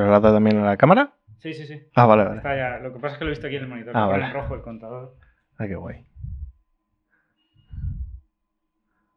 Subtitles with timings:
[0.00, 1.12] ¿Pero la da también a la cámara?
[1.40, 1.78] Sí, sí, sí.
[1.94, 2.36] Ah, vale, vale.
[2.38, 2.78] Está ya.
[2.78, 3.94] Lo que pasa es que lo he visto aquí en el monitor.
[3.94, 4.24] Ah, vale.
[4.24, 5.14] en rojo el contador.
[5.58, 6.06] Ah, qué guay.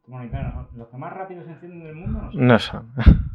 [0.06, 0.68] Tu monitor, ¿no?
[0.76, 2.38] Los que más rápido se encienden del mundo no sé.
[2.38, 2.92] No son.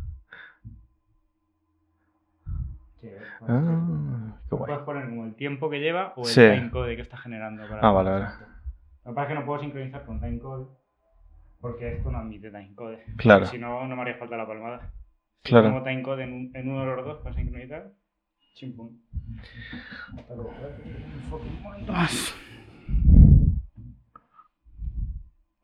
[3.00, 3.08] Sí,
[3.38, 4.66] puedes- Ah, qué guay.
[4.66, 6.40] Puedes poner como el tiempo que lleva o el Sí.
[6.42, 7.62] timecode que está generando.
[7.68, 8.24] Para Ah, vale, vale.
[8.24, 8.30] Lo
[9.12, 10.66] que pasa es que no puedo sincronizar con timecode
[11.60, 13.04] porque esto no admite timecode.
[13.16, 13.46] Claro.
[13.46, 14.90] Si no, no me haría falta la palmada.
[15.42, 15.70] Claro.
[15.70, 17.90] pongo timecode en, un- en uno de los dos para sincronizar,
[18.54, 18.90] chimpum.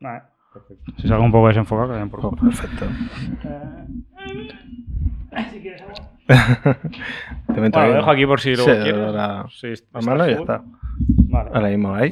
[0.00, 0.22] Vale,
[0.52, 0.92] perfecto.
[0.98, 2.42] Si salgo un poco desenfocado, que por Oh, culo.
[2.50, 2.86] perfecto.
[5.36, 5.94] Eh, si quieres agua.
[7.54, 9.00] Te meto Bueno, lo dejo aquí por si Sí, luego quieres.
[9.06, 10.42] ahora- Sí, está La mano y ya full.
[10.42, 10.62] está.
[11.28, 11.50] Vale.
[11.54, 12.10] Ahora mismo ahí.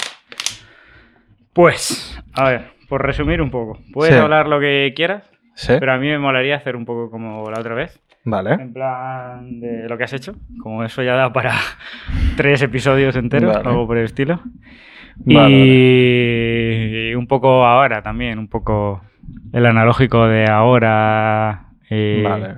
[1.53, 3.79] Pues, a ver, por resumir un poco.
[3.93, 4.21] Puedes Sí.
[4.21, 5.75] hablar lo que quieras, Sí.
[5.79, 8.01] pero a mí me molaría hacer un poco como la otra vez.
[8.25, 8.53] Vale.
[8.55, 10.35] En plan de lo que has hecho.
[10.63, 11.53] Como eso ya da para
[12.37, 13.69] tres episodios enteros, Vale.
[13.69, 14.41] algo por el estilo.
[15.17, 19.03] Vale, y un poco ahora también, un poco
[19.53, 21.67] el analógico de ahora.
[21.91, 22.55] y Vale.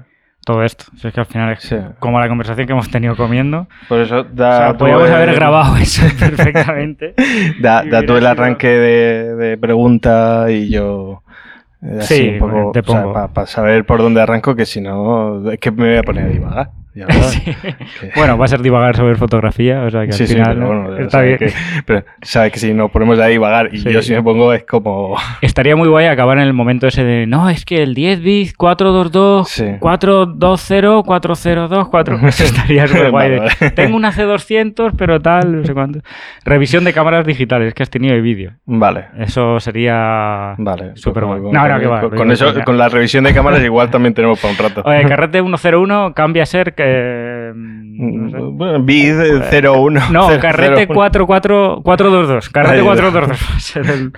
[0.47, 0.85] Todo esto.
[0.97, 1.77] Si es que al final es Sí.
[1.99, 3.67] como la conversación que hemos tenido comiendo.
[3.89, 4.59] Por eso O da.
[4.59, 7.15] sea, podríamos el- haber grabado eso perfectamente.
[7.63, 11.23] Da, da tú el arranque de, de pregunta y yo.
[12.01, 12.73] Así Sí, un poco.
[12.73, 13.13] te pongo.
[13.13, 15.51] Para saber por dónde arranco, que si no.
[15.51, 16.71] Es que me voy a poner a divagar.
[16.95, 17.07] Ya.
[17.25, 17.41] Sí.
[17.41, 20.55] Que- Bueno, va a ser divagar sobre fotografía, o sea que Sí, al sí, final
[20.57, 21.51] pero bueno, está sabes bien.
[21.51, 23.93] que, pero sabes que si nos ponemos a divagar y Sí.
[23.93, 25.17] yo si me pongo es como.
[25.41, 28.55] Estaría muy guay acabar en el momento ese de no, es que el 10 bits
[28.55, 29.65] 422 Sí.
[29.81, 33.31] 420 402 4 Eso estaría súper guay.
[33.31, 33.71] de, Vale.
[33.75, 36.01] Tengo una C200, pero tal, no sé cuánto.
[36.45, 38.53] Revisión de cámaras digitales que has tenido de vídeo.
[38.67, 39.07] Vale.
[39.19, 40.93] Eso sería Vale.
[40.97, 41.43] súper pues guay.
[41.43, 42.01] con- No, no, que va.
[42.11, 44.83] con, eso, con la revisión de cámaras igual también tenemos para un rato.
[44.85, 46.84] Oye, carrete 101 cambia a ser que.
[47.57, 48.37] No, sé.
[48.39, 49.15] Bueno, Bid
[49.53, 50.01] 01.
[50.11, 52.49] No, cero- carrete cero- 44 422.
[52.51, 52.87] Carrete Ahí va.
[52.95, 54.13] 422 va a ser el,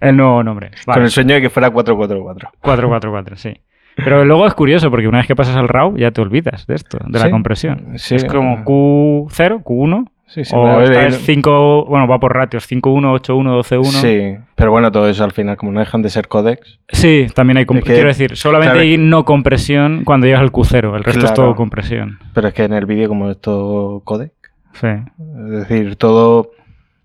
[0.00, 0.70] el nuevo nombre.
[0.84, 1.04] Con Vale.
[1.04, 2.50] el sueño de que fuera 444.
[2.60, 3.60] 444, sí.
[3.96, 6.74] Pero luego es curioso porque una vez que pasas al RAW ya te olvidas de
[6.76, 7.86] esto, de la Sí, compresión.
[7.96, 8.14] sí.
[8.14, 10.54] Es como Q0, Q1, Sí, sí.
[10.54, 13.84] o a ver, esta el- es 5, bueno, va por ratios, 5.1, 8.1, 12.1.
[14.00, 16.78] Sí, pero bueno, todo eso al final, como no dejan de ser codecs.
[16.88, 18.80] Sí, también hay, Es que- quiero decir, solamente claro.
[18.88, 22.18] hay no compresión cuando llegas al Q0, el resto es todo compresión.
[22.32, 24.32] Pero es que en el vídeo, como es todo codec,
[24.72, 26.52] Sí, es decir, todo.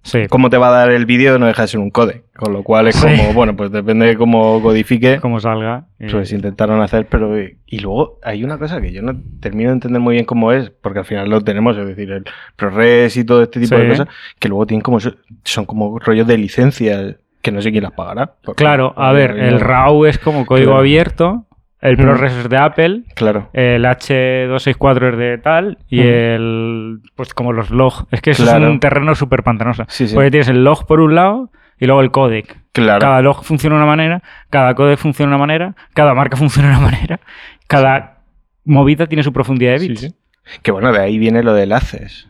[0.05, 0.27] Sí.
[0.29, 2.23] Cómo te va a dar el vídeo no deja de ser un codec.
[2.37, 3.07] Con lo cual es Sí.
[3.07, 5.19] como, bueno, pues depende de cómo codifique.
[5.19, 5.85] Como salga.
[5.99, 7.37] y- Pues intentaron hacer, pero.
[7.39, 10.69] Y luego hay una cosa que yo no termino de entender muy bien cómo es,
[10.69, 12.23] porque al final lo tenemos, es decir, el
[12.55, 14.07] ProRes y todo este tipo de cosas,
[14.39, 14.99] que luego tienen como.
[15.43, 18.33] Son como rollos de licencias que no sé quién las pagará.
[18.55, 20.79] Claro, a ver, el RAW es como código Claro.
[20.79, 21.45] abierto,
[21.89, 21.97] el.
[21.97, 23.49] ProRes es de Apple, Claro.
[23.53, 28.65] el H264 es de tal y el pues como los log es que eso Claro.
[28.65, 30.13] es un terreno súper pantanoso Sí, sí.
[30.13, 32.99] porque tienes el log por un lado y luego el codec Claro.
[32.99, 36.69] cada log funciona de una manera cada codec funciona de una manera cada marca funciona
[36.69, 37.19] de una manera
[37.67, 38.19] cada
[38.63, 40.15] movida tiene su profundidad de bits sí.
[40.61, 42.27] Que bueno, de ahí viene lo del haces.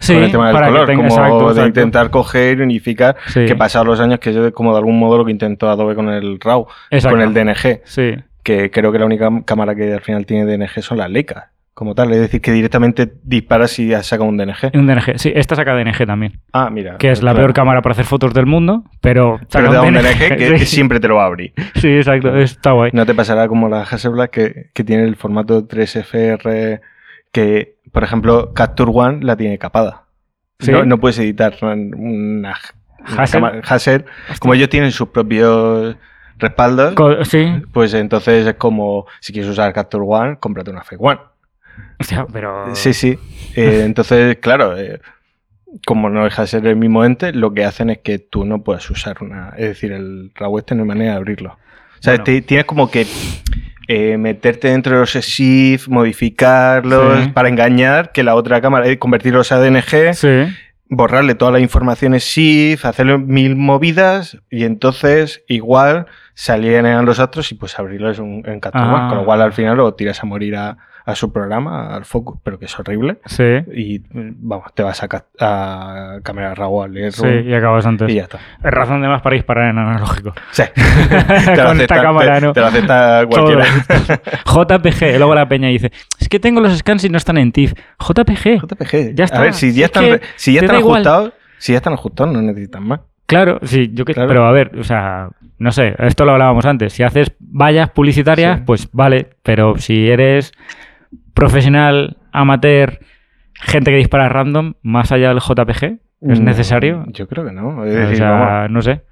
[0.00, 2.62] Sí, con el tema del para que color, tenga- como exacto, de intentar coger y
[2.62, 5.70] unificar, Sí, que pasados los años, que es como de algún modo lo que intentó
[5.70, 7.16] Adobe con el RAW, exacto.
[7.16, 10.82] con el DNG, sí que creo que la única cámara que al final tiene DNG
[10.82, 14.74] son las Leica, como tal, es decir, que directamente disparas si saca un DNG.
[14.74, 16.98] un DNG sí esta saca DNG también Ah, mira.
[16.98, 19.82] que es la peor cámara para hacer fotos del mundo pero saca Pero te da
[19.82, 21.52] un DNG, DNG que, siempre te lo va a abrir.
[21.76, 25.66] sí exacto está guay No te pasará como la Hasselblad que, que tiene el formato
[25.66, 26.80] 3FR
[27.32, 30.04] que, por ejemplo, Capture One la tiene capada.
[30.60, 30.70] ¿Sí?
[30.70, 32.54] No, no puedes editar una,
[33.04, 34.04] Hassel.
[34.38, 35.96] Como ellos tienen sus propios
[36.38, 41.00] respaldos, Co- sí pues entonces es como, si quieres usar Capture One, cómprate una Fake
[41.02, 41.20] One.
[41.98, 43.18] Hostia, pero Sí, sí.
[43.56, 45.00] Eh, entonces, claro, eh,
[45.86, 48.62] como no deja de ser el mismo ente, lo que hacen es que tú no
[48.62, 49.50] puedes usar una.
[49.56, 51.52] Es decir, el RAW este no hay manera de abrirlo.
[51.98, 52.24] O sea, Bueno.
[52.24, 53.06] te- tienes como que
[53.88, 57.28] eh, meterte dentro de los SIF, modificarlos Sí.
[57.30, 60.28] para engañar que la otra cámara, convertirlos a DNG, Sí.
[60.94, 67.50] Borrarle toda la información SIF, hacerle mil movidas y entonces igual se alinean los otros
[67.50, 69.06] y pues abrirlos en, en Ah.
[69.08, 72.38] Con lo cual al final lo tiras a morir a, a su programa, al Focus,
[72.44, 73.18] pero que es horrible.
[73.26, 73.42] Sí.
[73.74, 78.10] Y vamos, te vas a, ca- a cámara RAW, al Sí, y acabas antes.
[78.10, 78.38] y ya está.
[78.62, 80.32] Es razón de más para disparar en analógico.
[80.52, 80.62] Sí.
[80.74, 82.52] te, lo Con esta acepta, cámara, te- ¿no?
[82.52, 83.64] te lo acepta cualquiera.
[84.46, 87.72] JPG, luego la peña dice, es que tengo los scans y no están en TIFF.
[87.98, 88.60] JPG.
[88.66, 89.14] JPG.
[89.14, 89.38] Ya está.
[89.38, 92.42] A ver, si ya es están, si ya están ajustados, si ya están ajustados, no
[92.42, 93.00] necesitan más.
[93.26, 94.12] Claro, sí, yo que...
[94.14, 94.28] Claro.
[94.28, 96.92] Pero a ver, o sea, no sé, esto lo hablábamos antes.
[96.92, 98.62] Si haces vallas publicitarias, Sí.
[98.66, 100.52] pues vale, pero si eres
[101.34, 103.00] profesional, amateur,
[103.54, 107.04] gente que dispara random, más allá del JPG, ¿es Mm, necesario?
[107.08, 107.84] Yo creo que no.
[107.84, 109.02] Es O sea, no sé.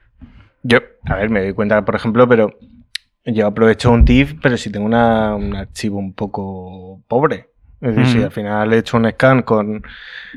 [0.62, 2.50] Yo, a ver, me doy cuenta, por ejemplo, pero
[3.24, 7.46] yo aprovecho un TIFF, pero si tengo una- un archivo un poco pobre.
[7.80, 9.82] Es decir, si al final he hecho un scan con,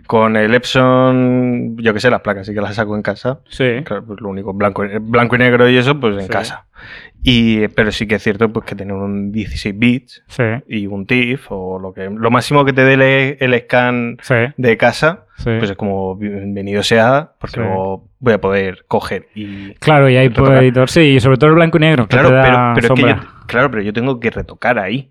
[0.07, 3.39] con el Epson, yo que sé, las placas sí que las saco en casa.
[3.49, 3.81] Sí.
[3.83, 6.29] Claro, pues lo único, blanco, blanco y negro y eso, pues en Sí.
[6.29, 6.65] casa.
[7.21, 11.05] Y, pero sí que es cierto pues, que tener un 16 bits Sí, y un
[11.05, 12.93] TIFF, o lo que lo máximo que te dé
[13.39, 18.41] el, el scan sí, de casa, pues es como bienvenido sea, porque luego voy a
[18.41, 22.07] poder coger y Claro, y hay editor, sí, y sobre todo el blanco y negro,
[22.07, 23.15] Claro, pero, pero es que yo,
[23.47, 25.09] claro, pero yo tengo que retocar ahí.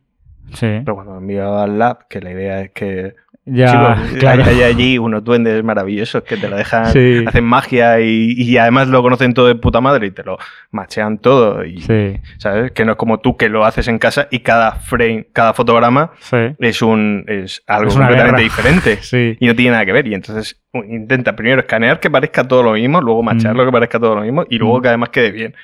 [0.52, 3.66] Sí, Pero cuando me al lab, que la idea es que ya,
[3.96, 4.44] chicos, claro.
[4.44, 7.24] hay, hay allí unos duendes maravillosos que te lo dejan, Sí.
[7.26, 10.38] hacen magia y, y además lo conocen todo de puta madre y te lo
[10.70, 11.64] machean todo.
[11.64, 12.70] Y, Sí, ¿Sabes?
[12.70, 16.12] Que no es como tú que lo haces en casa y cada frame, cada fotograma
[16.20, 18.96] sí, es un es algo Es completamente diferente.
[19.00, 19.36] sí.
[19.40, 20.06] Y no tiene nada que ver.
[20.06, 23.66] Y entonces intenta primero escanear que parezca todo lo mismo, luego machearlo Mm.
[23.66, 24.82] que parezca todo lo mismo y luego Mm.
[24.82, 25.54] que además quede bien.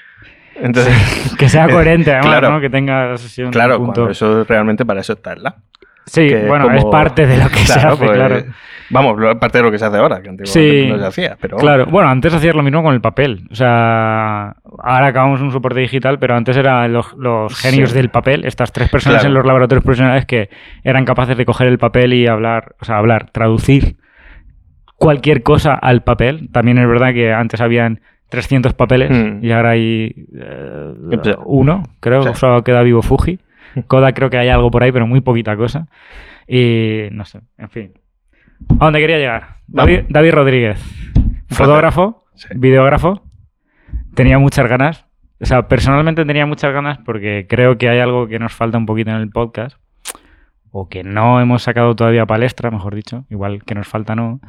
[0.61, 2.51] Entonces, Que sea coherente, además, Claro.
[2.55, 2.61] ¿no?
[2.61, 4.09] Que tenga sí, un claro, punto.
[4.11, 5.55] eso realmente para eso está el lab.
[6.07, 8.43] Sí, bueno, como- es parte de lo que se hace, pues, claro.
[8.91, 10.47] Vamos, parte de lo que se hace ahora, que antiguamente
[10.87, 11.37] Sí, no se hacía.
[11.39, 13.47] Pero Claro, bueno, antes hacías lo mismo con el papel.
[13.51, 17.97] O sea, ahora acabamos un soporte digital, pero antes eran los, los genios Sí.
[17.97, 19.29] del papel, estas tres personas Claro.
[19.29, 20.49] en los laboratorios profesionales que
[20.85, 23.97] eran capaces de coger el papel y hablar, o sea, hablar, traducir
[24.97, 26.49] cualquier cosa al papel.
[26.53, 29.45] También es verdad que antes habían 300 papeles Mm.
[29.45, 30.95] y ahora hay eh,
[31.45, 32.29] uno, creo, Sí.
[32.35, 33.39] solo queda vivo Fuji.
[33.87, 35.87] Kodak creo que hay algo por ahí, pero muy poquita cosa.
[36.47, 37.93] Y no sé, en fin.
[38.81, 39.57] ¿A dónde quería llegar?
[39.67, 40.81] David, David Rodríguez,
[41.49, 42.49] fotógrafo, Sí.
[42.57, 43.23] videógrafo.
[44.15, 45.07] Tenía muchas ganas.
[45.41, 48.87] O sea, personalmente tenía muchas ganas porque creo que hay algo que nos falta un
[48.87, 49.77] poquito en el podcast.
[50.71, 53.25] O que no hemos sacado todavía palestra, mejor dicho.
[53.31, 54.41] Igual que nos falta no.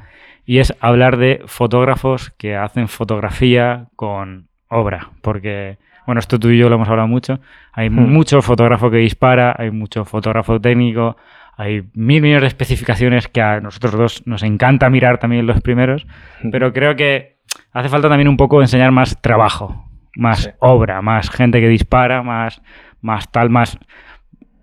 [0.46, 5.12] Y es hablar de fotógrafos que hacen fotografía con obra.
[5.22, 7.40] Porque, bueno, esto tú y yo lo hemos hablado mucho.
[7.74, 8.12] Hay Hmm.
[8.12, 11.18] mucho fotógrafo que dispara, hay mucho fotógrafo técnico,
[11.58, 16.08] hay mil millones de especificaciones que a nosotros dos nos encanta mirar también los primeros.
[16.52, 17.38] Pero creo que
[17.74, 20.50] hace falta también un poco enseñar más trabajo, más Sí.
[20.60, 22.62] obra, más gente que dispara, más,
[23.02, 23.78] más tal, más.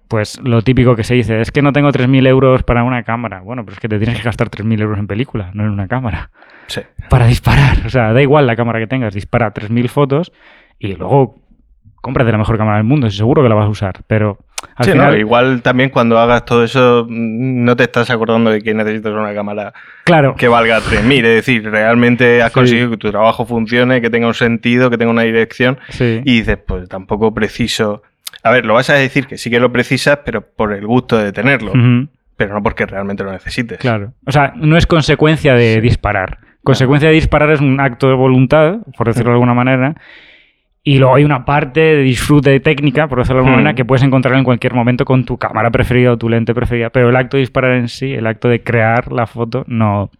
[0.08, 3.40] Pues lo típico que se dice es que no tengo 3.000 euros para una cámara.
[3.40, 5.88] Bueno, pero es que te tienes que gastar 3.000 euros en película, no en una
[5.88, 6.30] cámara.
[6.68, 6.80] Sí.
[7.10, 7.78] Para disparar.
[7.86, 10.32] O sea, da igual la cámara que tengas, dispara 3.000 fotos
[10.78, 11.40] y luego
[12.00, 13.94] cómprate la mejor cámara del mundo, seguro que la vas a usar.
[14.06, 14.38] Pero
[14.76, 15.10] al Sí, final.
[15.12, 19.12] no, igual también cuando hagas todo eso mm, no te estás acordando de que necesitas
[19.12, 19.72] una cámara
[20.04, 21.18] Claro, que valga 3.000.
[21.24, 22.54] Es decir, realmente has Sí.
[22.54, 26.20] conseguido que tu trabajo funcione, que tenga un sentido, que tenga una dirección sí.
[26.24, 28.02] y dices, pues tampoco preciso...
[28.42, 31.16] A ver, lo vas a decir que sí que lo precisas, pero por el gusto
[31.18, 31.72] de tenerlo,
[32.36, 33.78] pero no porque realmente lo necesites.
[33.78, 34.12] Claro.
[34.26, 36.38] O sea, no es consecuencia de disparar.
[36.62, 39.94] Consecuencia de disparar es un acto de voluntad, por decirlo de alguna manera.
[40.82, 44.04] Y luego hay una parte de disfrute técnica, por decirlo de alguna manera, que puedes
[44.04, 46.90] encontrar en cualquier momento con tu cámara preferida o tu lente preferida.
[46.90, 50.10] Pero el acto de disparar en sí, el acto de crear la foto, no,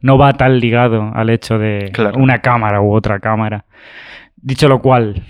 [0.00, 2.18] no va tan ligado al hecho de Claro.
[2.18, 3.64] una cámara u otra cámara.
[4.36, 5.22] Dicho lo cual,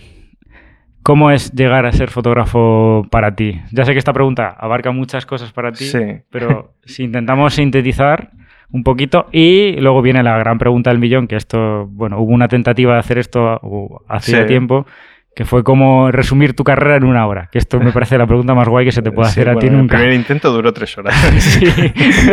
[1.05, 3.61] ¿cómo es llegar a ser fotógrafo para ti?
[3.71, 6.01] Ya sé que esta pregunta abarca muchas cosas para ti, Sí.
[6.31, 8.31] pero si intentamos sintetizar
[8.73, 12.49] un poquito y luego viene la gran pregunta del millón, que esto, bueno, hubo una
[12.49, 14.47] tentativa de hacer esto uh, hace Sí.
[14.49, 14.87] tiempo,
[15.35, 18.55] que fue como resumir tu carrera en una hora, que esto me parece la pregunta
[18.55, 19.97] más guay que se te puede Sí, hacer a ti bueno, nunca.
[19.97, 21.15] El primer intento duró tres horas.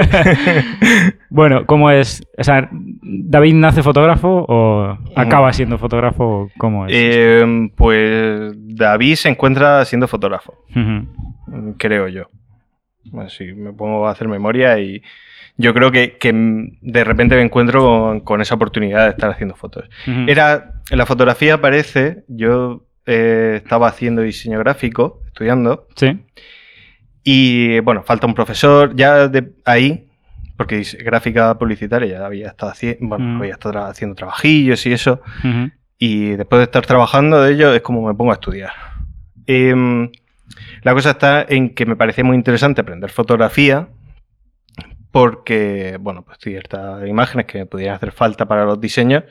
[1.30, 2.28] Bueno, ¿cómo es?
[2.38, 6.50] O sea, ¿David nace fotógrafo o acaba siendo fotógrafo?
[6.58, 6.92] ¿Cómo es?
[6.94, 10.66] Eh, pues David se encuentra siendo fotógrafo,
[11.78, 12.24] creo yo.
[13.30, 15.02] Si me pongo a hacer memoria y
[15.58, 19.56] yo creo que, que de repente me encuentro con, con esa oportunidad de estar haciendo
[19.56, 19.90] fotos.
[20.28, 26.20] Era, la fotografía aparece, yo eh, estaba haciendo diseño gráfico, estudiando, Sí.
[27.24, 30.08] y bueno, falta un profesor, ya de ahí,
[30.58, 33.38] porque gráfica publicitaria ya había estado, haci- bueno, Mm.
[33.42, 35.22] había estado haciendo trabajillos y eso,
[35.98, 38.72] y después de estar trabajando de ello es como me pongo a estudiar.
[39.48, 40.10] Em,
[40.84, 43.88] La cosa está en que me parecía muy interesante aprender fotografía
[45.12, 49.24] porque, bueno, pues ciertas imágenes que me pudieran hacer falta para los diseños,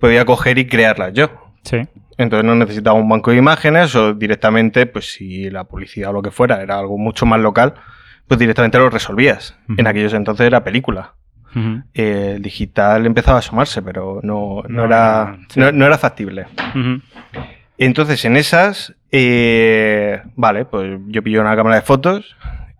[0.00, 1.43] podía coger y crearlas yo.
[1.64, 1.78] Sí.
[2.16, 6.22] Entonces no necesitaba un banco de imágenes o directamente, pues si la publicidad o lo
[6.22, 7.74] que fuera era algo mucho más local,
[8.28, 9.58] pues directamente lo resolvías.
[9.76, 11.14] En aquellos entonces era película.
[11.94, 15.60] El digital empezaba a asomarse, pero no, no No, era, sí.
[15.60, 16.46] no, no era factible.
[17.78, 22.36] Entonces en esas, eh, vale, pues yo pillo una cámara de fotos.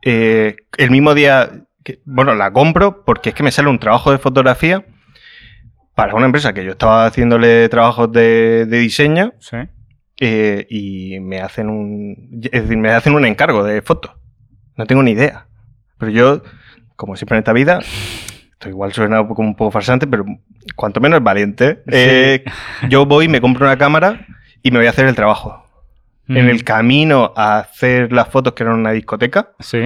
[0.06, 1.48] eh, el mismo día,
[1.82, 4.84] que- bueno, la compro porque es que me sale un trabajo de fotografía
[5.94, 9.56] para una empresa que yo estaba haciéndole trabajos de, de diseño Sí.
[10.20, 14.12] eh, y me hacen un, es decir, me hacen un encargo de fotos.
[14.76, 15.46] No tengo ni idea.
[15.98, 16.42] Pero yo,
[16.96, 17.78] como siempre en esta vida,
[18.52, 20.24] esto igual suena como un poco farsante, pero
[20.74, 21.82] cuanto menos valiente.
[21.86, 22.44] eh,
[22.88, 24.26] yo voy, me compro una cámara
[24.62, 25.62] y me voy a hacer el trabajo.
[26.26, 26.48] En Ujú.
[26.54, 29.78] el camino a hacer las fotos que eran en una discoteca, Sí.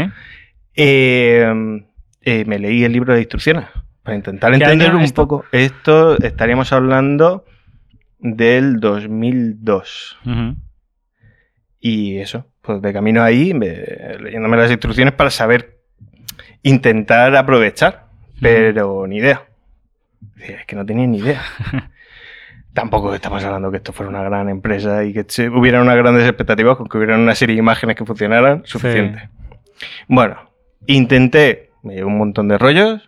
[0.77, 1.53] eh,
[2.47, 3.65] me leí el libro de instrucciones
[4.09, 5.23] para intentar ¿Qué entender un esto?
[5.23, 5.45] poco.
[5.53, 7.45] Esto estaríamos hablando
[8.19, 10.19] del 2002.
[10.25, 10.57] Ujú.
[11.81, 15.79] Y eso, pues de camino ahí, me- leyéndome las instrucciones para saber,
[16.63, 18.07] intentar aprovechar,
[18.41, 19.45] pero ni idea.
[20.41, 21.43] Es que no tenía ni idea.
[22.75, 26.77] Tampoco estamos hablando que esto fuera una gran empresa y que hubieran unas grandes expectativas
[26.77, 29.29] con que hubieran una serie de imágenes que funcionaran, suficiente.
[30.07, 30.51] Bueno,
[30.87, 33.08] intenté, me llevé un montón de rollos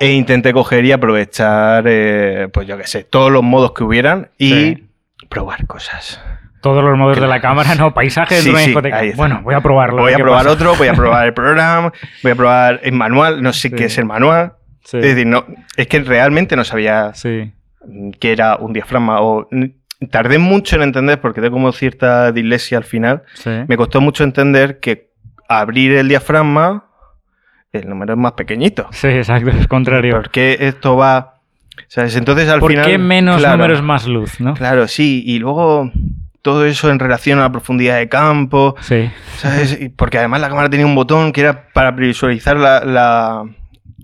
[0.00, 4.30] e intenté coger y aprovechar, eh, pues yo qué sé, todos los modos que hubieran
[4.38, 4.88] y Sí.
[5.28, 6.20] probar cosas.
[6.62, 9.16] Todos los modos de la cámara, no, paisaje dentro Sí, de una discoteca.
[9.16, 10.02] Bueno, voy a probarlo.
[10.02, 10.50] Voy a probar pasa.
[10.54, 11.92] otro, voy a probar el programa,
[12.22, 14.54] voy a probar el manual, no sé qué es el manual.
[14.82, 15.44] Es decir, no,
[15.76, 17.12] es que realmente no sabía
[18.18, 19.48] qué era un diafragma o
[20.10, 23.22] tardé mucho en entender porque tengo como cierta dislexia al final.
[23.34, 23.50] Sí.
[23.68, 25.10] Me costó mucho entender que
[25.48, 26.89] abrir el diafragma
[27.72, 28.88] el número es más pequeñito.
[28.92, 30.14] Sí, exacto, es contrario.
[30.16, 31.40] ¿Por qué esto va?
[31.88, 32.16] ¿Sabes?
[32.16, 32.86] Entonces al ¿Por final.
[32.86, 34.54] qué menos claro, números más luz, no?
[34.54, 35.22] Claro, sí.
[35.26, 35.90] Y luego
[36.42, 38.74] todo eso en relación a la profundidad de campo.
[38.80, 39.10] Sí.
[39.36, 39.78] ¿Sabes?
[39.96, 43.44] Porque además la cámara tenía un botón que era para visualizar la, la,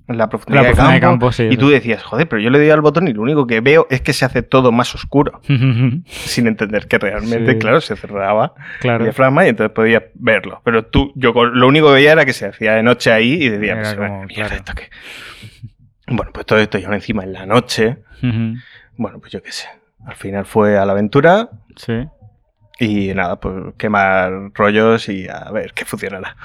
[0.09, 1.49] la profundidad, La de, profundidad de campo, campo, sí.
[1.51, 3.87] Y tú decías, joder, pero yo le doy al botón y lo único que veo
[3.91, 5.41] es que se hace todo más oscuro.
[6.07, 7.59] Sin entender que realmente, Sí.
[7.59, 9.05] claro, se cerraba el claro.
[9.05, 10.61] diafragma y entonces podías verlo.
[10.65, 13.49] Pero tú, yo lo único que veía era que se hacía de noche ahí y
[13.49, 14.55] decía, pues, como, mierda, claro.
[14.55, 14.91] ¿esto qué?
[16.09, 17.99] Bueno, pues todo esto yo encima en la noche.
[18.97, 19.67] Bueno, pues yo qué sé.
[20.07, 21.93] Al final fue a la aventura Sí.
[22.79, 26.37] y nada, pues quemar rollos y a ver qué funcionará.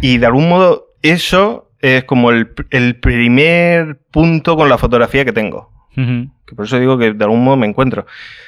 [0.00, 5.32] Y de algún modo eso es como el, el primer punto con la fotografía que
[5.32, 5.70] tengo.
[6.46, 8.06] Que por eso digo que de algún modo me encuentro.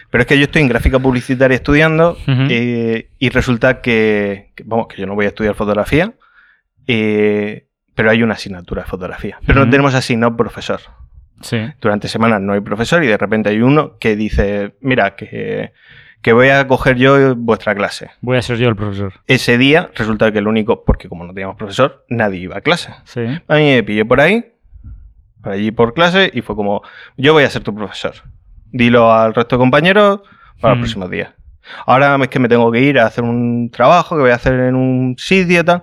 [0.08, 4.86] Pero es que yo estoy en gráfica publicitaria estudiando eh, y resulta que, que, vamos,
[4.86, 6.14] que yo no voy a estudiar fotografía,
[6.86, 9.40] eh, pero hay una asignatura de fotografía.
[9.46, 10.80] Pero no tenemos asignado profesor.
[11.40, 11.58] Sí.
[11.80, 15.72] Durante semanas no hay profesor y de repente hay uno que dice, mira, que,
[16.22, 18.10] que voy a coger yo vuestra clase.
[18.20, 19.12] Voy a ser yo el profesor.
[19.26, 22.92] Ese día resulta que el único, porque como no teníamos profesor, nadie iba a clase.
[23.04, 23.20] Sí.
[23.48, 24.44] A mí me pillé por ahí,
[25.42, 26.82] por allí por clase, y fue como,
[27.16, 28.14] yo voy a ser tu profesor.
[28.72, 30.20] Dilo al resto de compañeros
[30.60, 30.78] para Mm.
[30.78, 31.30] los próximos días.
[31.86, 34.54] Ahora es que me tengo que ir a hacer un trabajo que voy a hacer
[34.60, 35.82] en un sitio y tal.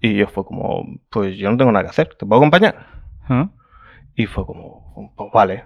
[0.00, 2.86] Y yo fue como, pues yo no tengo nada que hacer, ¿te puedo acompañar?
[3.28, 3.48] ¿Ah?
[4.14, 5.64] Y fue como, pues vale.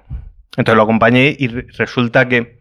[0.57, 2.58] Entonces lo acompañé y re- resulta que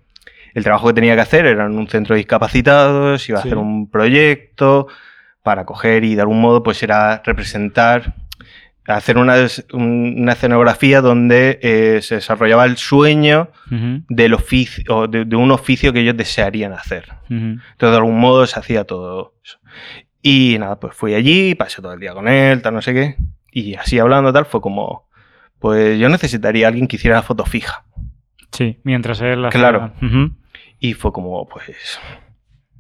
[0.58, 3.48] el trabajo que tenía que hacer era en un centro de discapacitados, iba a Sí.
[3.48, 4.88] hacer un proyecto
[5.44, 8.16] para coger y de algún modo pues era representar,
[8.88, 9.36] hacer una,
[9.74, 13.50] una escenografía donde eh, se desarrollaba el sueño
[14.10, 17.06] del oficio, o de, de un oficio que ellos desearían hacer.
[17.30, 19.60] Entonces, de algún modo se hacía todo eso.
[20.22, 23.18] Y nada, pues fui allí, pasé todo el día con él, tal, no sé qué.
[23.52, 25.08] Y así hablando, tal, fue como,
[25.60, 27.84] pues yo necesitaría a alguien que hiciera la foto fija.
[28.52, 29.92] Sí, mientras él hacía- Claro.
[30.80, 32.00] Y fue como, pues,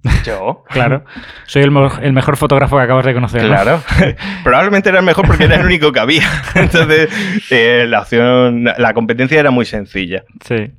[0.25, 0.63] yo.
[0.69, 1.03] Claro.
[1.45, 3.43] Soy el, mejor fotógrafo que acabas de conocer.
[3.43, 3.49] ¿no?
[3.49, 3.81] Claro.
[4.43, 6.27] Probablemente era el mejor porque era el único que había.
[6.55, 7.09] Entonces,
[7.51, 10.23] eh, la opción, la competencia era muy sencilla.
[10.41, 10.71] Sí.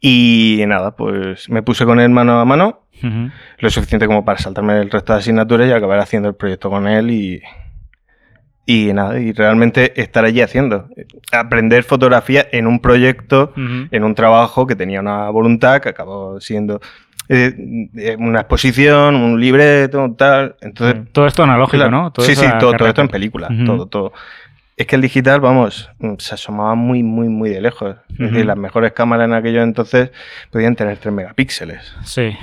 [0.00, 2.86] Y nada, pues me puse con él mano a mano.
[3.58, 6.86] Lo suficiente como para saltarme el resto de asignaturas y acabar haciendo el proyecto con
[6.86, 7.42] él y,
[8.70, 10.86] y nada, y realmente estar allí haciendo.
[11.32, 16.80] Aprender fotografía en un proyecto, en un trabajo que tenía una voluntad, que acabó siendo
[17.28, 20.54] eh, eh, una exposición, un libreto, tal.
[20.60, 22.12] Entonces, Todo esto analógico, claro, ¿no?
[22.12, 24.12] Todo sí, sí, todo, todo esto en película, todo, todo.
[24.76, 27.96] Es que el digital, vamos, mm, se asomaba muy, muy, muy de lejos.
[28.10, 30.12] Es decir, las mejores cámaras en aquellos entonces
[30.52, 31.92] podían tener 3 megapíxeles.
[32.04, 32.36] Sí.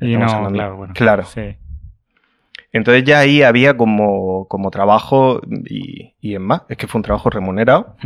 [0.00, 0.94] Y no, claro, bueno.
[0.94, 1.24] Claro.
[1.24, 1.56] Sí.
[2.76, 6.62] Entonces ya ahí había como, como trabajo y, y en más.
[6.68, 7.96] Es que fue un trabajo remunerado.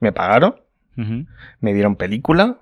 [0.00, 0.56] Me pagaron,
[0.96, 2.58] me dieron película,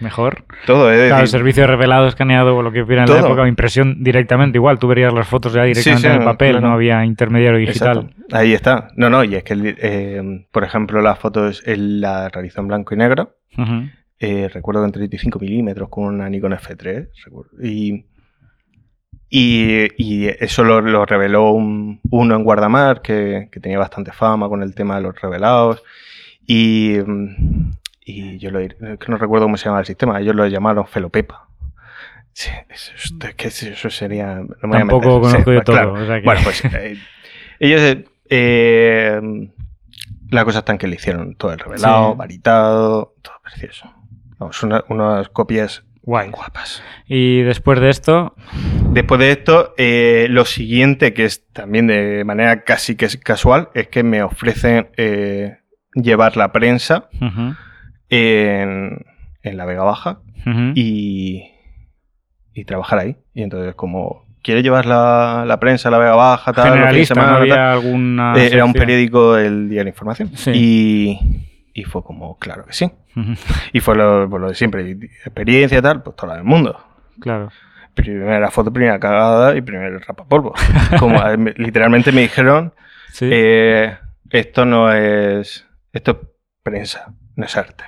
[0.00, 0.44] Mejor.
[0.66, 0.90] todo.
[0.92, 4.58] Es Claro, el servicio revelado, escaneado o lo que hubiera en la época, impresión directamente.
[4.58, 6.68] Igual, tú verías las fotos ya directamente sí, en el papel, claro.
[6.68, 8.10] no había intermediario digital.
[8.10, 8.36] Exacto.
[8.36, 8.88] Ahí está.
[8.96, 12.94] No, no, y es que, eh, por ejemplo, las fotos él la realizó en blanco
[12.94, 13.36] y negro.
[14.20, 17.08] Eh, recuerdo que en 35 milímetros con una Nikon F3.
[17.24, 17.50] recuerdo.
[17.62, 18.06] Y,
[19.30, 24.48] y, y eso lo, lo reveló un- uno en Guardamar que, que tenía bastante fama
[24.48, 25.82] con el tema de los revelados.
[26.46, 26.96] Y,
[28.04, 30.18] y yo lo es que no recuerdo cómo se llama el sistema.
[30.20, 31.46] Ellos lo llamaron Felopepa.
[32.32, 34.36] Sí, eso, es que eso sería.
[34.36, 35.24] no me voy a Tampoco.
[35.28, 35.74] Sí, conozco yo pues, todo.
[35.76, 35.92] claro.
[35.94, 36.96] o sea que- Bueno, pues eh,
[37.58, 37.80] ellos.
[37.82, 39.20] eh, eh,
[40.30, 42.18] la cosa está en que le hicieron todo el revelado, Sí.
[42.18, 43.92] varitado, todo precioso.
[44.38, 46.30] Vamos, una- unas copias Guay.
[46.30, 46.82] guapas.
[47.06, 48.34] Y después de esto,
[48.92, 53.68] Después de esto, eh, lo siguiente, que es también de manera casi que es casual,
[53.74, 55.58] es que me ofrecen eh,
[55.92, 57.10] llevar la prensa
[58.08, 59.04] en,
[59.42, 60.20] en la Vega Baja
[60.74, 61.44] y,
[62.54, 63.16] y trabajar ahí.
[63.34, 66.54] Y entonces, como, ¿quieres llevar la, la prensa a la Vega Baja?
[66.54, 67.58] Tal, generalista, ¿no semana, tal?
[67.58, 68.34] alguna.
[68.38, 70.30] Eh, era un periódico, el Día de la Información.
[70.34, 70.52] Sí.
[70.54, 71.18] Y,
[71.74, 72.90] y fue como, claro que sí.
[73.72, 74.82] Y fue lo, pues lo de siempre.
[74.88, 74.92] y
[75.24, 76.78] Experiencia, tal, pues toda la del mundo.
[77.20, 77.50] Claro.
[77.94, 80.54] Primera foto, primera cagada y primer rapapolvo.
[81.00, 82.72] Como eh, me- literalmente me dijeron,
[83.12, 83.28] Sí.
[83.32, 83.96] eh,
[84.30, 85.66] esto no es.
[85.92, 86.16] Esto es
[86.62, 87.84] prensa, no es arte.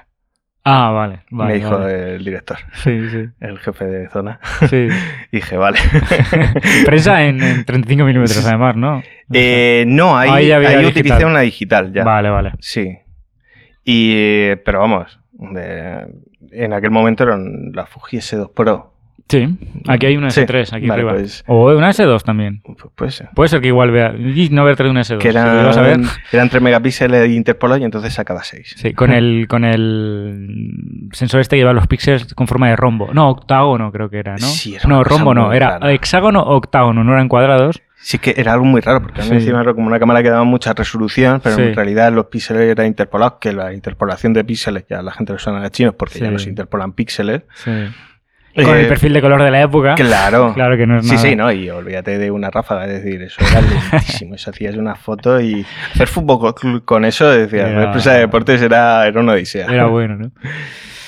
[0.64, 1.20] ah, vale.
[1.30, 2.14] vale me dijo vale.
[2.16, 3.28] el director, Sí, sí.
[3.40, 4.40] el jefe de zona.
[4.68, 4.88] sí.
[5.32, 5.78] Y dije, vale.
[6.84, 9.02] Prensa en, en 35 milímetros, además, ¿no?
[9.32, 10.87] Eh, no, ahí, Ahí ahí digital.
[10.87, 12.02] utilicé una digital ya.
[12.04, 12.52] Vale, vale.
[12.58, 12.99] Sí.
[13.84, 16.06] Y, pero vamos, de-
[16.52, 18.94] en aquel momento eran la Fuji S2 Pro.
[19.28, 19.46] Sí,
[19.87, 21.12] aquí hay una Sí, S3, aquí vale, arriba.
[21.12, 22.62] pues- O una S2 también.
[22.64, 23.28] Pues puede ser.
[23.32, 24.12] Puede ser que igual vea.
[24.50, 25.19] No haber traído una S2.
[25.19, 25.86] Que si ver.
[25.86, 28.75] eran, eran 3 megapíxeles de interpolado y entonces sacaba 6.
[28.76, 33.14] Sí, con el, con el sensor este que lleva los píxeles con forma de rombo.
[33.14, 34.38] No, octágono creo que era, ¿no?
[34.38, 35.93] Sí, era no, rombo no, era rara.
[35.93, 37.80] hexágono octágono, no eran cuadrados.
[38.02, 39.36] Sí que era algo muy raro, porque a mí Sí.
[39.36, 41.63] encima era como una cámara que daba mucha resolución, pero Sí.
[41.63, 45.39] en realidad los píxeles eran interpolados, que la interpolación de píxeles, ya la gente lo
[45.39, 47.43] suena a chinos porque ya no se interpolan píxeles.
[47.56, 47.71] Sí.
[48.65, 49.95] Con Eh, el perfil de color de la época.
[49.95, 50.52] Claro.
[50.54, 51.23] Claro que no es Sí, nada.
[51.28, 54.97] sí, no, y olvídate de una ráfaga, es decir, eso era lentísimo, eso hacías una
[54.97, 59.67] foto y hacer fútbol con- eso, decía, la empresa de deportes era, era una odisea.
[59.67, 60.32] Era bueno, ¿no?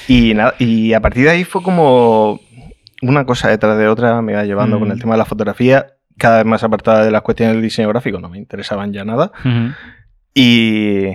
[0.08, 2.38] Y, nada, y a partir de ahí fue como
[3.00, 4.80] una cosa detrás de otra, me iba llevando Mm.
[4.80, 5.86] con el tema de la fotografía,
[6.22, 9.32] cada vez más apartada de las cuestiones del diseño gráfico, no me interesaban ya nada.
[9.40, 9.74] Ujú.
[10.34, 11.08] Y,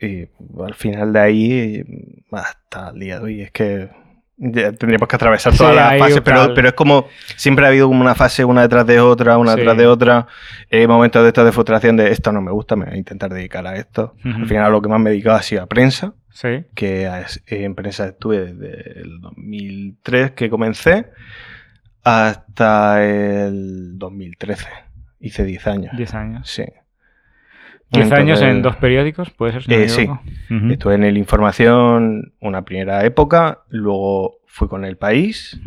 [0.00, 0.28] y
[0.64, 1.84] al final de ahí,
[2.32, 3.88] hasta el día de hoy, es que
[4.36, 7.06] ya tendríamos que atravesar Sí, todas las fases, pero, pero es como
[7.36, 9.58] siempre ha habido como una fase una detrás de otra, una Sí.
[9.58, 10.26] detrás de otra.
[10.70, 13.32] Eh, momentos de esta de frustración de esto no me gusta, me voy a intentar
[13.32, 14.14] dedicar a esto.
[14.24, 14.36] Ujú.
[14.42, 16.64] Al final lo que más me he dedicado ha sido a prensa, Sí.
[16.74, 17.08] que
[17.46, 21.06] en prensa estuve desde el 2003 que comencé
[22.04, 24.68] hasta el 2013.
[25.20, 25.96] Hice 10 años.
[25.96, 26.48] 10 años.
[26.48, 26.64] Sí.
[27.92, 29.62] 10 años en dos periódicos, ¿puede ser?
[29.62, 30.08] si Eh, sí.
[30.70, 35.60] Estuve en el Información una primera época, luego fui con el País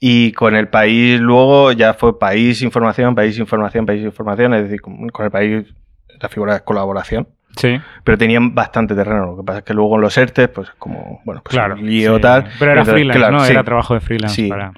[0.00, 4.80] y con el País luego ya fue País Información, País Información, País Información, es decir,
[4.80, 5.74] con con el País
[6.20, 9.94] la figura de colaboración, Sí, pero tenían bastante terreno, lo que pasa es que luego
[9.96, 11.74] en los ERTES, pues como, bueno, pues claro.
[11.74, 12.22] un lío sí.
[12.22, 12.44] tal.
[12.58, 13.44] Pero era Entonces, freelance, claro, ¿no?
[13.44, 13.52] sí.
[13.52, 14.34] Era trabajo de freelance.
[14.34, 14.48] Sí.
[14.48, 14.72] Para...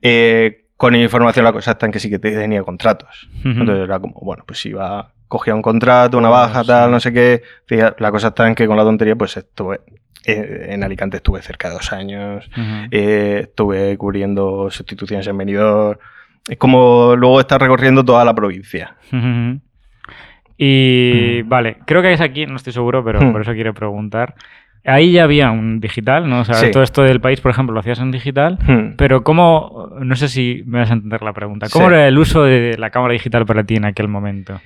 [0.00, 3.28] Eh, con Información la cosa está en que sí que tenía contratos.
[3.44, 7.42] Entonces era como, bueno, pues iba, cogía un contrato, una baja, tal, no sé qué.
[7.98, 9.80] La cosa está en que con la tontería, pues estuve,
[10.26, 12.50] eh, en Alicante estuve cerca de dos años,
[12.90, 16.00] eh, estuve cubriendo sustituciones en Benidorm.
[16.48, 18.96] Es como luego estar recorriendo toda la provincia.
[19.12, 19.60] Ujú.
[20.64, 23.32] Y vale, creo que es aquí, no estoy seguro, pero Hmm.
[23.32, 24.34] por eso quiero preguntar.
[24.84, 26.40] Ahí ya había un digital, ¿no?
[26.40, 26.70] O sea, Sí.
[26.70, 28.58] todo esto del país, por ejemplo, lo hacías en digital.
[28.66, 28.94] Hmm.
[28.96, 31.94] Pero ¿cómo, no sé si me vas a entender la pregunta, ¿cómo Sí.
[31.94, 34.60] era el uso de la cámara digital para ti en aquel momento?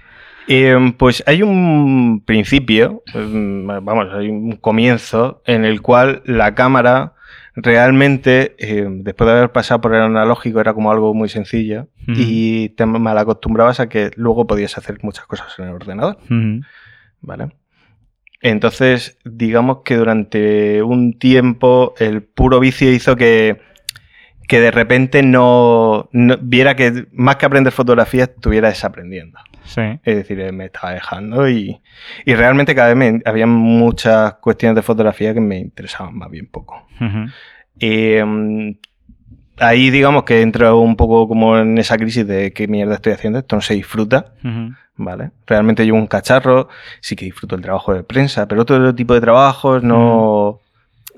[0.48, 7.12] Eh, pues hay un principio, mm, vamos, hay un comienzo en el cual la cámara
[7.56, 12.68] realmente, eh, después de haber pasado por el analógico, era como algo muy sencillo y
[12.70, 16.18] te mal acostumbrabas a que luego podías hacer muchas cosas en el ordenador.
[17.20, 17.48] ¿vale?
[18.42, 23.60] Entonces, digamos que durante un tiempo el puro vicio hizo que,
[24.46, 29.38] que de repente no, no- viera que más que aprender fotografía estuviera desaprendiendo.
[29.66, 29.82] Sí.
[30.04, 31.80] Es decir, eh, me estaba dejando y,
[32.24, 36.46] y realmente cada vez me- había muchas cuestiones de fotografía que me interesaban más bien
[36.46, 36.86] poco.
[37.80, 38.70] Eh, mm,
[39.58, 43.38] ahí digamos que entro un poco como en esa crisis de qué mierda estoy haciendo,
[43.38, 44.32] esto no se disfruta.
[44.98, 45.30] ¿vale?
[45.46, 46.68] Realmente llevo un cacharro,
[47.00, 50.60] sí que disfruto el trabajo de prensa, pero otro tipo de trabajos no...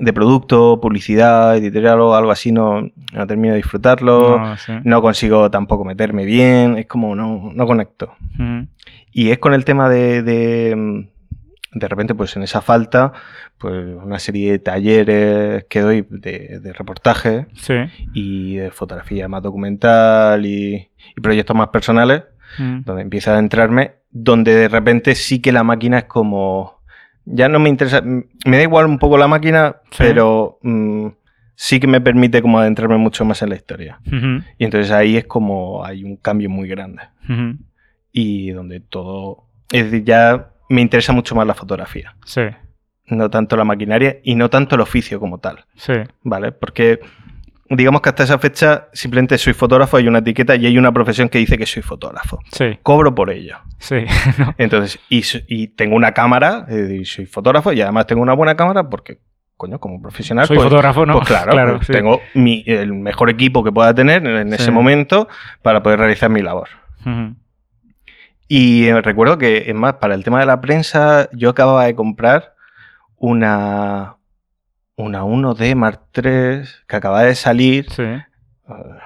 [0.00, 2.82] De producto, publicidad, editorial o algo así, no,
[3.12, 4.72] no termino de disfrutarlo, No, sí.
[4.84, 8.12] no consigo tampoco meterme bien, es como no, no conecto.
[8.38, 8.68] Ujú.
[9.12, 13.12] Y es con el tema de, de, mm, de repente, pues en esa falta,
[13.58, 17.74] pues una serie de talleres que doy de, de reportaje Sí.
[18.14, 20.74] y de fotografía más documental y,
[21.16, 22.22] y proyectos más personales,
[22.58, 22.82] Ujú.
[22.84, 26.77] donde empieza a entrarme, donde de repente sí que la máquina es como...
[27.30, 29.96] Ya no me interesa, me da igual un poco la máquina, Sí.
[29.98, 31.08] pero mm,
[31.54, 34.00] sí que me permite como adentrarme mucho más en la historia.
[34.58, 37.02] Y entonces ahí es como hay un cambio muy grande
[38.12, 42.42] y donde todo, es decir, ya me interesa mucho más la fotografía, Sí.
[43.06, 45.94] no tanto la maquinaria y no tanto el oficio como tal, Sí.
[46.22, 46.52] ¿vale?
[46.52, 47.00] Porque
[47.70, 51.28] digamos que hasta esa fecha simplemente soy fotógrafo, hay una etiqueta y hay una profesión
[51.28, 52.38] que dice que soy fotógrafo.
[52.52, 52.78] Sí.
[52.82, 53.56] Cobro por ello.
[53.78, 54.04] Sí.
[54.38, 54.54] No.
[54.58, 56.66] Entonces, y, y tengo una cámara,
[57.04, 59.18] soy fotógrafo y además tengo una buena cámara porque,
[59.56, 61.14] coño, como profesional, Soy pues, fotógrafo, ¿no?
[61.16, 61.92] pues claro, pues sí.
[61.92, 64.54] tengo mi- el mejor equipo que pueda tener en Sí.
[64.62, 65.28] ese momento
[65.62, 66.68] para poder realizar mi labor.
[68.46, 71.94] Y eh, recuerdo que, es más, para el tema de la prensa, yo acababa de
[71.94, 72.54] comprar
[73.16, 74.16] una,
[74.98, 77.86] una 1D Mark III que acababa de salir.
[77.90, 78.02] Sí.
[78.02, 78.22] eh,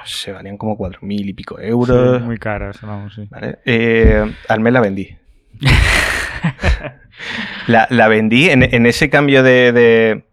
[0.04, 2.18] se valían como 4.000 y pico euros.
[2.18, 3.26] Sí, muy caras, vamos, sí.
[3.30, 3.58] ¿vale?
[3.64, 5.16] Eh, al mes la vendí.
[7.66, 10.24] la, la vendí en, en ese cambio de, de,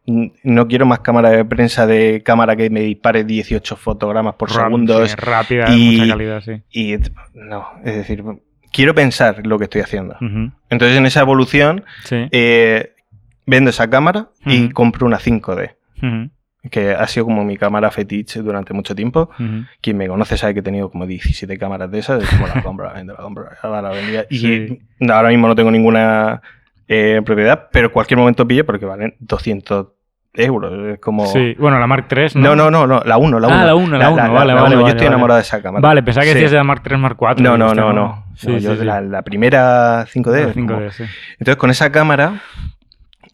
[0.44, 4.66] No quiero más cámara de prensa de cámara que me dispare 18 fotogramas por Rap-
[4.66, 5.06] segundo.
[5.08, 6.62] sí, rápida, y- mucha calidad, sí.
[6.72, 6.96] Y
[7.34, 8.24] no, es decir,
[8.72, 10.16] quiero pensar lo que estoy haciendo.
[10.70, 12.28] Entonces, en esa evolución, Sí.
[12.32, 12.94] eh,
[13.50, 14.74] vendo esa cámara y Ujú.
[14.74, 16.30] compro una 5D, Ujú.
[16.70, 19.30] que ha sido como mi cámara fetiche durante mucho tiempo.
[19.40, 19.66] Ujú.
[19.82, 22.24] Quien me conoce sabe que he tenido como 17 cámaras de esas.
[22.24, 24.26] Es como la compro, la vendo, la compro, la, la vendía.
[24.30, 24.80] Y Sí.
[25.10, 26.42] ahora mismo no tengo ninguna
[26.88, 29.88] eh, propiedad, pero en cualquier momento pillo porque valen 200
[30.34, 30.94] euros.
[30.94, 31.26] Es como...
[31.28, 31.56] Sí.
[31.58, 33.56] Bueno, la Mark III, No, no, no, no, la 1, la 1.
[33.58, 35.08] Ah, la uno, la uno, vale, vale, Yo vale, estoy vale.
[35.08, 35.82] enamorado de esa cámara.
[35.82, 36.36] Vale, pensaba que Sí.
[36.36, 37.42] decías de la Mark III, Mark IV.
[37.42, 38.26] No, y no, esta no, no.
[38.36, 38.76] Sí, No, sí, yo.
[38.84, 40.46] La, la primera 5D.
[40.48, 40.80] La 5D, como-.
[41.40, 42.42] Entonces, con esa cámara,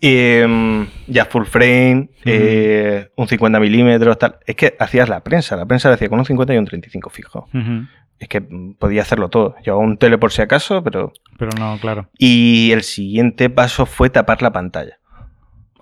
[0.07, 4.37] eh, ya full frame, eh, un 50 milímetros, tal.
[4.45, 5.55] Es que hacías la prensa.
[5.55, 7.47] La prensa la hacía con un 50 y un 35 fijo.
[8.19, 9.55] Es que mm, podía hacerlo todo.
[9.63, 11.11] Llevaba un tele por si acaso, pero.
[11.37, 12.07] Pero no, claro.
[12.17, 14.99] Y el siguiente paso fue tapar la pantalla.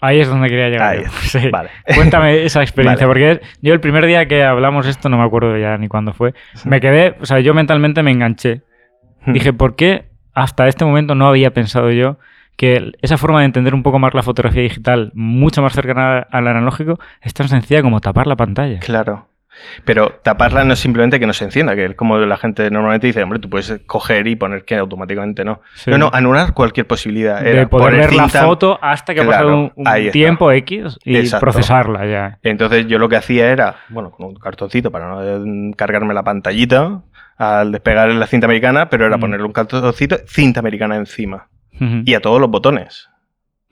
[0.02, 0.96] Ahí es donde quería llegar.
[0.96, 1.04] Ahí.
[1.24, 1.50] Sí.
[1.50, 1.70] Vale.
[1.96, 3.40] Cuéntame esa experiencia, Vale.
[3.40, 6.34] porque yo el primer día que hablamos esto, no me acuerdo ya ni cuándo fue,
[6.66, 8.62] me quedé, o sea, yo mentalmente me enganché.
[9.26, 12.18] Dije, ¿por qué hasta este momento no había pensado yo
[12.56, 16.48] que esa forma de entender un poco más la fotografía digital, mucho más cercana al
[16.48, 18.80] analógico, es tan sencilla como tapar la pantalla?
[18.80, 19.28] Claro.
[19.86, 23.08] Pero taparla no es simplemente que no se encienda, que es como la gente normalmente
[23.08, 25.62] dice, hombre, tú puedes coger y poner que automáticamente no.
[25.76, 25.92] Sí.
[25.92, 27.42] No, no, anular cualquier posibilidad.
[27.42, 31.46] de Era poder poner la foto hasta que ha pasado un, tiempo X y Exacto.
[31.46, 32.40] procesarla ya.
[32.42, 36.24] Entonces yo lo que hacía era, bueno, con un cartoncito para no eh, cargarme la
[36.24, 37.02] pantallita
[37.38, 39.22] al despegar la cinta americana, pero era Mm.
[39.22, 41.48] ponerle un cartoncito, cinta americana encima.
[41.80, 43.10] Y a todos los botones.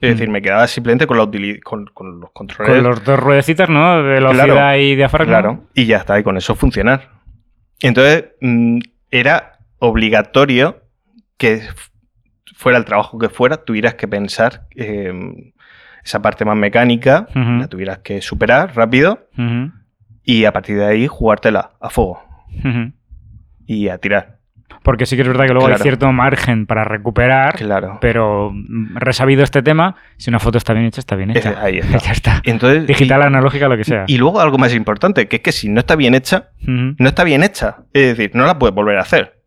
[0.00, 0.12] Es Mm.
[0.14, 1.28] decir, me quedaba simplemente con, la
[1.62, 2.74] con, con los controles.
[2.74, 3.96] Con los dos ruedecitas, ¿no?
[3.98, 5.32] De velocidad Claro, y diafragma.
[5.32, 7.08] Claro, y ya está, y con eso funcionar.
[7.80, 8.78] Entonces, mm,
[9.10, 10.82] era obligatorio
[11.36, 11.62] que
[12.54, 15.12] fuera el trabajo que fuera, tuvieras que pensar eh,
[16.04, 19.28] esa parte más mecánica, la tuvieras que superar rápido
[20.24, 22.20] y a partir de ahí jugártela a fuego
[23.66, 24.38] y a tirar.
[24.82, 27.98] Porque sí que es verdad que luego hay cierto margen para recuperar, Claro.
[28.00, 28.52] pero
[28.94, 31.56] resabido este tema, si una foto está bien hecha, está bien hecha.
[31.60, 31.98] ahí está.
[31.98, 32.42] ya está.
[32.44, 34.04] Entonces, Digital, y- analógica, lo que sea.
[34.06, 37.24] y luego algo más importante, que es que si no está bien hecha, no está
[37.24, 37.76] bien hecha.
[37.92, 39.38] Es decir, no la puedes volver a hacer.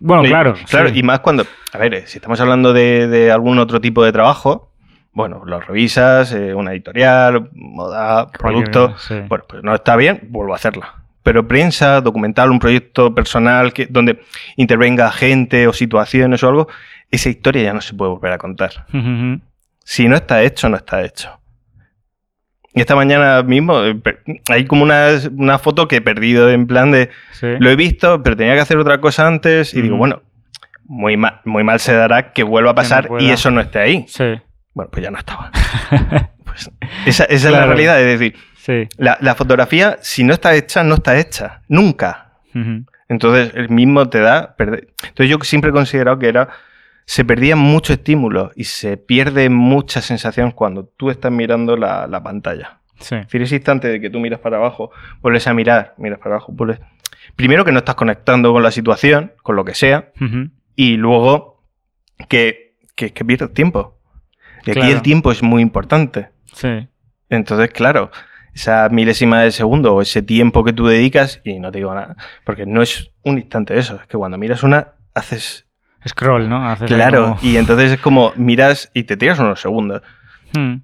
[0.00, 0.54] Bueno, Y- claro.
[0.68, 0.98] Claro, sí.
[0.98, 4.10] y más cuando, a ver, eh, si estamos hablando de, de algún otro tipo de
[4.12, 4.70] trabajo,
[5.14, 9.14] bueno, lo revisas, eh, una editorial, moda, producto, sí.
[9.28, 10.94] bueno, pues no está bien, vuelvo a hacerla.
[11.22, 14.20] Pero prensa, documental, un proyecto personal que, donde
[14.56, 16.68] intervenga gente o situaciones o algo,
[17.10, 18.86] esa historia ya no se puede volver a contar.
[18.88, 19.40] Ujú, ujú.
[19.84, 21.38] Si no está hecho, no está hecho.
[22.74, 23.96] Y esta mañana mismo eh,
[24.50, 27.46] hay como una, una foto que he perdido en plan de Sí.
[27.58, 30.22] lo he visto, pero tenía que hacer otra cosa antes y digo, bueno,
[30.84, 33.22] muy mal, muy mal se dará que vuelva a no pasar pueda.
[33.22, 34.04] y eso no esté ahí.
[34.08, 34.24] Sí.
[34.74, 35.50] Bueno, pues ya no estaba.
[36.44, 36.70] Pues
[37.06, 37.66] esa, esa es la Claro.
[37.68, 38.88] realidad, es decir, Sí.
[38.96, 42.34] la, la fotografía, si no está hecha, no está hecha, nunca.
[43.08, 44.88] Entonces, el mismo te da perder.
[45.02, 46.48] Entonces, yo siempre he considerado que era.
[47.04, 52.22] Se perdía mucho estímulo y se pierde mucha sensación cuando tú estás mirando la, la
[52.22, 52.78] pantalla.
[53.00, 53.16] Sí.
[53.16, 56.36] Es decir, ese instante de que tú miras para abajo, vuelves a mirar, miras para
[56.36, 56.78] abajo, vuelves...
[57.34, 60.12] Primero que no estás conectando con la situación, con lo que sea,
[60.76, 61.64] y luego
[62.28, 63.98] que, que, que pierdes tiempo.
[64.64, 64.94] Y aquí Claro.
[64.94, 66.28] el tiempo es muy importante.
[66.54, 66.86] Sí.
[67.30, 68.10] Entonces, claro,
[68.54, 72.16] esa milésima de segundo o ese tiempo que tú dedicas, y no te digo nada,
[72.44, 75.66] porque no es un instante eso, es que cuando miras una, haces...
[76.06, 76.68] Scroll, ¿no?
[76.68, 80.02] Haces Claro, como- y entonces es como miras y te tiras unos segundos.
[80.52, 80.76] Hmm.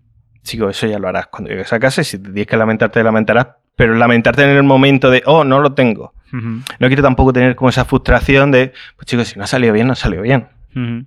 [0.42, 3.00] Chico, eso ya lo harás cuando llegues a casa y si te tienes que lamentarte,
[3.00, 6.14] te lamentarás, pero lamentarte en el momento de, oh, no lo tengo.
[6.30, 9.86] No quiero tampoco tener como esa frustración de, pues chicos, si no ha salido bien,
[9.86, 10.48] no ha salido bien.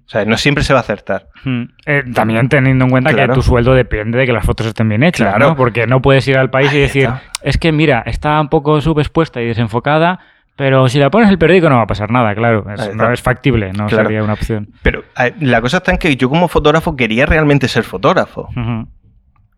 [0.05, 1.27] O sea, no siempre se va a acertar.
[1.45, 1.63] Mm.
[1.86, 3.34] Eh, también teniendo en cuenta Claro.
[3.34, 5.49] que tu sueldo depende de que las fotos estén bien hechas, Claro.
[5.51, 5.55] ¿no?
[5.55, 7.21] Porque no puedes ir al país y decir, está.
[7.43, 10.19] es que mira, está un poco subexpuesta y desenfocada,
[10.55, 12.65] pero si la pones en el periódico no va a pasar nada, claro.
[12.73, 14.03] Es- no es factible, no Claro.
[14.05, 14.69] sería una opción.
[14.84, 18.49] Pero eh, la cosa está en que yo como fotógrafo quería realmente ser fotógrafo.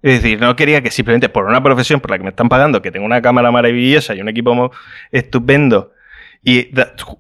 [0.02, 2.82] Es decir, no quería que simplemente por una profesión por la que me están pagando,
[2.82, 4.70] que tengo una cámara maravillosa y un equipo
[5.14, 5.93] estupendo,
[6.44, 6.70] y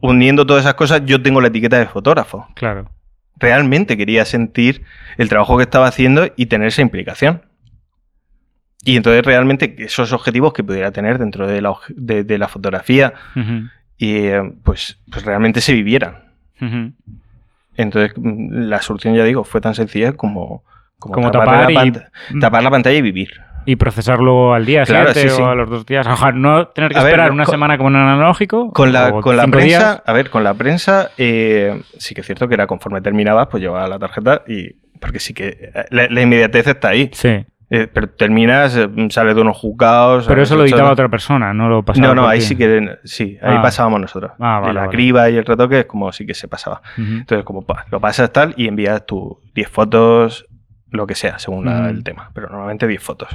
[0.01, 2.47] uniendo todas esas cosas, yo tengo la etiqueta de fotógrafo.
[2.55, 2.89] Claro.
[3.38, 4.83] Realmente quería sentir
[5.17, 7.41] el trabajo que estaba haciendo y tener esa implicación.
[8.86, 13.13] Y entonces realmente esos objetivos que pudiera tener dentro de la, de, de la fotografía,
[13.97, 16.33] y, eh, pues, pues realmente se vivieran.
[17.75, 20.63] Entonces mm, la solución, ya digo, fue tan sencilla como,
[20.99, 23.31] Como tapar la y- tapar la pantalla y vivir.
[23.65, 25.41] Y procesarlo al día Claro, siguiente sí, sí.
[25.41, 26.06] o a los dos días.
[26.08, 28.71] Ojalá no tener que A ver, esperar una con- semana como en analógico.
[28.73, 30.04] Con la, con la prensa, días.
[30.06, 33.62] a ver, con la prensa, eh, sí que es cierto que era conforme terminabas, pues
[33.62, 34.82] llevaba la tarjeta y.
[34.99, 37.10] Porque sí que eh, la, la inmediatez está ahí.
[37.13, 37.45] Sí.
[37.69, 40.28] Eh, pero terminas, eh, sales de unos juzgados.
[40.28, 42.08] Pero eso lo editaba otra persona, no lo pasaba.
[42.10, 42.97] No, no, ahí sí que.
[43.04, 43.62] Sí, ahí Ah.
[43.62, 44.32] pasábamos nosotros.
[44.39, 44.91] Ah, vale, la vale.
[44.93, 46.82] criba y el retoque es como sí que se pasaba.
[46.97, 50.45] Entonces, como pa, lo pasas tal y envías tus 10 fotos,
[50.91, 52.30] lo que sea, según la- el tema.
[52.36, 53.30] Pero normalmente 10 fotos.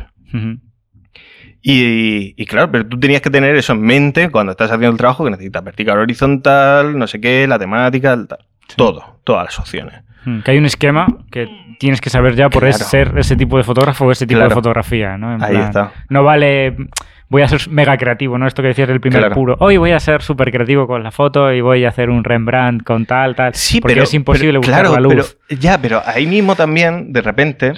[1.61, 4.97] Y, y claro, pero tú tenías que tener eso en mente cuando estás haciendo el
[4.97, 8.39] trabajo que necesitas vertical, horizontal, no sé qué, la temática, el tal.
[8.77, 10.03] Todo, todas las opciones.
[10.25, 11.49] Mm, Que hay un esquema que
[11.81, 12.77] tienes que saber ya por Claro.
[12.79, 15.35] ser ese tipo de fotógrafo o ese tipo de fotografía, ¿no?
[15.35, 15.93] En Ahí plan, está.
[16.11, 16.77] No vale,
[17.29, 18.47] voy a ser mega creativo, ¿no?
[18.47, 19.35] Esto que decías del primer Claro.
[19.35, 19.57] puro.
[19.59, 22.85] Hoy voy a ser súper creativo con la foto y voy a hacer un Rembrandt
[22.85, 23.55] con tal, tal.
[23.55, 25.37] Sí, porque pero es imposible pero, buscar claro, la luz.
[25.49, 27.73] pero- ya, pero ahí mismo también, de repente,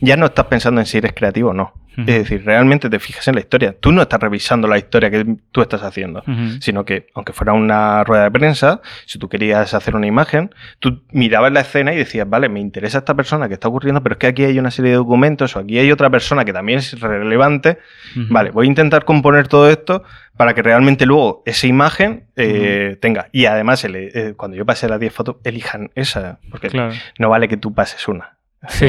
[0.00, 1.72] ya no estás pensando en si eres creativo o no.
[1.96, 3.76] Es decir, realmente te fijas en la historia.
[3.78, 6.22] Tú no estás revisando la historia que tú estás haciendo.
[6.60, 11.02] Sino que aunque fuera una rueda de prensa, si tú querías hacer una imagen, tú
[11.12, 14.18] mirabas la escena y decías, vale, me interesa esta persona que está ocurriendo, pero es
[14.18, 16.98] que aquí hay una serie de documentos o aquí hay otra persona que también es
[17.00, 17.78] relevante.
[18.14, 20.02] Vale, voy a intentar componer todo esto
[20.38, 23.28] para que realmente luego esa imagen eh, tenga.
[23.32, 26.94] Y además, el- eh, cuando yo pase las 10 fotos, elijan esa, porque Claro.
[27.18, 28.36] no vale que tú pases una.
[28.68, 28.86] Sí.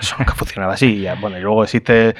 [0.00, 1.06] Eso nunca funcionaba así.
[1.20, 2.14] Bueno, y luego existe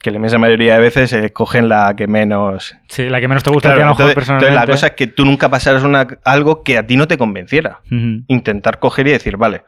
[0.00, 3.50] que la inmensa mayoría de veces escogen la que menos Sí, la que menos te
[3.50, 6.08] gusta a ti, Claro, a lo entonces, la cosa es que tú nunca pasaras una,
[6.24, 7.80] algo que a ti no te convenciera.
[8.26, 9.62] Intentar coger y decir, vale,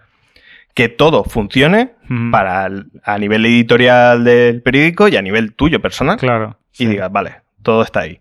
[0.74, 1.92] que todo funcione
[2.32, 6.16] para el- a nivel editorial del periódico y a nivel tuyo personal.
[6.18, 6.58] Claro.
[6.72, 6.86] Y sí.
[6.86, 8.20] digas, vale, todo está ahí.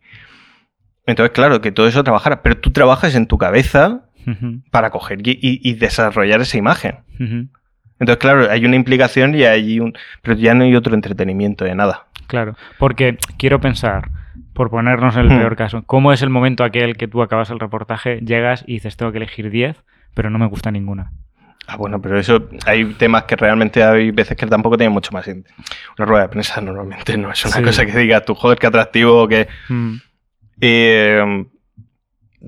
[1.07, 4.01] Entonces, claro, que todo eso trabajara, pero tú trabajas en tu cabeza
[4.71, 6.99] para coger y, y- y desarrollar esa imagen.
[7.99, 9.93] Entonces, claro, hay una implicación y hay un...
[10.21, 12.05] Pero ya no hay otro entretenimiento de nada.
[12.27, 14.09] Claro, porque quiero pensar,
[14.53, 15.37] por ponernos en el Hmm.
[15.39, 18.97] peor caso, ¿cómo es el momento aquel que tú acabas el reportaje, llegas y dices
[18.97, 19.77] tengo que elegir 10,
[20.13, 21.11] pero no me gusta ninguna?
[21.67, 25.25] Ah, bueno, pero eso hay temas que realmente hay veces que tampoco tienen mucho más.
[25.27, 27.63] Una rueda de prensa normalmente no es una Sí.
[27.63, 29.93] cosa que digas tú, joder, qué atractivo, que Mm,
[30.59, 31.45] eh,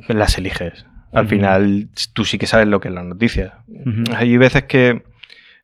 [0.09, 0.85] las eliges.
[1.13, 3.59] Al final tú sí que sabes lo que es la noticia.
[4.15, 5.03] Hay veces que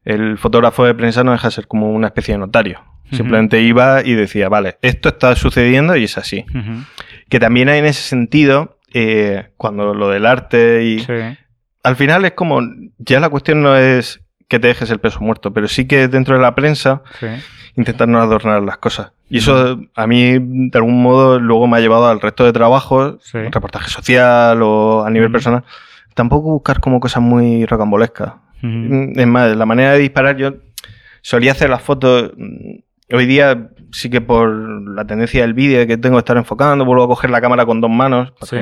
[0.05, 2.81] el fotógrafo de prensa no deja de ser como una especie de notario.
[3.11, 6.45] Simplemente iba y decía, vale, esto está sucediendo y es así.
[7.27, 11.13] Que también hay en ese sentido, eh, cuando lo del arte y, Sí,
[11.83, 12.61] al final es como,
[12.99, 16.35] ya la cuestión no es que te dejes el peso muerto, pero sí que dentro
[16.35, 17.27] de la prensa sí.
[17.75, 19.11] intentar no adornar las cosas.
[19.29, 23.15] Y eso a mí, de algún modo, luego me ha llevado al resto de trabajos,
[23.23, 23.39] Sí.
[23.39, 25.63] reportaje social o a nivel personal,
[26.13, 28.33] tampoco buscar como cosas muy rocambolescas.
[28.63, 30.53] Ujú, Es más, la manera de disparar, yo
[31.21, 32.31] solía hacer las fotos.
[32.37, 32.79] mm,
[33.13, 34.49] Hoy día sí que por
[34.95, 37.81] la tendencia del vídeo que tengo de estar enfocando, vuelvo a coger la cámara con
[37.81, 38.31] dos manos.
[38.31, 38.55] por Sí.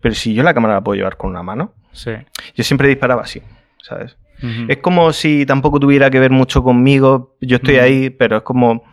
[0.00, 2.12] Pero si yo la cámara la puedo llevar con una mano, Sí.
[2.54, 3.42] yo siempre disparaba así,
[3.82, 4.16] ¿sabes?
[4.40, 4.66] ujú.
[4.68, 7.34] Es como si tampoco tuviera que ver mucho conmigo.
[7.40, 7.80] Yo estoy Mm.
[7.80, 8.84] ahí, pero es como.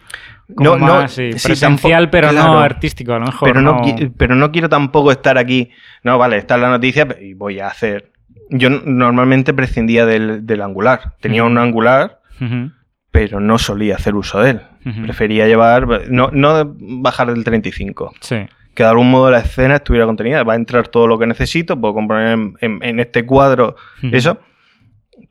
[0.55, 3.47] Como más, sí, sí, presencial, tampoco- pero no claro, artístico, a lo mejor.
[3.49, 5.69] Pero no, no- pero no quiero tampoco estar aquí.
[6.03, 8.11] No, vale, está la noticia y voy a hacer.
[8.49, 11.15] Yo normalmente prescindía del, del angular.
[11.19, 12.19] Tenía un angular,
[13.11, 14.61] pero no solía hacer uso de él.
[15.03, 18.13] Prefería llevar, no, no bajar del 35.
[18.21, 18.45] Sí.
[18.75, 20.43] Que de algún modo la escena estuviera contenida.
[20.43, 23.75] Va a entrar todo lo que necesito, puedo componer en, en- en este cuadro
[24.11, 24.39] eso,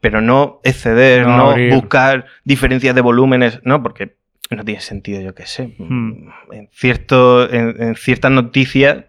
[0.00, 4.16] pero no exceder, No buscar diferencias de volúmenes, no, porque
[4.50, 5.74] no tiene sentido, yo qué sé.
[5.78, 6.28] Hmm.
[6.52, 9.04] En, cierto, en, en ciertas noticias,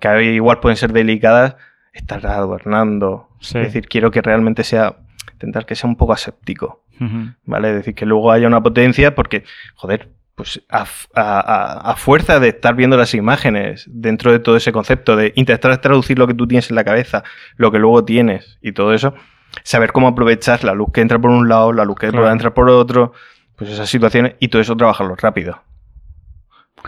[0.00, 1.56] que igual pueden ser delicadas,
[1.94, 3.28] estar adornando.
[3.40, 3.58] Sí.
[3.58, 4.96] Es decir, quiero que realmente sea,
[5.32, 6.82] intentar que sea un poco aséptico.
[7.44, 7.70] ¿vale?
[7.70, 9.42] Es decir, que luego haya una potencia porque,
[9.74, 15.32] joder, pues a, fuerza de estar viendo las imágenes dentro de todo ese concepto, de
[15.36, 17.24] intentar traducir lo que tú tienes en la cabeza,
[17.56, 19.14] lo que luego tienes y todo eso,
[19.64, 22.22] saber cómo aprovechar la luz que entra por un lado, la luz que Claro.
[22.22, 23.12] pueda entrar por otro,
[23.56, 25.62] pues esas situaciones y todo eso trabajarlo rápido.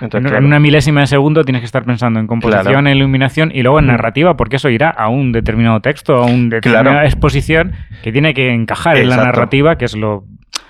[0.01, 2.79] Entonces, En, claro, una milésima de segundo tienes que estar pensando en composición, Claro.
[2.81, 3.89] en iluminación y luego en Mm.
[3.89, 7.07] narrativa, porque eso irá a un determinado texto, a una determinada Claro.
[7.07, 10.15] exposición que tiene que encajar en la narrativa, que es lo...
[10.17, 10.25] O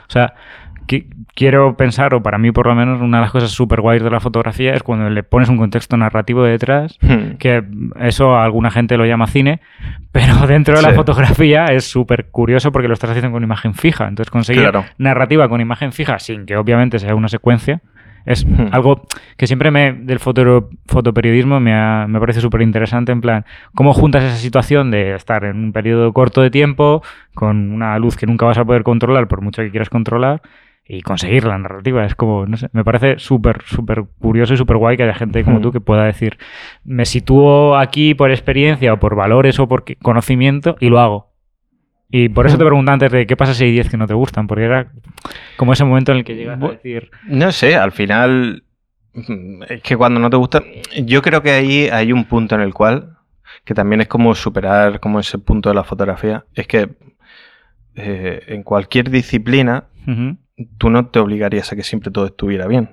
[0.08, 0.34] sea,
[0.86, 4.02] qui- quiero pensar, o para mí por lo menos, una de las cosas súper guays
[4.02, 7.36] de la fotografía es cuando le pones un contexto narrativo detrás, Hmm.
[7.38, 7.62] que
[8.00, 9.60] eso alguna gente lo llama cine,
[10.12, 14.06] pero dentro de la fotografía es súper curioso porque lo estás haciendo con imagen fija.
[14.06, 17.80] Entonces conseguir narrativa con imagen fija sin que obviamente sea una secuencia
[18.26, 18.68] es Hmm.
[18.72, 19.02] algo
[19.38, 23.92] que siempre me del foto, fotoperiodismo me, ha- me parece súper interesante en plan cómo
[23.94, 27.02] juntas esa situación de estar en un periodo corto de tiempo
[27.34, 30.42] con una luz que nunca vas a poder controlar por mucho que quieras controlar
[30.88, 32.04] y conseguir la narrativa.
[32.04, 35.42] Es como, no sé, me parece súper, súper curioso y súper guay que haya gente
[35.42, 35.62] como Hmm.
[35.62, 36.38] tú que pueda decir,
[36.84, 41.35] me sitúo aquí por experiencia o por valores o por conocimiento y lo hago.
[42.10, 44.14] Y por eso te pregunto antes de qué pasa si hay 10 que no te
[44.14, 44.92] gustan, porque era
[45.56, 48.62] como ese momento en el que llegas a decir, No sé, al final
[49.14, 50.62] mm, es que cuando no te gusta,
[51.04, 53.16] yo creo que ahí hay un punto en el cual
[53.64, 56.90] que también es como superar como ese punto de la fotografía, es que
[57.96, 60.36] eh, en cualquier disciplina "Ujú,
[60.78, 62.90] tú no te obligarías a que siempre todo estuviera bien.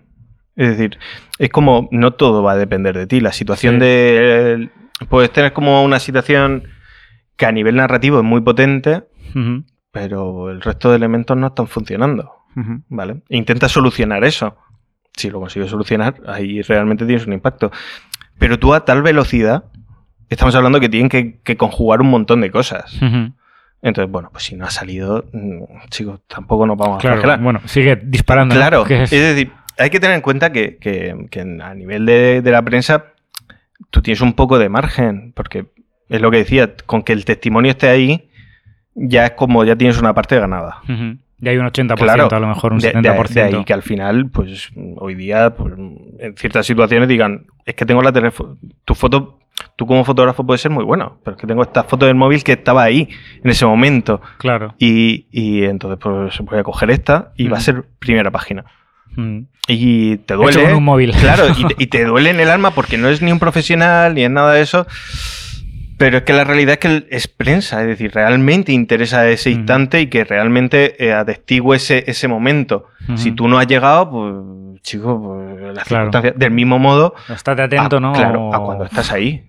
[0.56, 0.98] Es decir,
[1.40, 3.20] es como no todo va a depender de ti.
[3.20, 3.80] La situación Sí.
[3.82, 4.70] de
[5.10, 6.64] puedes tener como una situación
[7.38, 9.04] que a nivel narrativo es muy potente,
[9.92, 12.32] pero el resto de elementos no están funcionando.
[12.56, 12.82] ujú".
[12.90, 13.22] ¿vale?
[13.30, 14.58] Intenta solucionar eso.
[15.16, 17.72] Si lo consigues solucionar, ahí realmente tienes un impacto.
[18.40, 19.66] Pero tú a tal velocidad,
[20.30, 23.00] estamos hablando que tienen que, que conjugar un montón de cosas.
[23.82, 27.42] Entonces, bueno, pues si no ha salido, mm, chicos, tampoco nos vamos a Claro, flagelar.
[27.44, 28.56] bueno, sigue disparando.
[28.56, 29.12] Claro, es...
[29.12, 32.62] es- decir, hay que tener en cuenta que, que- que a nivel de, de la
[32.62, 33.06] prensa
[33.92, 35.66] tú tienes un poco de margen, porque
[36.16, 38.30] es lo que decía, con que el testimonio esté ahí,
[38.96, 40.78] ya es como ya tienes una parte ganada.
[40.84, 41.18] Ujú.
[41.42, 43.28] Y hay un 80%, Claro, a lo mejor un de, de- 70%.
[43.34, 45.74] de ahí que al final, pues hoy día, pues,
[46.20, 49.40] en ciertas situaciones digan, es que tengo la teléfono, tu foto,
[49.76, 52.44] tú como fotógrafo puedes ser muy bueno, pero es que tengo esta foto del móvil
[52.46, 53.10] que estaba ahí
[53.44, 54.22] en ese momento.
[54.38, 54.76] Claro.
[54.80, 58.64] Y, y entonces pues voy a coger esta y va a ser primera página.
[59.16, 59.40] Mm.
[59.68, 60.64] Y te Hecho duele.
[60.64, 61.12] con un móvil.
[61.12, 64.14] Claro, y te, y te duele en el alma porque no es ni un profesional
[64.16, 64.86] ni es nada de eso.
[65.98, 70.02] Pero es que la realidad es que es prensa, es decir, realmente interesa ese instante
[70.02, 71.14] y que realmente eh,
[71.76, 72.88] ese, ese momento.
[73.16, 76.06] Si tú no has llegado, pues, chico, pues las Claro.
[76.06, 76.34] circunstancias.
[76.38, 78.14] Del mismo modo, Estate atento, a- ¿no?
[78.14, 79.46] Claro, a cuando estás ahí.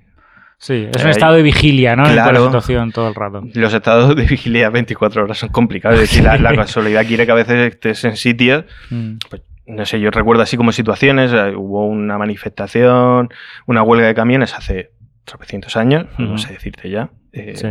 [0.58, 2.04] Sí, es un estado de vigilia, ¿no?
[2.04, 2.44] En toda la claro.
[2.46, 3.42] situación todo el rato.
[3.54, 6.00] Los estados de vigilia 24 horas son complicados.
[6.00, 9.14] Es decir, la, la casualidad quiere que a veces estés en sitios Mm.
[9.28, 13.30] pues, no sé, yo recuerdo así como situaciones, eh, hubo una manifestación,
[13.66, 14.90] una huelga de camiones hace
[15.24, 16.38] tropecientos años, no Ujú.
[16.38, 17.10] sé decirte ya.
[17.32, 17.68] eh, Sí.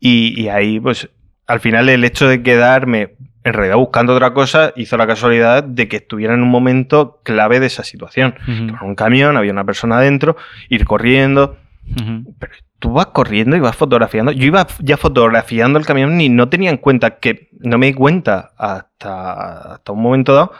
[0.00, 1.08] y, y ahí, pues,
[1.46, 3.14] al final el hecho de quedarme
[3.44, 7.58] en realidad buscando otra cosa hizo la casualidad de que estuviera en un momento clave
[7.60, 8.34] de esa situación.
[8.78, 10.36] Con un camión, había una persona adentro,
[10.68, 11.56] ir corriendo,
[11.98, 12.34] Ujú.
[12.38, 14.30] pero tú vas corriendo y vas fotografiando.
[14.32, 17.94] Yo iba ya fotografiando el camión y no tenía en cuenta que, no me di
[17.94, 20.52] cuenta hasta, hasta un momento dado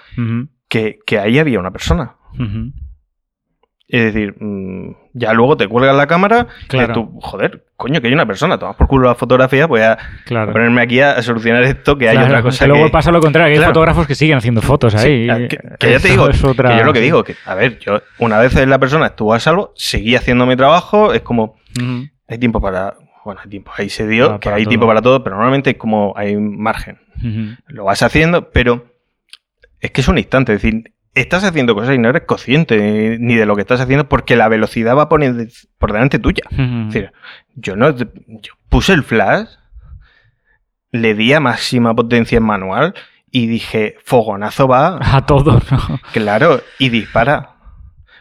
[0.68, 2.14] que, que ahí había una persona.
[3.92, 6.92] Es decir, mm, ya luego te cuelgas la cámara Claro.
[6.92, 9.98] y tú, joder, coño, que hay una persona, tomas por culo la fotografía, voy a
[10.26, 10.52] Claro.
[10.52, 12.90] ponerme aquí a, a solucionar esto, que hay otra cosa que luego que...
[12.92, 15.48] pasa lo contrario, que hay fotógrafos que siguen haciendo fotos Sí, ahí.
[15.48, 17.78] que, que ya te digo, es otra- que yo lo que digo, que, a ver,
[17.80, 21.56] yo una vez la persona estuvo a salvo, seguí haciendo mi trabajo, es como,
[22.28, 22.94] hay tiempo para,
[23.24, 24.68] bueno, hay tiempo, ahí se dio, Para- que hay todo.
[24.68, 26.98] tiempo para todo, pero normalmente es como hay margen.
[27.66, 28.84] Lo vas haciendo, pero
[29.80, 33.34] es que es un instante, es decir, estás haciendo cosas y no eres consciente ni
[33.36, 35.48] de lo que estás haciendo porque la velocidad va de-
[35.78, 36.42] por delante tuya.
[36.50, 37.12] Es decir,
[37.54, 38.06] yo no yo
[38.68, 39.48] puse el flash,
[40.92, 42.94] le di a máxima potencia en manual
[43.30, 46.00] y dije, fogonazo va, A todo, ¿no?
[46.12, 47.50] claro, y dispara.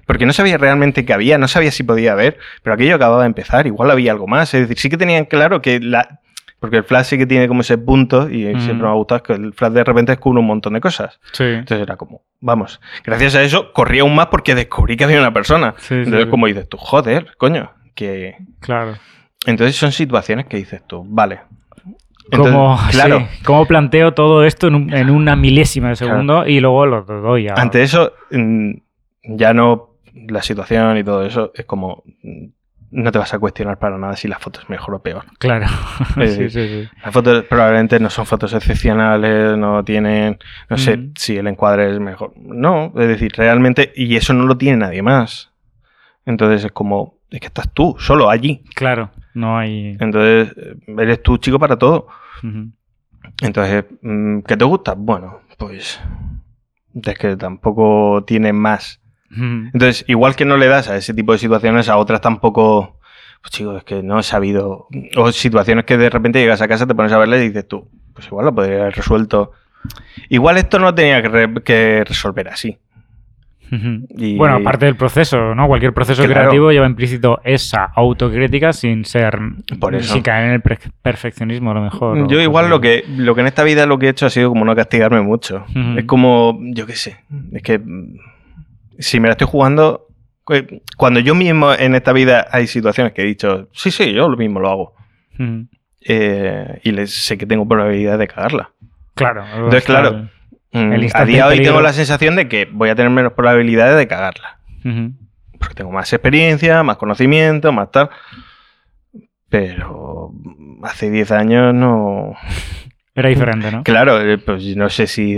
[0.05, 3.27] Porque no sabía realmente qué había, no sabía si podía haber, pero aquello acababa de
[3.27, 4.53] empezar, igual había algo más.
[4.55, 6.19] Es decir, sí que tenían claro que la,
[6.59, 8.59] Porque el flash sí que tiene como ese punto y Mm.
[8.59, 11.19] siempre me ha gustado que el flash de repente descubre un montón de cosas.
[11.31, 11.43] Sí.
[11.45, 15.33] Entonces era como, vamos, gracias a eso corría aún más porque descubrí que había una
[15.33, 15.73] persona.
[15.77, 16.29] Sí, Entonces sí.
[16.29, 18.35] como dices tú, joder, coño, que...
[18.59, 18.95] Claro.
[19.45, 21.39] Entonces son situaciones que dices tú, vale.
[22.31, 26.59] Entonces, Como, claro, cómo planteo todo esto en, un- en una milésima de segundo y
[26.59, 27.53] luego lo doy a...
[27.55, 28.71] ante eso mm,
[29.23, 32.45] ya no la situación y todo eso es como mm,
[32.91, 35.25] no te vas a cuestionar para nada si la foto es mejor o peor.
[35.37, 35.67] Claro.
[36.15, 36.89] Sí, sí, sí.
[37.03, 40.37] Las fotos probablemente no son fotos excepcionales, no tienen,
[40.69, 42.33] no sé si el encuadre es mejor.
[42.37, 45.51] No, es decir, realmente, y eso no lo tiene nadie más.
[46.25, 48.63] Entonces es como, es que estás tú, solo allí.
[48.75, 49.97] Claro, no hay...
[49.99, 50.55] Entonces,
[50.87, 52.07] eres tú chico para todo.
[52.43, 52.71] Ujú.
[53.41, 54.93] Entonces, mm, ¿qué te gusta?
[54.95, 55.99] Bueno, pues
[56.93, 58.98] es que tampoco tiene más.
[59.35, 62.97] Entonces, igual que no le das a ese tipo de situaciones, a otras tampoco.
[63.41, 64.87] Pues chicos, es que no he sabido.
[65.15, 67.87] O situaciones que de repente llegas a casa, te pones a verla y dices tú,
[68.13, 69.51] pues igual lo podría haber resuelto.
[70.27, 72.77] Igual esto no tenía que, re- que resolver así.
[74.17, 75.67] Y- Bueno, aparte del proceso, ¿no?
[75.67, 76.39] Cualquier proceso Claro.
[76.41, 79.37] creativo lleva implícito esa autocrítica sin ser...
[79.79, 80.11] Por eso.
[80.13, 80.61] Sin caer en el
[81.01, 82.17] perfeccionismo a lo mejor.
[82.17, 84.31] o Yo igual lo que, lo que en esta vida lo que he hecho ha
[84.31, 85.65] sido como no castigarme mucho.
[85.97, 87.17] Es como, yo qué sé,
[87.53, 87.79] es que
[88.99, 90.07] si me la estoy jugando,
[90.43, 94.29] cu- cuando yo mismo en esta vida hay situaciones que he dicho, sí, sí, yo
[94.29, 94.93] lo mismo lo hago.
[96.01, 98.71] Eh, y les, sé que tengo probabilidad de cagarla.
[99.15, 99.43] Claro.
[99.55, 100.29] Entonces, claro,
[100.71, 103.33] Mm, El a día de hoy tengo la sensación de que voy a tener menos
[103.33, 104.59] probabilidades de cagarla.
[105.57, 108.11] Porque tengo más experiencia, más conocimiento, más tal.
[109.49, 110.31] Pero
[110.83, 112.35] hace 10 años no...
[113.19, 113.83] Era diferente, ¿no?
[113.83, 115.37] Claro, eh, pues no sé si...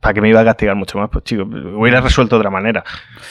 [0.00, 1.08] ¿Para qué me iba a castigar mucho más?
[1.10, 2.82] Pues chico, hubiera resuelto de otra manera.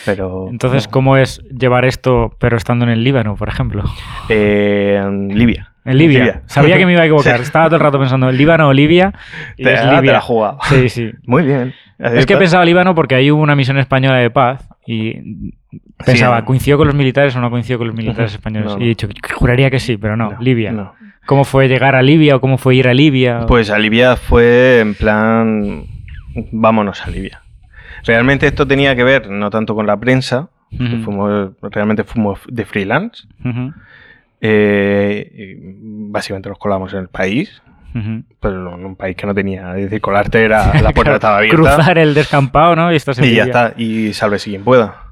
[0.05, 0.47] Pero...
[0.49, 0.91] Entonces, no.
[0.91, 3.84] ¿cómo es llevar esto pero estando en el Líbano, por ejemplo?
[4.30, 5.72] Eh, en Libia.
[5.84, 6.41] En Libia.
[6.47, 7.38] Sabía que me iba a equivocar.
[7.38, 7.43] Sí.
[7.43, 9.13] Estaba todo el rato pensando en Líbano o Libia.
[9.57, 10.13] Y Te, es ah, te Libia.
[10.13, 10.57] la jugado.
[10.63, 11.11] Sí, sí.
[11.26, 11.74] Muy bien.
[11.99, 15.53] Es que he pensado Líbano porque ahí hubo una misión española de paz y
[16.05, 16.45] pensaba, Sí.
[16.45, 18.74] ¿coincidió con los militares o no coincidió con los militares españoles?
[18.76, 20.72] No, Y he dicho, juraría que sí, pero no, Libia.
[20.72, 20.93] no.
[21.26, 23.45] ¿Cómo fue llegar a Libia o cómo fue ir a Libia?
[23.47, 25.86] Pues a Libia fue en plan,
[26.51, 27.41] vámonos a Libia.
[28.05, 31.03] Realmente esto tenía que ver no tanto con la prensa, que Ujú.
[31.03, 33.23] fuimos, realmente fuimos de freelance.
[34.41, 35.57] Eh,
[36.09, 37.61] básicamente nos colamos en el país,
[38.39, 41.55] pero en un país que no tenía, es decir, colarte era, la puerta estaba abierta.
[41.55, 42.91] Cruzar el descampado, ¿no?
[42.91, 45.04] Y estás en Y ya está, y sálvese quien pueda.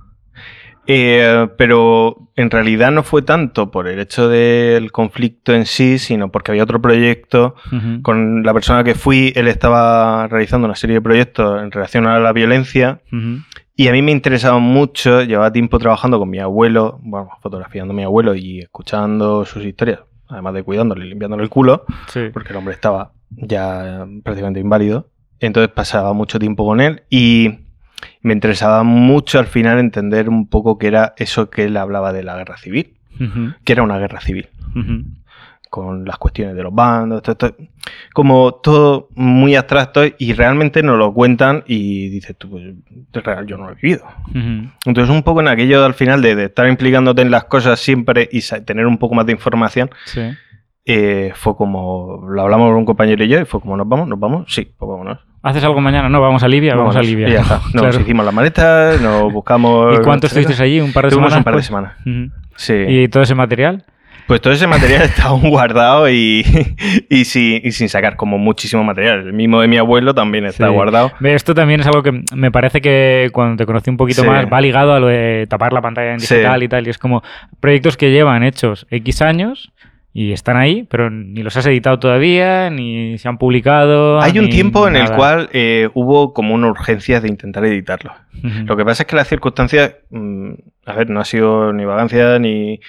[0.85, 6.29] Eh, pero en realidad no fue tanto por el hecho del conflicto en sí, sino
[6.31, 8.01] porque había otro proyecto Ujú.
[8.01, 12.19] con la persona que fui, él estaba realizando una serie de proyectos en relación a
[12.19, 13.37] la violencia Ujú.
[13.77, 17.95] y a mí me interesaba mucho, llevaba tiempo trabajando con mi abuelo, bueno, fotografiando a
[17.95, 22.21] mi abuelo y escuchando sus historias, además de cuidándole y limpiándole el culo, Sí.
[22.33, 25.09] porque el hombre estaba ya eh, prácticamente inválido.
[25.39, 27.59] Entonces pasaba mucho tiempo con él y
[28.21, 32.23] me interesaba mucho al final entender un poco qué era eso que él hablaba de
[32.23, 32.93] la guerra civil,
[33.63, 34.49] que era una guerra civil
[35.73, 37.57] con las cuestiones de los bandos, todo esto,
[38.13, 42.63] como todo muy abstracto y realmente nos lo cuentan y dices tú, pues,
[43.11, 44.05] es real, yo no lo he vivido.
[44.85, 48.29] Entonces un poco en aquello al final de, de estar implicándote en las cosas siempre
[48.31, 50.21] y tener un poco más de información, Sí.
[50.85, 54.07] Eh, fue como, lo hablamos con un compañero y yo y fue como, ¿nos vamos?
[54.07, 54.45] ¿Nos vamos?
[54.53, 55.19] Sí, pues vámonos.
[55.41, 56.07] ¿Haces algo mañana?
[56.07, 57.01] No, vamos a Libia, vamos a.
[57.01, 57.27] Libia.
[57.27, 57.57] Y ya está.
[57.73, 57.99] Nos Claro.
[58.01, 59.99] hicimos las maletas, nos buscamos...
[59.99, 60.79] ¿Y cuánto estuvisteis allí?
[60.79, 61.37] ¿Un par de Estuvimos semanas?
[61.39, 61.65] un par de pues?
[61.65, 62.31] semanas.
[62.55, 62.73] Sí.
[62.87, 63.83] ¿Y todo ese material?
[64.25, 66.45] Pues todo ese material está aún guardado y,
[67.09, 69.27] y, sin, y sin sacar, como muchísimo material.
[69.27, 70.73] El mismo de mi abuelo también está Sí.
[70.73, 71.11] guardado.
[71.21, 74.27] Esto también es algo que me parece que cuando te conocí un poquito Sí.
[74.29, 76.35] más va ligado a lo de tapar la pantalla en Sí.
[76.35, 76.87] digital y tal.
[76.87, 77.21] Y es como
[77.59, 79.73] proyectos que llevan hechos X años
[80.15, 84.21] y están ahí, pero ni los has editado todavía, ni se han publicado.
[84.21, 88.13] Hay un tiempo en el cual eh, hubo como una urgencia de intentar editarlo.
[88.37, 88.65] Ujú.
[88.65, 90.51] Lo que pasa es que las circunstancias, mm,
[90.85, 92.79] a ver, no ha sido ni vagancia ni...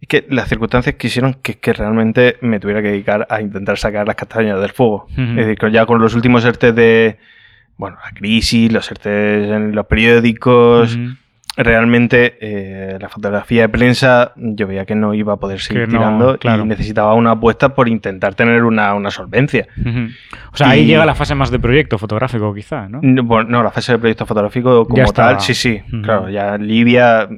[0.00, 4.06] Es que las circunstancias quisieron que, que realmente me tuviera que dedicar a intentar sacar
[4.06, 5.06] las castañas del fuego.
[5.14, 7.18] Es decir, que ya con los últimos ERTES de...
[7.76, 10.98] Bueno, la crisis, los ERTES en los periódicos.
[11.56, 15.98] Realmente eh, la fotografía de prensa yo veía que no iba a poder seguir no,
[15.98, 16.64] tirando claro.
[16.64, 19.66] y necesitaba una apuesta por intentar tener una, una solvencia.
[20.52, 23.00] O sea, ahí llega la fase más de proyecto fotográfico, quizá, ¿no?
[23.02, 27.28] No, bueno, no, la fase de proyecto fotográfico como tal, sí, sí, claro, ya Libia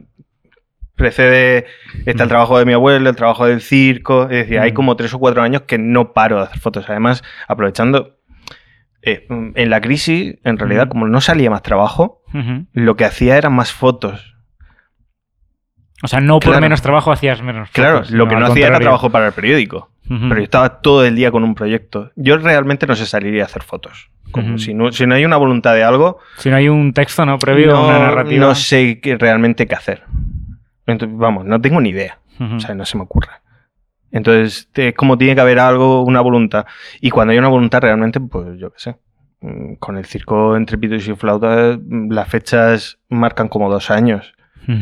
[0.95, 1.67] precede,
[2.07, 5.13] está el trabajo de mi abuelo, el trabajo del circo, es decir, hay como tres
[5.15, 8.19] o cuatro años que no paro de hacer fotos, además aprovechando...
[9.03, 12.23] eh, en la crisis, en realidad, como no salía más trabajo,
[12.73, 14.37] lo que hacía eran más fotos.
[16.03, 16.61] O sea, no por Claro.
[16.63, 19.91] menos trabajo hacías menos Claro, fotos, lo que no hacía era trabajo para el periódico.
[20.09, 22.11] Pero yo estaba todo el día con un proyecto.
[22.17, 24.11] Yo realmente no sé salir y hacer fotos.
[24.31, 27.25] Como si, no, si no hay una voluntad de algo, Si no hay un texto,
[27.25, 27.39] ¿no?
[27.39, 28.41] Previo, no, una narrativa.
[28.47, 30.03] no sé qué- realmente qué hacer.
[30.87, 32.19] Entonces, vamos, no tengo ni idea.
[32.41, 33.29] O sea, no se me ocurre.
[34.13, 36.67] Entonces, es como tiene que haber algo, una voluntad.
[37.01, 38.97] Y cuando hay una voluntad, realmente, pues yo qué sé.
[39.41, 44.35] mm, Con el circo entre pitos y flautas, mm, las fechas marcan como dos años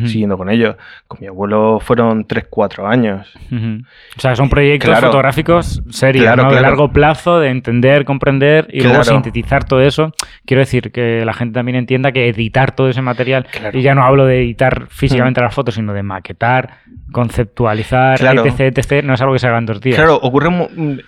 [0.06, 0.76] Siguiendo con ellos.
[1.08, 3.32] Con mi abuelo fueron tres, cuatro años.
[3.50, 3.82] Ujú.
[4.16, 5.06] O sea, son proyectos Claro.
[5.08, 6.52] fotográficos serios, Claro, ¿no?
[6.54, 10.12] De largo plazo, de entender, comprender y luego sintetizar todo eso.
[10.44, 14.04] Quiero decir que la gente también entienda que editar todo ese material, y ya no
[14.04, 16.78] hablo de editar físicamente las fotos, sino de maquetar,
[17.12, 19.96] conceptualizar, etc, etc, no es algo que se haga en dos días.
[19.96, 20.48] Claro, ocurre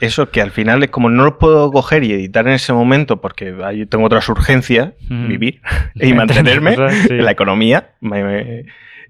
[0.00, 3.20] eso que al final es como no lo puedo coger y editar en ese momento
[3.20, 5.60] porque ahí tengo otras urgencias, vivir
[5.94, 7.14] y mantenerme, sí.
[7.14, 7.88] la economía.
[8.00, 8.61] me- me-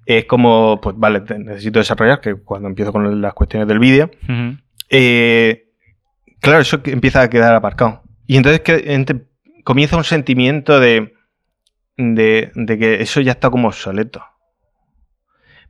[0.06, 4.10] es como, pues vale, necesito desarrollar, que cuando empiezo con las cuestiones del vídeo,
[4.90, 5.68] eh,
[6.40, 8.02] claro, eso empieza a quedar aparcado.
[8.26, 9.24] Y entonces que
[9.64, 11.14] comienza un sentimiento de,
[11.96, 14.22] de, de que eso ya está como obsoleto.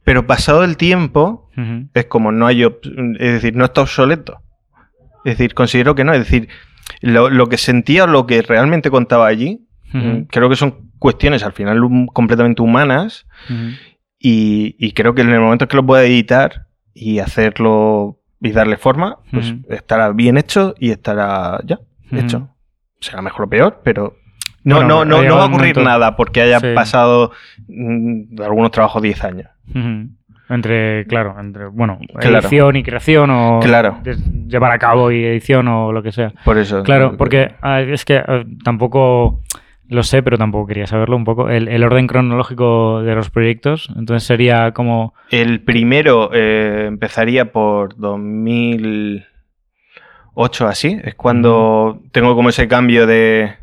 [0.04, 1.50] Pero pasado el tiempo,
[1.94, 4.42] es como no hay, es decir, no está obsoleto.
[5.24, 6.12] Es decir, considero que no.
[6.12, 6.48] Es decir,
[7.00, 9.68] lo, lo que sentía o lo que realmente contaba allí,
[10.30, 11.80] creo que son cuestiones al final
[12.12, 13.26] completamente humanas.
[14.22, 18.76] Y, y creo que en el momento que lo pueda editar y hacerlo y darle
[18.76, 21.78] forma, pues estará bien hecho y estará ya
[22.12, 22.48] hecho.
[23.00, 24.16] Será mejor o peor, pero
[24.64, 26.68] no, Bueno, no, no, no va a ocurrir momento- nada porque haya Sí.
[26.74, 27.32] pasado
[27.68, 29.48] mm, de algunos trabajos 10 años.
[30.48, 32.38] Entre, claro, entre, bueno, Claro.
[32.40, 34.00] edición y creación o Claro.
[34.46, 36.32] llevar a cabo y edición o lo que sea.
[36.44, 36.82] Por eso.
[36.82, 39.40] Claro, porque ah, es que ah, tampoco
[39.92, 41.48] lo sé, pero tampoco quería saberlo un poco.
[41.50, 45.14] El, el orden cronológico de los proyectos, entonces sería como...
[45.30, 49.22] El primero eh, empezaría por 2008
[50.66, 50.98] así.
[51.04, 53.54] Es cuando tengo como ese cambio de,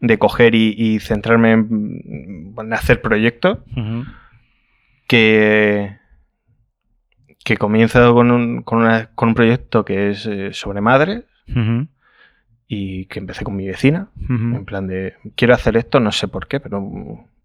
[0.00, 3.58] de coger y, y centrarme en, en hacer proyectos.
[5.06, 5.96] Que,
[7.44, 11.24] que comienzo con un, con, una- con un proyecto que es eh, sobre madres
[12.68, 14.08] y que empecé con mi vecina.
[14.22, 14.34] ujú.
[14.56, 16.86] En plan de, quiero hacer esto, no sé por qué, pero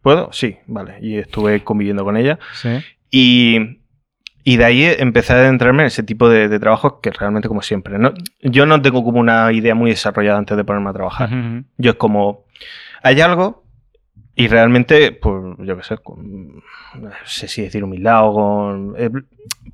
[0.01, 0.31] ¿puedo?
[0.33, 0.95] Sí, vale.
[1.01, 2.37] Y estuve conviviendo con ella.
[2.53, 2.69] Sí.
[3.09, 3.79] Y,
[4.43, 7.61] y de ahí empecé a adentrarme en ese tipo de, de trabajos que realmente, como
[7.61, 8.13] siempre, ¿no?
[8.41, 11.29] yo no tengo como una idea muy desarrollada antes de ponerme a trabajar.
[11.33, 12.43] Ujú, Yo es como,
[13.01, 13.63] hay algo
[14.35, 18.95] y realmente, pues yo qué sé, con, no sé si decir humildad o con...
[18.97, 19.09] eh,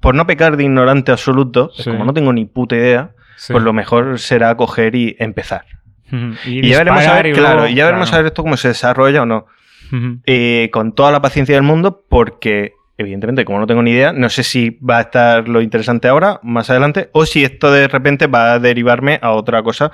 [0.02, 1.89] por no pecar de ignorante absoluto, es Sí.
[1.89, 3.54] como no tengo ni puta idea, sí.
[3.54, 5.66] pues lo mejor será coger y empezar.
[6.46, 8.58] Y, ya veremos a ver, y claro, luego- y ya veremos a ver esto cómo
[8.58, 9.46] se desarrolla o no.
[10.26, 14.30] Eh, con toda la paciencia del mundo, porque evidentemente, como no tengo ni idea, no
[14.30, 18.28] sé si va a estar lo interesante ahora, más adelante, o si esto de repente
[18.28, 19.92] va a derivarme a otra cosa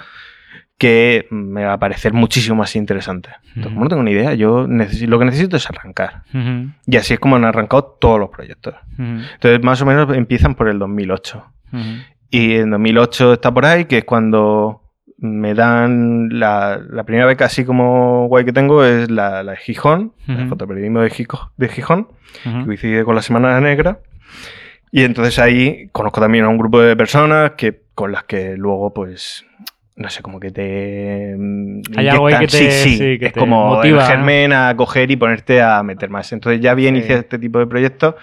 [0.77, 3.29] que me va a parecer muchísimo más interesante.
[3.49, 6.23] Entonces, como no tengo ni idea, yo lo que necesito es arrancar.
[6.85, 8.75] Y así es como han arrancado todos los proyectos.
[8.97, 11.45] Entonces, más o menos empiezan por el 2008.
[12.29, 14.81] Y en 2008 está por ahí, que es cuando
[15.17, 19.57] me dan la, la primera beca así como guay que tengo, es la, la de
[19.57, 20.49] Gijón, el Ujú.
[20.49, 22.07] fotoperiodismo de, Gijo- de Gijón,
[22.43, 22.65] que Ujú.
[22.65, 23.99] coincide con la Semana Negra.
[24.91, 28.93] Y entonces ahí conozco también a un grupo de personas que, con las que luego,
[28.93, 29.45] pues,
[29.95, 31.35] no sé, como que te...
[31.37, 34.07] mm, Hay algo ahí que te- sí, sí, sí, que es te como motiva, el
[34.11, 36.31] germen a coger y ponerte a meter más.
[36.33, 36.95] Entonces ya había Sí.
[36.97, 38.15] iniciado este tipo de proyectos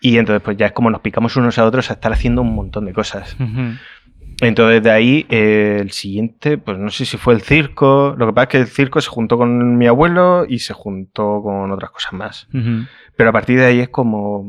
[0.00, 2.54] y entonces pues ya es como nos picamos unos a otros a estar haciendo un
[2.54, 3.34] montón de cosas.
[3.40, 3.74] Ujú.
[4.40, 8.14] Entonces de ahí eh, el siguiente, pues no sé si fue el circo.
[8.16, 11.42] Lo que pasa es que el circo se juntó con mi abuelo y se juntó
[11.42, 12.48] con otras cosas más.
[12.54, 12.86] Ujú.
[13.16, 14.46] Pero a partir de ahí es como...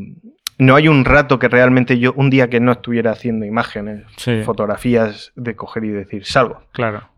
[0.60, 4.42] No hay un rato que realmente yo, un día que no estuviera haciendo imágenes, Sí.
[4.44, 6.62] fotografías de coger y decir, salgo.
[6.74, 7.10] Claro.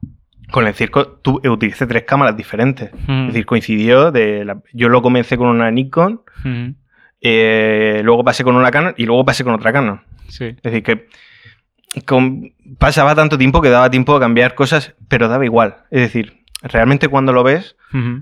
[0.51, 2.93] Con el circo tú utilicé tres cámaras diferentes.
[2.93, 3.11] Ujú.
[3.11, 4.45] Es decir, coincidió de...
[4.45, 6.75] la- yo lo comencé con una Nikon, Ujú.
[7.21, 10.01] Eh, luego pasé con una Canon y luego pasé con otra Canon.
[10.27, 10.45] Sí.
[10.45, 11.07] Es decir, que
[12.05, 15.77] con- pasaba tanto tiempo que daba tiempo a cambiar cosas, pero daba igual.
[15.91, 17.75] Es decir, realmente cuando lo ves,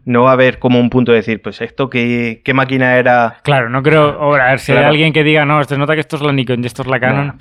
[0.05, 3.37] no va a haber como un punto de decir, pues esto, ¿qué, qué máquina era?
[3.43, 4.19] Claro, no creo.
[4.19, 6.31] Ahora, a ver, si hay alguien que diga, no, se nota que esto es la
[6.33, 7.37] Nikon y esto es la Canon.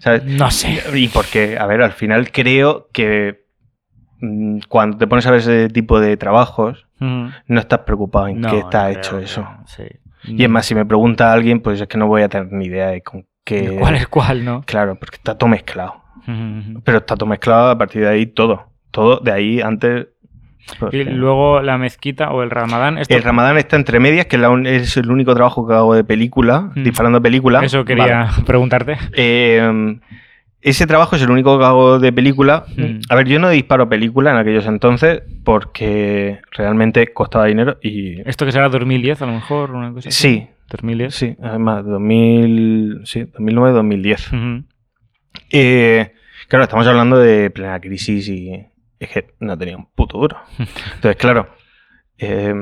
[0.00, 0.24] ¿Sabes?
[0.24, 0.82] No sé.
[0.94, 3.46] Y porque, a ver, al final creo que
[4.20, 8.50] mm, cuando te pones a ver ese tipo de trabajos, no estás preocupado en No,
[8.50, 9.48] qué está no hecho eso.
[9.66, 9.84] Sí.
[10.36, 12.66] Y es más, si me pregunta alguien, pues es que no voy a tener ni
[12.66, 13.76] idea de con qué...
[13.80, 14.62] ¿Cuál es cuál, no?
[14.66, 16.02] Claro, porque está todo mezclado.
[16.84, 18.66] Pero está todo mezclado a partir de ahí todo.
[18.90, 20.08] Todo de ahí antes...
[20.78, 22.98] pues, Y que- luego la mezquita o el ramadán.
[22.98, 26.70] Esto, El Ramadán está entre medias, que es, el único trabajo que hago de película,
[26.74, 26.82] Mm.
[26.84, 27.60] disparando película.
[27.64, 28.44] Eso quería Vale.
[28.44, 28.98] preguntarte.
[29.14, 29.98] Eh,
[30.60, 32.64] ese trabajo es el único que hago de película.
[32.76, 33.00] Mm.
[33.08, 38.20] A ver, yo no disparo película en aquellos entonces porque realmente costaba dinero y...
[38.28, 39.70] ¿Esto que será 2010 a lo mejor?
[39.70, 40.20] Una cosa así?
[40.20, 41.14] Sí, 2010.
[41.14, 44.28] sí, además, 2000, sí, 2009-2010.
[44.36, 44.64] Ujú.
[45.50, 46.12] Eh,
[46.48, 48.66] claro, estamos hablando de plena crisis y
[48.98, 50.36] es que no tenía un puto duro.
[50.58, 51.48] Entonces, claro,
[52.18, 52.52] eh,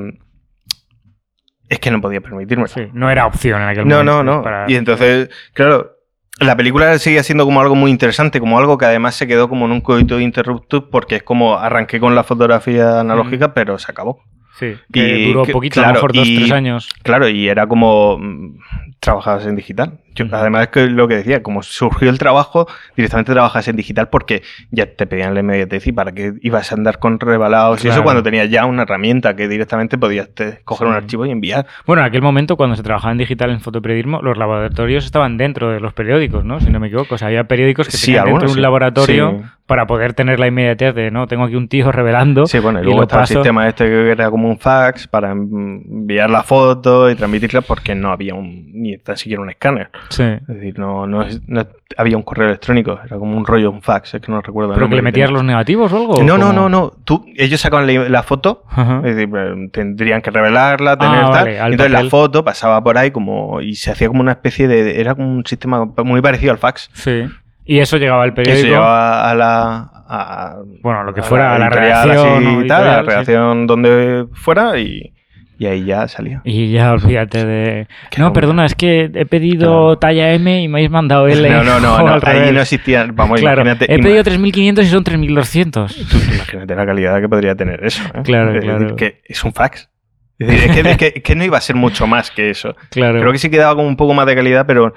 [1.68, 2.68] es que no podía permitirme.
[2.68, 4.22] Sí, no era opción en aquel No, momento.
[4.22, 4.42] no, no.
[4.42, 5.95] para- Y entonces, claro,
[6.40, 9.66] la película seguía siendo como algo muy interesante, como algo que además se quedó como
[9.66, 14.20] en un coito interruptus porque es como arranqué con la fotografía analógica, pero se acabó.
[14.58, 16.88] Sí, que y duró poquito, a claro, lo mejor dos, y- tres años.
[17.02, 18.58] Claro, y era como mm,
[19.00, 20.00] trabajabas en digital.
[20.16, 20.26] Yo.
[20.32, 24.42] Además es que lo que decía, como surgió el trabajo, directamente trabajas en digital porque
[24.70, 28.02] ya te pedían la inmediatez y para qué ibas a andar con rebalados y eso
[28.02, 31.66] cuando tenías ya una herramienta que directamente podías te- coger un archivo y enviar.
[31.86, 35.70] Bueno, en aquel momento, cuando se trabajaba en digital en fotoperiodismo, los laboratorios estaban dentro
[35.70, 36.60] de los periódicos, ¿no?
[36.60, 37.14] Si no me equivoco.
[37.16, 38.60] O sea, había periódicos que Sí, tenían dentro algunos, de un sí.
[38.62, 39.42] laboratorio.
[39.66, 42.46] Para poder tener la inmediatez de, no, tengo aquí un tío revelando.
[42.46, 43.34] Sí, bueno, y y luego lo estaba paso.
[43.34, 47.94] el sistema este que era como un fax para enviar la foto y transmitirla porque
[47.94, 49.90] no había un, ni tan siquiera un escáner.
[50.08, 50.22] Sí.
[50.22, 53.82] Es decir, no, no, es- no había un correo electrónico, era como un rollo, un
[53.82, 54.74] fax, es que no recuerdo.
[54.74, 56.22] ¿Pero que le metías los negativos o algo?
[56.22, 56.92] No, no, no, no.
[57.04, 58.98] Tú, ellos sacaban la, la foto, Ajá.
[59.04, 61.44] es decir, eh, tendrían que revelarla, tener Ah, tal.
[61.44, 62.04] vale, al Entonces papel.
[62.06, 65.00] la foto pasaba por ahí como y se hacía como una especie de.
[65.00, 66.90] Era como un sistema muy parecido al fax.
[66.92, 67.24] Sí.
[67.66, 68.68] Y eso llegaba al Eso periódico.
[68.68, 69.90] llevaba a la.
[70.08, 72.64] a- Bueno, lo que fuera, a la redacción.
[72.64, 73.08] y tal, a la sí.
[73.08, 75.12] redacción donde fuera y,
[75.58, 76.42] y ahí ya salía.
[76.44, 77.88] Y ya olvídate de.
[78.10, 79.98] Qué No, perdona, es que he pedido Claro.
[79.98, 81.48] talla M y me habéis mandado L.
[81.50, 82.52] No, no, no, no, ahí revés.
[82.52, 83.16] no existían.
[83.16, 83.92] Vamos, Claro, imagínate.
[83.92, 86.08] he pedido 3.500 y son 3.200.
[86.08, 88.02] tú imagínate la calidad que podría tener eso.
[88.14, 88.20] ¿eh?
[88.22, 88.96] Claro, Es decir, claro.
[88.96, 89.90] que es un fax.
[90.38, 92.50] Es, decir, es que, es que- es que no iba a ser mucho más que
[92.50, 92.76] eso.
[92.90, 93.18] Claro.
[93.20, 94.92] Creo que sí quedaba como un poco más de calidad, pero,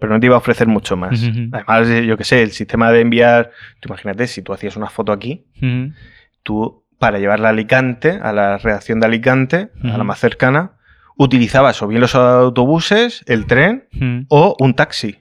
[0.00, 1.22] pero no te iba a ofrecer mucho más.
[1.52, 3.50] Además, yo qué sé, el sistema de enviar.
[3.80, 5.44] Tú imagínate, si tú hacías una foto aquí,
[6.42, 10.72] tú para llevarla a Alicante, a la redacción de Alicante, a la más cercana,
[11.16, 13.88] utilizabas o bien los autobuses, el tren
[14.28, 15.18] o un taxi.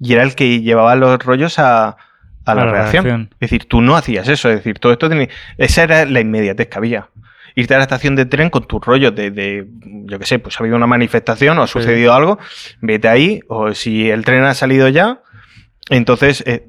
[0.00, 1.96] Y era el que llevaba los rollos a,
[2.44, 3.04] a la la redacción.
[3.04, 3.30] redacción.
[3.34, 4.50] Es decir, tú no hacías eso.
[4.50, 5.28] Es decir, todo esto tenía...
[5.56, 7.08] Esa era la inmediatez que había.
[7.54, 9.66] Irte a la estación de tren con tus rollos de, de,
[10.06, 11.74] yo qué sé, pues ha habido una manifestación o ha Sí.
[11.74, 12.38] sucedido algo,
[12.80, 15.20] vete ahí, o si el tren ha salido ya,
[15.90, 16.66] entonces eh,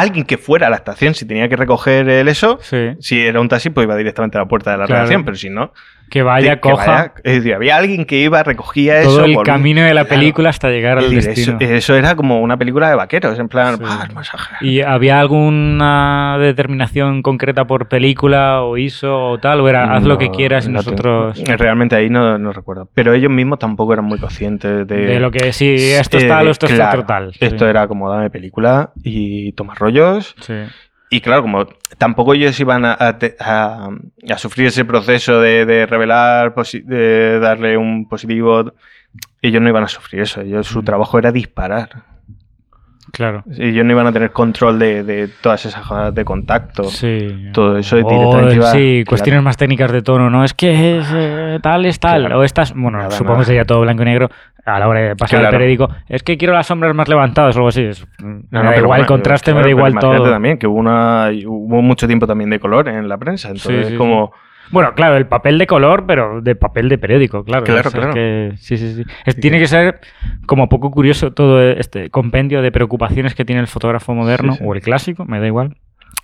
[0.00, 2.90] alguien que fuera a la estación, si tenía que recoger el eso, Sí.
[3.00, 5.00] si era un taxi, pues iba directamente a la puerta de la Claro.
[5.02, 5.72] redacción, pero si no,
[6.10, 9.24] Que vaya, que coja vaya- es decir, había alguien que iba, recogía todo eso.
[9.26, 9.52] el volvía.
[9.52, 10.20] camino de la Claro.
[10.20, 11.58] película hasta llegar Es al decir, destino.
[11.60, 13.82] eso, eso era como una película de vaqueros, en plan, Sí.
[13.86, 14.54] "Ah, el masaje".
[14.62, 19.60] ¿Y había alguna determinación concreta por película o ISO o tal?
[19.60, 21.42] ¿O era haz lo que quieras y no te- nosotros...
[21.58, 22.88] Realmente ahí no, no recuerdo.
[22.94, 24.96] Pero ellos mismos tampoco eran muy conscientes de...
[25.06, 27.32] De lo que sí, esto es eh, tal o esto es claro, otro tal.
[27.34, 27.38] Sí.
[27.44, 30.34] Esto era como dame película y toma rollos.
[30.40, 30.54] Sí.
[31.10, 31.66] Y claro, como
[31.96, 33.88] tampoco ellos iban a, a te- a-
[34.30, 38.72] a sufrir ese proceso de, de revelar, de darle un positivo,
[39.40, 40.42] ellos no iban a sufrir eso.
[40.42, 40.84] Ellos, su Mm.
[40.84, 41.88] trabajo era disparar.
[43.12, 43.42] Claro.
[43.58, 46.84] Ellos no iban a tener control de, de todas esas de contacto.
[46.84, 47.48] Sí.
[47.52, 49.08] Todo eso O, directamente iba- Sí, claro.
[49.08, 50.44] cuestiones más técnicas de tono, ¿no?
[50.44, 52.20] Es que es, eh, tal es tal.
[52.22, 52.40] Claro.
[52.40, 53.40] O estas, bueno, Nada, supongo nada.
[53.42, 54.28] que sería todo blanco y negro
[54.64, 55.56] a la hora de pasar Claro.
[55.56, 55.88] el periódico.
[56.08, 57.82] Es que quiero las sombras más levantadas o algo así.
[57.82, 60.30] Es- me No, da igual el contraste, me da igual todo.
[60.30, 63.48] también que hubo, una, hubo mucho tiempo también de color en la prensa.
[63.48, 64.32] Entonces, Sí, sí, como.
[64.70, 67.64] Bueno, claro, el papel de color, pero de papel de periódico, claro.
[67.64, 68.12] Claro, claro.
[68.14, 69.04] que- sí, sí, sí.
[69.24, 70.00] Es- tiene que ser
[70.46, 74.80] como poco curioso todo este compendio de preocupaciones que tiene el fotógrafo moderno o el
[74.80, 75.76] clásico, me da igual,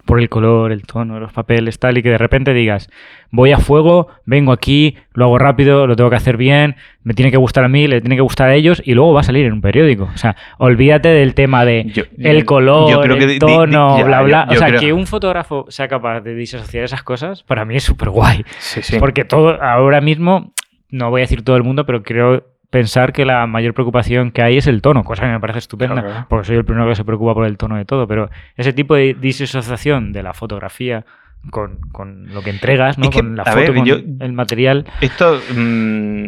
[0.04, 2.90] por el color, el tono, los papeles, tal, y que de repente digas,
[3.30, 7.30] voy a fuego, vengo aquí, lo hago rápido, lo tengo que hacer bien, me tiene
[7.30, 9.46] que gustar a mí, le tiene que gustar a ellos, y luego va a salir
[9.46, 10.10] en un periódico.
[10.14, 13.38] O sea, olvídate del tema de Yo- el color, yo creo que el di- di-
[13.40, 14.46] tono, ya, bla, bla.
[14.50, 17.76] yo o sea, creo- que un fotógrafo sea capaz de disasociar esas cosas, para mí
[17.76, 18.44] es súper guay.
[18.58, 18.98] Sí, sí.
[18.98, 20.52] Porque todo, ahora mismo,
[20.90, 22.44] no voy a decir todo el mundo, pero creo
[22.74, 26.02] pensar que la mayor preocupación que hay es el tono, cosa que me parece estupenda,
[26.02, 28.72] Claro, porque soy el primero que se preocupa por el tono de todo, pero ese
[28.72, 31.06] tipo de disasociación de la fotografía
[31.50, 33.04] con, con lo que entregas, ¿no?
[33.04, 34.86] Es que, con la foto, ver, con yo- el material.
[35.00, 35.40] Esto.
[35.54, 36.24] mm,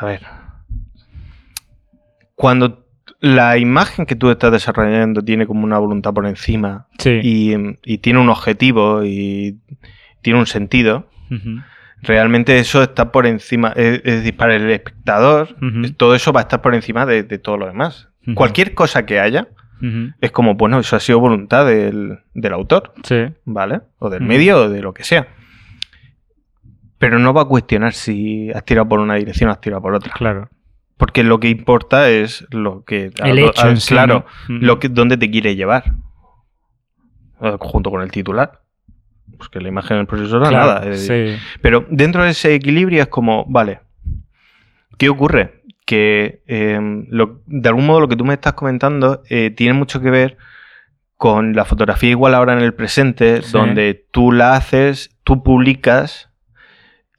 [0.00, 0.20] a ver.
[2.34, 2.84] Cuando
[3.20, 7.20] la imagen que tú estás desarrollando tiene como una voluntad por encima Sí.
[7.22, 7.54] y,
[7.84, 9.58] y tiene un objetivo y
[10.20, 11.60] tiene un sentido, Ujú,
[12.02, 13.72] realmente eso está por encima.
[13.76, 15.56] Es, decir, para el espectador,
[15.96, 18.08] todo eso va a estar por encima de, de todo lo demás.
[18.34, 19.48] Cualquier cosa que haya
[20.20, 23.24] es como, bueno, eso ha sido voluntad del, del autor, Sí.
[23.44, 23.80] ¿vale?
[23.98, 25.26] O del medio o de lo que sea.
[26.98, 29.94] Pero no va a cuestionar si has tirado por una dirección o has tirado por
[29.94, 30.12] otra.
[30.12, 30.48] Claro.
[30.96, 33.10] Porque lo que importa es lo que...
[33.24, 34.58] El a- hecho a- en sí, Claro, ¿no?
[34.60, 35.94] Lo que, dónde te quiere llevar.
[37.58, 38.61] Junto con el titular.
[39.36, 40.80] Pues que la imagen del profesor Claro, nada.
[40.90, 41.42] es decir, sí.
[41.60, 43.80] Pero dentro de ese equilibrio es como, vale,
[44.98, 45.62] ¿qué ocurre?
[45.86, 46.78] Que eh,
[47.08, 50.36] lo- de algún modo lo que tú me estás comentando eh, tiene mucho que ver
[51.16, 53.52] con la fotografía igual ahora en el presente, Sí.
[53.52, 56.30] donde tú la haces, tú publicas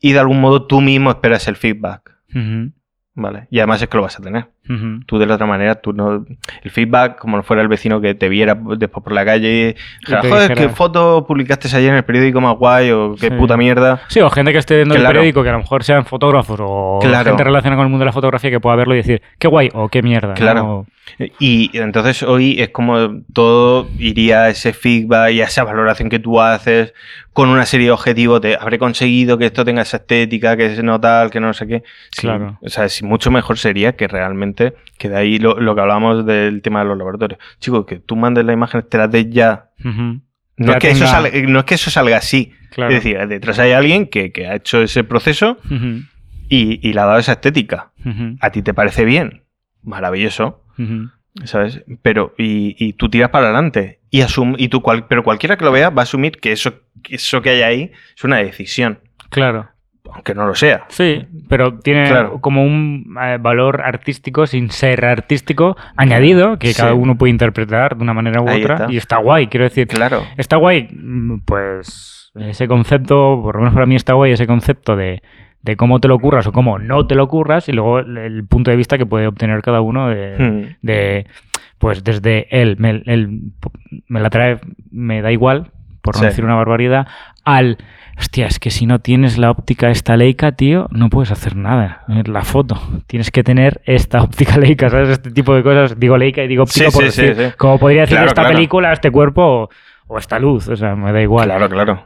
[0.01, 2.71] y de algún modo tú mismo esperas el feedback, Ujú,
[3.15, 3.47] ¿vale?
[3.51, 4.47] Y además es que lo vas a tener.
[4.69, 5.01] ujú.
[5.05, 6.25] Tú de la otra manera, tú no...
[6.63, 9.75] El feedback, como no fuera el vecino que te viera después por la calle
[10.07, 13.35] joder, dijera- qué foto publicaste ayer en el periódico más guay o qué Sí.
[13.35, 14.01] puta mierda.
[14.07, 16.99] Sí, o gente que esté viendo el periódico, que a lo mejor sean fotógrafos o
[17.01, 17.25] Claro.
[17.31, 19.69] gente relacionada con el mundo de la fotografía que pueda verlo y decir, qué guay
[19.73, 20.33] o qué mierda.
[20.33, 20.63] Claro.
[20.63, 20.85] ¿no?
[21.39, 26.19] Y entonces hoy es como todo iría a ese feedback y a esa valoración que
[26.19, 26.93] tú haces
[27.33, 30.83] con una serie de objetivos de habré conseguido que esto tenga esa estética, que es
[30.83, 31.83] no tal, que no sé qué.
[32.11, 32.57] Sí, Claro.
[32.61, 36.25] O sea, sí, mucho mejor sería que realmente, que de ahí lo, lo que hablábamos
[36.25, 37.39] del tema de los laboratorios.
[37.59, 39.69] Chicos, que tú mandes la imagen, te la des ya.
[40.57, 42.53] No, es que eso salga, no es que eso salga así.
[42.71, 42.91] Claro.
[42.91, 45.57] Es decir, detrás hay alguien que, que ha hecho ese proceso
[46.49, 47.91] y, y le ha dado esa estética.
[48.39, 49.43] ¿A ti te parece bien?
[49.83, 50.62] Maravilloso.
[51.45, 51.83] ¿Sabes?
[52.03, 53.99] Pero, y, y tú tiras para adelante.
[54.11, 56.73] Y asum y tú cual- pero cualquiera que lo vea va a asumir que eso,
[57.01, 58.99] que eso que hay ahí es una decisión.
[59.29, 59.69] Claro.
[60.13, 60.85] Aunque no lo sea.
[60.89, 62.39] Sí, pero tiene Claro.
[62.39, 66.79] como un eh, valor artístico sin ser artístico añadido que Sí.
[66.79, 68.91] cada uno puede interpretar de una manera u Ahí otra está.
[68.91, 69.87] y está guay, quiero decir.
[69.87, 70.23] Claro.
[70.37, 74.95] Está guay, mm, pues ese concepto, por lo menos para mí está guay ese concepto
[74.95, 75.23] de,
[75.63, 78.69] de cómo te lo curras o cómo no te lo curras y luego el, punto
[78.71, 80.75] de vista que puede obtener cada uno de, Hmm.
[80.81, 81.25] de,
[81.79, 83.39] pues desde él, me, él
[84.07, 84.59] me la trae,
[84.91, 86.25] me da igual, por no Sí.
[86.27, 87.07] decir una barbaridad,
[87.45, 87.77] al,
[88.17, 92.03] hostia, es que si no tienes la óptica esta Leica, tío, no puedes hacer nada
[92.09, 92.79] en la foto.
[93.07, 95.09] Tienes que tener esta óptica Leica, ¿sabes?
[95.09, 95.97] Este tipo de cosas.
[95.99, 97.53] Digo Leica y digo óptica Sí, por sí, sí, decir, sí.
[97.57, 98.55] como podría decir Claro, esta claro.
[98.55, 99.69] película, este cuerpo o,
[100.13, 101.45] o esta luz, o sea, me da igual.
[101.45, 102.03] Claro, claro.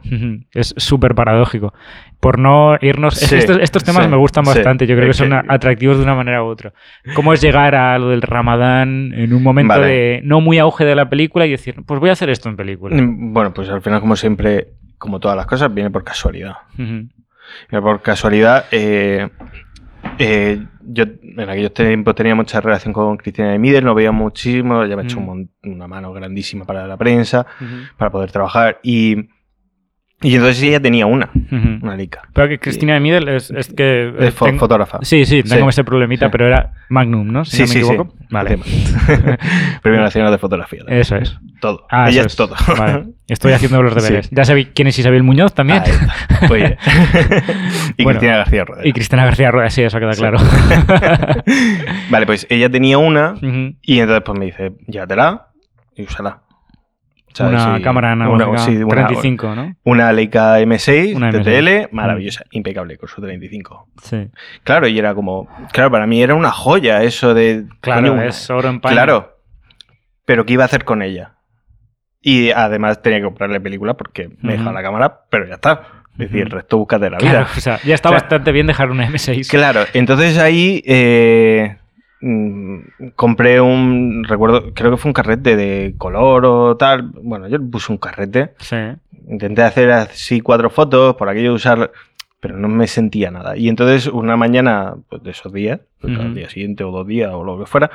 [0.54, 1.74] Es súper paradójico.
[2.22, 3.16] Por no irnos.
[3.16, 4.52] Sí, estos, estos temas sí, me gustan sí.
[4.54, 4.88] bastante.
[4.88, 6.74] Yo creo que son atractivos de una manera u otra.
[7.16, 9.88] ¿Cómo es llegar a lo del Ramadán en un momento Vale.
[9.88, 12.56] de no muy auge de la película y decir, pues voy a hacer esto en
[12.56, 12.96] película?
[12.96, 16.54] Mm, Bueno, pues al final, como siempre, como todas las cosas, viene por casualidad.
[16.78, 19.30] Mira, por casualidad, eh,
[20.20, 24.84] eh, yo en aquellos tiempos tenía mucha relación con Cristina de Middel, nos veía muchísimo,
[24.84, 25.22] ella me ha hecho Mm.
[25.22, 27.46] un mon- una mano grandísima para la prensa,
[27.98, 28.80] para poder trabajar.
[28.84, 29.30] Y,
[30.22, 31.30] y entonces ella tenía una,
[31.82, 32.24] una Leica.
[32.34, 34.14] Pero que Cristina de Middel es, es que.
[34.20, 35.00] Es fo- tengo- fotógrafa.
[35.04, 35.70] Sí, sí, tengo Sí.
[35.70, 36.32] ese problemita, Sí.
[36.32, 37.46] pero era Magnum, ¿no?
[37.46, 38.16] Si sí, no me equivoco.
[38.32, 38.58] Vale.
[39.84, 40.84] Premio Nacional de Fotografía.
[40.88, 41.38] Eso es.
[41.60, 41.88] Todo.
[41.90, 42.56] Ah, ella es todo.
[42.78, 43.06] Vale.
[43.28, 44.28] Estoy haciendo los deberes.
[44.28, 44.36] Sí.
[44.36, 45.82] Ya sabéis quién es Isabel Muñoz también.
[46.50, 46.78] Bien.
[47.98, 48.90] y Bueno, Cristina García Rodríguez.
[48.90, 50.20] Y Cristina García Rueda, sí, eso queda Sí.
[50.22, 50.38] claro.
[52.10, 53.36] Vale, pues ella tenía una
[53.82, 55.48] y entonces pues me dice, llévatela
[55.96, 56.42] y úsala.
[57.34, 59.76] Sea, una sí, cámara una- analógica sí, una- 35, ¿no?
[59.84, 61.44] Una Leica M6 Una M6.
[61.90, 63.90] TTL, maravillosa, impecable con su 35.
[64.02, 64.30] Sí.
[64.64, 67.66] Claro, y era como, claro, para mí era una joya eso de...
[67.82, 68.94] Claro, coño, es oro en paño.
[68.94, 69.38] Claro,
[70.26, 71.34] pero ¿qué iba a hacer con ella?
[72.22, 75.82] Y además tenía que comprarle película porque me dejaba la cámara, pero ya está.
[76.14, 77.50] Es decir, el resto buscas de la Claro, vida.
[77.56, 79.48] o sea, ya está O sea, bastante bien dejar una M6.
[79.50, 81.78] Claro, entonces ahí eh,
[82.22, 82.80] mm,
[83.16, 87.04] compré un, recuerdo, creo que fue un carrete de color o tal.
[87.22, 88.54] Bueno, yo puse un carrete.
[88.60, 88.78] Sí.
[89.30, 91.92] Intenté hacer así cuatro fotos por aquello de usar,
[92.40, 93.56] pero no me sentía nada.
[93.56, 97.30] Y entonces una mañana pues, de esos días, pues, al día siguiente o dos días
[97.32, 97.92] o lo que fuera,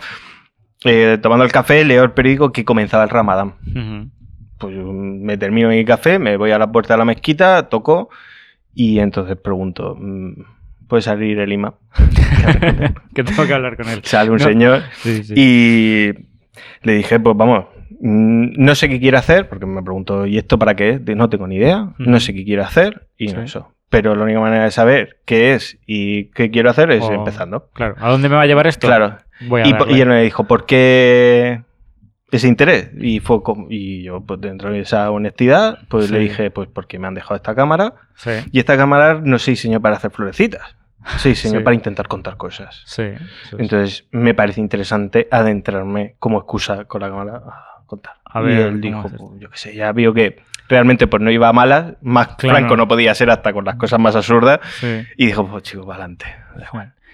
[0.85, 3.55] eh, tomando el café, leo el periódico que comenzaba el Ramadán.
[4.59, 8.11] Pues me termino mi café, me voy a la puerta de la mezquita, toco
[8.75, 10.33] y entonces pregunto, mm,
[10.89, 11.73] ¿puede salir el imam?
[13.15, 14.01] que tengo que hablar con él.
[14.05, 14.45] Sale un No.
[14.45, 15.35] señor Sí, sí.
[15.37, 16.13] y
[16.83, 17.67] le dije, pues vamos,
[18.01, 21.17] mm, no sé qué quiere hacer, porque me preguntó, ¿y esto para qué es?
[21.17, 23.73] No tengo ni idea, no sé qué quiero hacer y no eso.
[23.93, 27.69] Pero la única manera de saber qué es y qué quiero hacer es O- empezando.
[27.75, 28.87] Claro, ¿a dónde me va a llevar esto?
[28.89, 29.19] Claro.
[29.47, 29.99] Voy a Y, po- darle.
[29.99, 31.63] y él me dijo, ¿por qué
[32.31, 32.91] ese interés?
[32.99, 36.13] Y fue como- y yo, pues dentro de esa honestidad, pues Sí.
[36.15, 39.51] le dije, pues porque me han dejado esta cámara Sí, y esta cámara no se
[39.51, 40.75] diseñó para hacer florecitas,
[41.19, 41.65] se diseñó Sí.
[41.65, 42.83] para intentar contar cosas.
[42.87, 43.05] sí.
[43.59, 48.15] Entonces me parece interesante adentrarme como excusa con la cámara a contar.
[48.33, 50.37] A y ver, él ¿cómo dijo, pues, yo qué sé, ya vio que
[50.69, 52.57] realmente pues no iba a malas, más Claro.
[52.57, 55.03] franco no podía ser hasta con las cosas más absurdas Sí.
[55.17, 56.25] y dijo, pues chico, para adelante.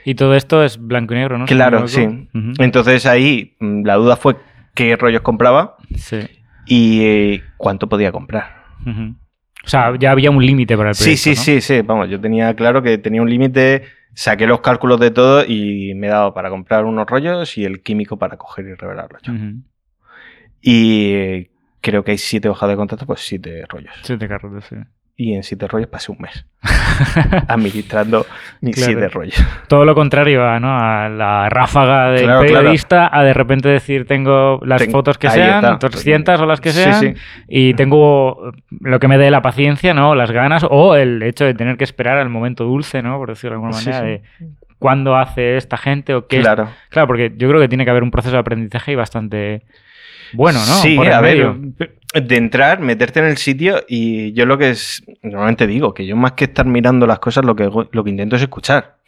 [0.05, 1.45] Y todo esto es blanco y negro, ¿no?
[1.47, 2.29] Claro, sí.
[2.59, 4.37] Entonces ahí mm, la duda fue
[4.75, 6.21] qué rollos compraba Sí.
[6.67, 8.65] y eh, cuánto podía comprar.
[9.65, 11.37] O sea, ya había un límite para el Sí, proyecto, sí, ¿no?
[11.37, 13.83] sí, sí, vamos, yo tenía claro que tenía un límite
[14.15, 17.83] saqué los cálculos de todo y me he dado para comprar unos rollos y el
[17.83, 19.33] químico para coger y revelarlo yo.
[19.33, 19.63] Ujú.
[20.63, 21.49] Y
[21.81, 23.95] creo que hay siete hojas de contacto, pues siete rollos.
[24.03, 24.77] Siete carretes, sí.
[25.21, 26.47] Y en siete rollos pasé un mes
[27.49, 28.25] administrando
[28.61, 28.93] mis Claro.
[28.93, 29.45] siete rollos.
[29.69, 30.69] Todo lo contrario a, ¿no?
[30.79, 32.55] a la ráfaga del Claro, claro.
[32.61, 35.89] periodista, a de repente decir tengo las Ten- fotos que ahí sean, está.
[35.89, 37.15] 200 o las que Sí, sean, sí.
[37.49, 40.15] y tengo lo que me dé la paciencia, ¿no?
[40.15, 43.19] Las ganas, o el hecho de tener que esperar al momento dulce, ¿no?
[43.19, 44.05] Por decirlo de alguna Sí, manera,
[44.39, 44.47] sí.
[44.47, 44.49] de
[44.79, 46.37] cuándo hace esta gente o qué.
[46.39, 46.69] es- Claro.
[46.91, 49.63] Claro, porque yo creo que tiene que haber un proceso de aprendizaje y bastante
[50.33, 50.65] bueno, ¿no?
[50.83, 51.57] Sí, Por a medio.
[51.59, 56.07] ver, de entrar, meterte en el sitio y yo lo que es, normalmente digo, que
[56.07, 58.99] yo más que estar mirando las cosas, lo que, lo que intento es escuchar.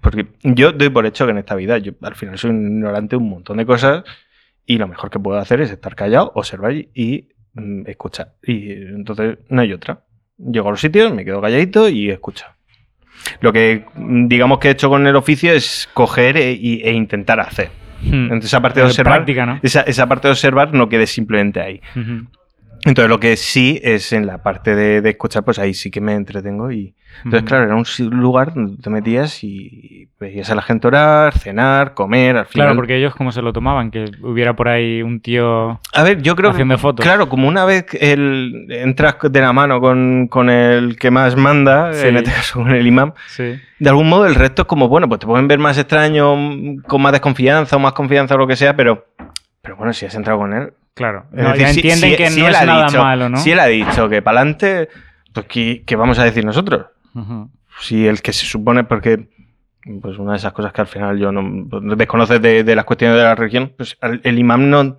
[0.00, 3.10] Porque yo doy por hecho que en esta vida, yo al final soy un ignorante
[3.16, 4.04] de un montón de cosas
[4.66, 8.34] y lo mejor que puedo hacer es estar callado, observar y, mm, escuchar.
[8.42, 10.00] Y entonces no hay otra.
[10.38, 12.46] Llego a los sitios, me quedo calladito y escucho.
[13.40, 16.92] Lo que mm, digamos que he hecho con el oficio es coger e, y- e
[16.92, 17.70] intentar hacer.
[18.04, 18.14] Ujú.
[18.14, 19.60] Entonces esa parte de observar, práctica, ¿no?
[19.62, 21.80] esa, esa parte de observar no quede simplemente ahí.
[21.96, 22.26] Ujú.
[22.84, 26.00] Entonces lo que sí es en la parte de, de escuchar, pues ahí sí que
[26.00, 27.84] me entretengo y, entonces, claro, era un
[28.20, 32.68] lugar donde te metías y veías a la gente orar, cenar, comer, al final.
[32.68, 36.22] Claro, porque ellos cómo se lo tomaban, que hubiera por ahí un tío A ver,
[36.22, 36.80] yo creo haciendo que.
[36.80, 37.04] fotos.
[37.04, 41.92] Claro, como una vez el, entras de la mano con, con el que más manda,
[41.92, 42.08] Sí.
[42.08, 43.60] en este caso con el imam, Sí.
[43.78, 46.78] de algún modo el resto es como, bueno, pues te pueden ver más extraño, mm,
[46.88, 49.06] con más desconfianza o más confianza o lo que sea, pero,
[49.60, 50.72] pero bueno, si has entrado con él.
[50.94, 51.24] Claro.
[51.32, 52.98] es No, decir, ya si- entienden si- que si no él es ha nada dicho-
[53.02, 53.36] malo, ¿no?
[53.38, 54.88] Si él ha dicho que para adelante,
[55.32, 56.86] pues ¿qué, qué vamos a decir nosotros?
[57.14, 57.50] Ujú.
[57.80, 59.28] Si el que se supone, porque
[60.00, 62.84] pues una de esas cosas que al final yo no pues, desconoces de, de las
[62.84, 64.98] cuestiones de la religión, pues el, el imam no.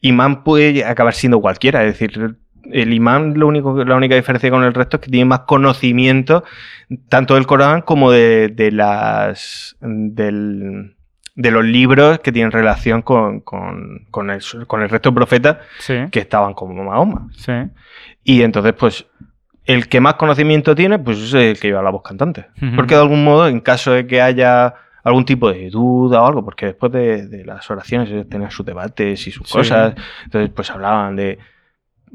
[0.00, 1.82] Imam puede acabar siendo cualquiera.
[1.84, 2.36] Es decir,
[2.70, 6.44] el imam, lo único, la única diferencia con el resto es que tiene más conocimiento
[7.08, 9.76] tanto del Corán como de, de las.
[9.80, 10.94] del-
[11.36, 15.56] de los libros que tienen relación con, con, con el, con el resto de profetas
[15.78, 15.94] Sí.
[16.12, 17.28] que estaban como Mahoma.
[17.36, 17.52] Sí.
[18.22, 19.06] Y entonces, pues,
[19.64, 22.46] el que más conocimiento tiene, pues es el que lleva la voz cantante.
[22.62, 22.76] Ujú.
[22.76, 26.44] Porque de algún modo, en caso de que haya algún tipo de duda o algo,
[26.44, 29.52] porque después de, de las oraciones ellos tenían sus debates y sus Sí.
[29.54, 31.38] cosas, entonces pues hablaban de...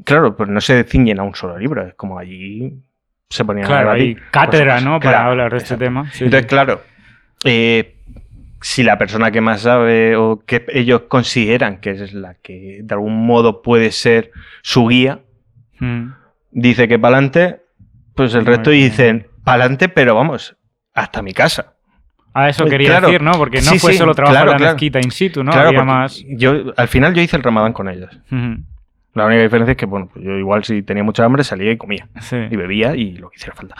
[0.04, 2.72] Claro, pues no se ciñen a un solo libro, es como allí
[3.28, 4.84] se ponían a Claro, hay debatir cátedra, cosas.
[4.84, 4.98] ¿no?
[4.98, 5.84] Para Claro, hablar de este exacto.
[5.84, 6.10] tema.
[6.10, 6.48] Sí, Entonces, sí.
[6.48, 6.80] claro,
[7.44, 7.96] eh,
[8.60, 12.94] si la persona que más sabe o que ellos consideran que es la que de
[12.94, 14.30] algún modo puede ser
[14.62, 15.20] su guía,
[15.78, 16.12] Mm.
[16.50, 17.62] dice que para adelante,
[18.14, 18.82] pues el Muy resto bien.
[18.90, 20.56] dicen para adelante, pero vamos,
[20.92, 21.74] hasta mi casa.
[22.34, 23.06] Ah, eso quería claro.
[23.08, 23.32] decir, ¿no?
[23.32, 24.74] Porque no Sí, fue solo trabajar claro, en la claro.
[24.74, 25.50] mezquita in situ, ¿no?
[25.52, 26.22] Claro, Había más.
[26.28, 28.10] yo al final yo hice el ramadán con ellos.
[28.30, 28.62] Ujú.
[29.14, 31.76] La única diferencia es que, bueno, pues yo igual si tenía mucha hambre salía y
[31.76, 32.08] comía.
[32.20, 32.36] Sí.
[32.50, 33.74] Y bebía y lo que hiciera falta.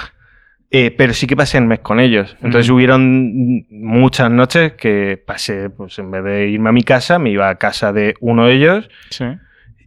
[0.73, 2.37] Eh, pero sí que pasé el mes con ellos.
[2.43, 2.77] Entonces Ujú.
[2.77, 7.49] hubieron muchas noches que pasé, pues en vez de irme a mi casa, me iba
[7.49, 9.25] a casa de uno de ellos Sí.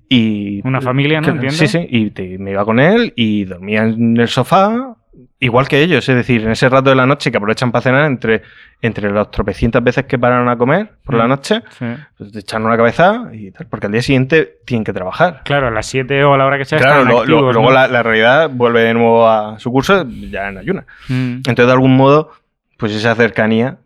[0.10, 0.62] y...
[0.68, 1.40] Una familia, ¿no?
[1.40, 1.52] que-.
[1.52, 1.88] Sí, sí.
[1.90, 4.98] Y te- me iba con él y dormía en el sofá,
[5.40, 6.08] igual que ellos.
[6.10, 8.42] Es decir, en ese rato de la noche que aprovechan para cenar, entre,
[8.82, 11.30] entre las tropecientas veces que paran a comer por la Mm.
[11.30, 11.86] noche, Sí.
[12.18, 15.42] pues te echan una cabeza y tal, porque al día siguiente tienen que trabajar.
[15.46, 16.80] Claro, a las 7 o a la hora que sea.
[16.80, 17.76] Claro, están lo- lo- activos, luego ¿no?
[17.76, 20.86] la, la realidad vuelve de nuevo a su curso ya en ayuna.
[21.10, 21.36] Mm.
[21.38, 22.32] Entonces, de algún modo,
[22.78, 23.78] pues esa cercanía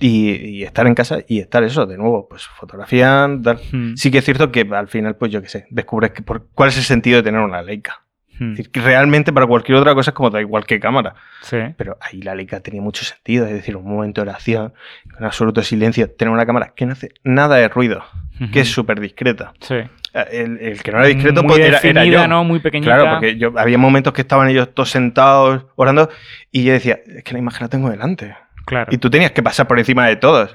[0.00, 3.62] y, y estar en casa y estar eso, de nuevo, pues fotografiando, tal.
[3.72, 3.94] Mm.
[3.96, 6.70] Sí que es cierto que al final, pues yo qué sé, descubres que por, cuál
[6.70, 8.01] es el sentido de tener una Leica.
[8.42, 11.14] Es decir, que realmente para cualquier otra cosa es como da igual que cámara.
[11.42, 11.58] Sí.
[11.76, 14.72] Pero ahí la Leica tenía mucho sentido, es decir, un momento de oración,
[15.14, 18.04] con absoluto silencio, tener una cámara que no hace nada de ruido,
[18.52, 19.52] que es súper discreta.
[19.60, 19.76] Sí.
[20.30, 22.28] El, el que no era discreto muy pues, era, yo.
[22.28, 22.44] ¿no?
[22.44, 22.96] Muy pequeñita.
[22.96, 26.10] Claro, porque yo, había momentos que estaban ellos todos sentados orando
[26.50, 28.34] y yo decía, es que la imagen la tengo delante.
[28.72, 28.92] Claro.
[28.92, 30.54] Y tú tenías que pasar por encima de todos.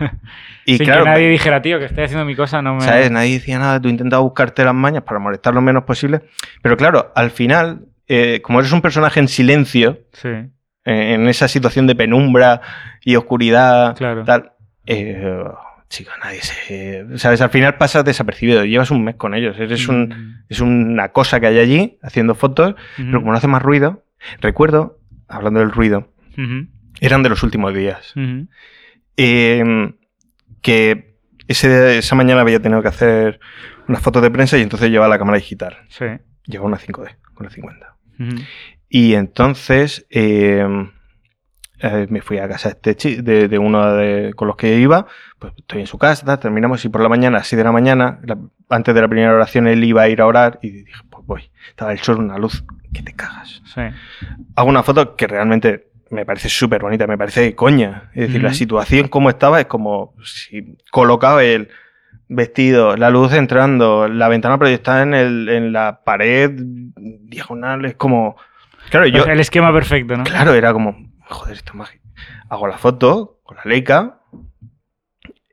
[0.68, 2.80] Y Sin claro, que nadie dijera, tío, que estoy haciendo mi cosa, no me.
[2.80, 3.08] ¿sabes?
[3.08, 6.22] Nadie decía nada, tú intentabas buscarte las mañas para molestar lo menos posible.
[6.60, 10.26] Pero claro, al final, eh, como eres un personaje en silencio, Sí.
[10.28, 10.50] eh,
[10.84, 12.62] en esa situación de penumbra
[13.04, 14.24] y oscuridad, Claro.
[14.24, 14.54] tal,
[14.86, 15.44] eh,
[15.88, 17.06] chico, nadie se...
[17.16, 17.40] ¿Sabes?
[17.42, 20.08] Al final pasas desapercibido, llevas un mes con ellos, eres un...
[20.08, 20.44] Mm.
[20.48, 24.02] Es una cosa que hay allí haciendo fotos, pero como no hace más ruido,
[24.40, 24.98] recuerdo,
[25.28, 26.66] hablando del ruido, Ujú.
[27.00, 28.12] Eran de los últimos días.
[29.16, 29.92] Eh,
[30.62, 31.16] que
[31.48, 33.40] ese- esa mañana había tenido que hacer
[33.88, 35.76] unas fotos de prensa y entonces llevaba la cámara digital.
[35.88, 36.04] Sí.
[36.44, 37.94] Llevaba una 5D, con la 50.
[38.18, 38.36] Ujú.
[38.88, 40.64] Y entonces eh,
[41.80, 45.06] eh, me fui a casa de, este de, de uno de- con los que iba,
[45.38, 47.72] pues estoy en su casa, terminamos y por la mañana, a las 6 de la
[47.72, 48.38] mañana, la-
[48.70, 51.50] antes de la primera oración, él iba a ir a orar y dije, pues voy.
[51.68, 53.62] Estaba el sol, una luz, que te cagas.
[53.74, 53.82] Sí.
[54.56, 58.10] Hago una foto que realmente me parece súper bonita, me parece de coña.
[58.14, 61.68] Es decir, la situación como estaba es como si colocaba el
[62.28, 68.36] vestido, la luz entrando, la ventana proyectada en, el, en la pared diagonal, es como...
[68.90, 69.24] Claro, yo...
[69.24, 70.24] el esquema perfecto, ¿no?
[70.24, 70.96] Claro, era como,
[71.28, 72.04] joder, esto es mágico.
[72.48, 74.20] Hago la foto con la Leica.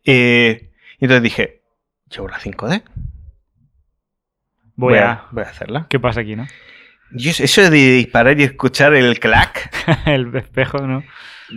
[0.06, 1.64] eh, y entonces dije,
[2.10, 2.84] llevo la 5D.
[4.76, 5.26] Voy a...
[5.32, 5.88] voy a hacerla.
[5.90, 6.48] ¿Qué pasa aquí, no?
[7.14, 9.72] Yo, eso de disparar y escuchar el clac,
[10.06, 11.04] el espejo, ¿no?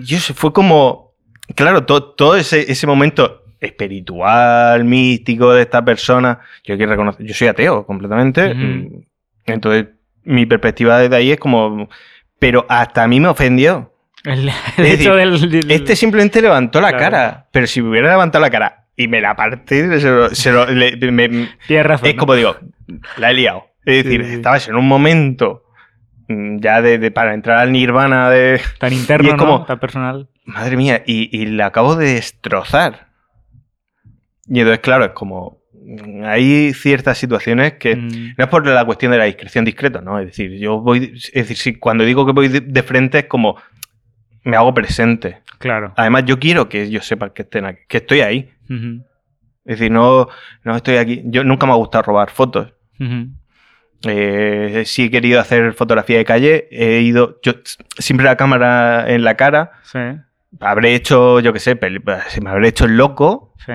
[0.02, 1.12] yo fue como,
[1.54, 6.40] claro, to- todo ese, ese momento espiritual, místico de esta persona.
[6.64, 8.52] Yo reconocer, yo soy ateo completamente.
[8.54, 9.02] Mm,
[9.46, 9.86] Entonces,
[10.24, 11.88] mi perspectiva desde ahí es como,
[12.38, 13.92] pero hasta a mí me ofendió.
[14.24, 14.40] El,
[14.76, 17.04] el Es hecho decir, del, del- Este simplemente levantó la Claro.
[17.04, 20.50] cara, pero si me hubiera levantado la cara y me la partí, se lo- se
[20.52, 22.20] lo- le- me- Tienes razón, es ¿no?
[22.20, 22.56] como digo,
[23.18, 23.66] la he liado.
[23.86, 24.36] Es decir, Sí, sí.
[24.36, 25.62] estabas en un momento
[26.28, 29.44] mm, ya de, de- para entrar al nirvana de, Tan interno, y es ¿no?
[29.44, 30.28] como- Tan personal.
[30.44, 33.06] madre mía, y, y la acabo de destrozar.
[34.48, 37.96] Y entonces, claro, es como, mm, hay ciertas situaciones que...
[37.96, 40.18] Mm, No es por la cuestión de la discreción discreta, ¿no?
[40.20, 41.12] Es decir, yo voy.
[41.14, 43.56] Es decir, si cuando digo que voy de, frente es como.
[44.44, 45.38] Me hago presente.
[45.58, 45.92] claro.
[45.96, 48.50] Además, yo quiero que ellos sepan que, estén aquí, que estoy ahí.
[49.64, 50.28] Es decir, no,
[50.62, 51.22] no estoy aquí.
[51.24, 52.72] Yo nunca me ha gustado robar fotos.
[54.04, 57.38] Eh, si he querido hacer fotografía de calle, he ido.
[57.42, 57.52] Yo
[57.98, 59.72] siempre la cámara en la cara.
[59.84, 59.98] Sí,
[60.60, 63.72] Habré hecho, yo qué sé, peli- se me habré hecho el loco sí.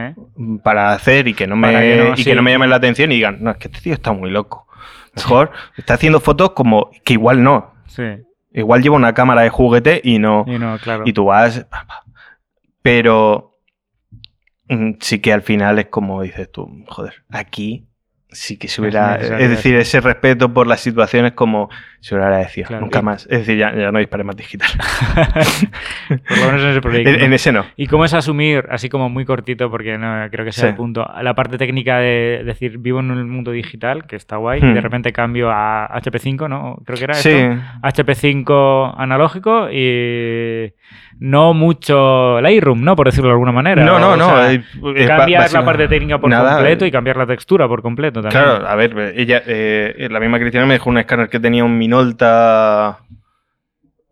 [0.63, 2.23] para hacer y que no me, que no, y sí.
[2.23, 4.31] que no me llamen la atención y digan, no, es que este tío está muy
[4.31, 4.67] loco.
[5.15, 7.73] Mejor está haciendo fotos como que igual no.
[7.87, 8.03] Sí.
[8.53, 10.43] Igual lleva una cámara de juguete y no.
[10.47, 11.03] Y no, claro.
[11.05, 11.67] Y tú vas.
[12.81, 13.57] Pero
[14.69, 17.87] mm, sí que al final es como dices tú, joder, aquí
[18.31, 19.17] sí que se hubiera.
[19.17, 21.69] necesario Es decir, ese respeto por las situaciones como
[22.01, 22.67] se agradecido.
[22.67, 22.81] Claro.
[22.81, 23.23] Nunca Y- más.
[23.29, 24.67] Es decir, ya, ya no disparé más digital.
[26.27, 27.09] Por lo menos en ese proyecto.
[27.25, 27.65] en, ese no.
[27.77, 30.69] ¿Y cómo es asumir, así como muy cortito, porque no creo que sea Sí.
[30.69, 34.59] el punto, la parte técnica de decir vivo en un mundo digital, que está guay,
[34.61, 34.73] y Hmm.
[34.73, 36.77] de repente cambio a HP5, ¿no?
[36.85, 37.29] Creo que era Sí.
[37.29, 37.61] esto.
[37.83, 40.73] HP5 analógico y
[41.19, 42.95] no mucho Lightroom, ¿no?
[42.95, 43.83] Por decirlo de alguna manera.
[43.85, 44.25] No, no, no.
[44.25, 44.63] sea, eh,
[44.95, 48.21] eh, cambiar la parte técnica por nada, completo eh, y cambiar la textura por completo
[48.21, 48.43] también.
[48.43, 51.77] Claro, a ver, ella, eh, la misma Cristina me dejó un escáner que tenía un
[51.95, 52.99] Minolta.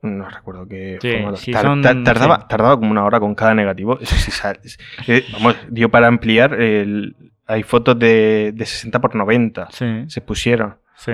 [0.01, 1.38] No recuerdo qué Sí, formato.
[1.38, 2.45] sí, Tar- son- tar- tardaba, sí.
[2.49, 3.97] tardaba como una hora con cada negativo.
[4.01, 4.32] Eso sí,
[5.07, 6.53] eh, vamos, dio para ampliar.
[6.59, 7.15] el-
[7.47, 9.69] hay fotos de, de 60 por 90.
[9.71, 10.75] Sí, Se pusieron.
[10.95, 11.13] sí.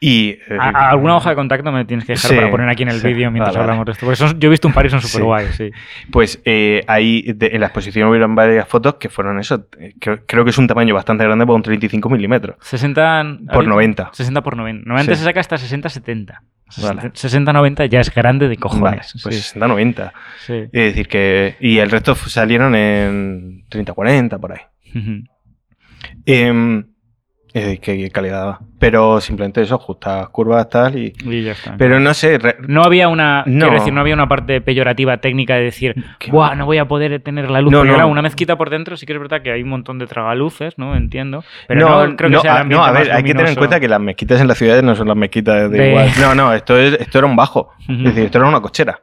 [0.00, 0.30] Y.
[0.48, 3.00] eh, ¿Alguna hoja de contacto me tienes que dejar Sí, para poner aquí en el
[3.00, 3.08] sí.
[3.08, 3.70] vídeo mientras Vale, vale.
[3.72, 4.06] hablamos de esto?
[4.06, 5.70] Porque son- yo he visto un par y son súper guays, sí.
[6.12, 9.66] Pues eh, ahí de- en la exposición hubieron varias fotos que fueron eso.
[9.78, 12.56] eh, Creo, que es un tamaño bastante grande para un 35 milímetros.
[12.60, 14.10] 60 Por 90.
[14.12, 14.82] 60 por 90.
[14.86, 15.18] Normalmente Sí.
[15.18, 16.42] se saca hasta 60-70.
[16.82, 17.10] Vale.
[17.14, 19.14] 60-90 ya es grande de Vale, cojones.
[19.22, 20.12] pues sí, 60-90.
[20.46, 20.52] sí.
[20.64, 21.56] Es decir, que.
[21.60, 24.60] Y el resto salieron en 30-40, por ahí.
[26.24, 26.52] Es
[27.52, 28.60] decir, qué calidad daba.
[28.78, 30.96] Pero simplemente eso, justas curvas, tal.
[30.96, 31.74] Y, Y ya está.
[31.76, 32.38] pero no sé.
[32.38, 33.66] re- no había una, No.
[33.66, 35.94] quiero decir, no había una parte peyorativa técnica de decir,
[36.30, 37.72] Buah, no voy a poder tener la luz.
[37.72, 37.94] No, no.
[37.94, 40.78] claro, una mezquita por dentro sí que es verdad que hay un montón de tragaluces,
[40.78, 40.94] ¿no?
[40.94, 41.42] Entiendo.
[41.66, 43.56] Pero no, no, creo que sea el a, no, a ver, hay que tener en
[43.56, 46.08] cuenta que las mezquitas en las ciudades no son las mezquitas de, De- igual.
[46.20, 47.70] No, no, esto, es, esto era un bajo.
[47.88, 49.00] Es decir, esto era una cochera.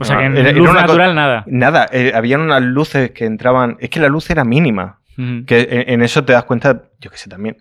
[0.00, 1.44] O sea, Ah, que en era- luz natural nada.
[1.46, 3.76] Nada, eh, habían unas luces que entraban.
[3.80, 4.98] Es que la luz era mínima.
[5.46, 7.56] Que en, en eso te das cuenta, yo que sé, también.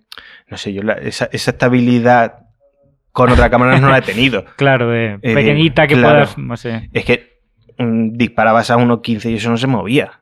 [0.49, 2.39] No sé, yo la- esa, esa estabilidad
[3.11, 4.45] con otra cámara no la he tenido.
[4.55, 6.09] Claro, de Eh, pequeñita que claro.
[6.25, 6.89] puedas, no sé.
[6.93, 7.39] Es que
[7.77, 10.19] mm, disparabas a 1.15 y eso no se movía.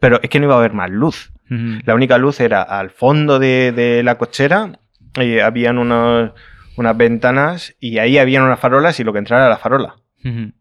[0.00, 1.32] Pero es que no iba a haber más luz.
[1.50, 1.80] Ujú.
[1.84, 4.78] La única luz era al fondo de, de la cochera,
[5.20, 6.32] y habían unos-
[6.76, 9.96] unas ventanas y ahí habían unas farolas y lo que entrara era la farola.
[10.24, 10.52] Ujú.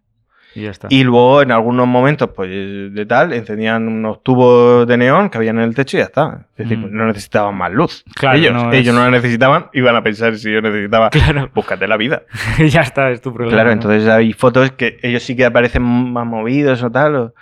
[0.57, 0.87] Y ya está.
[0.89, 5.57] Y luego en algunos momentos, pues de tal, encendían unos tubos de neón que habían
[5.59, 6.47] en el techo y ya está.
[6.57, 6.97] Es decir, Mm.
[6.97, 8.03] no necesitaban más luz.
[8.15, 11.11] Claro, ellos, no ellos es- no la necesitaban, iban a pensar si yo necesitaba.
[11.11, 12.23] Claro, Búscate la vida.
[12.67, 13.53] ya está, es tu problema.
[13.55, 13.73] Claro, ¿no?
[13.73, 17.33] entonces hay fotos que ellos sí que aparecen más movidos o tal, o-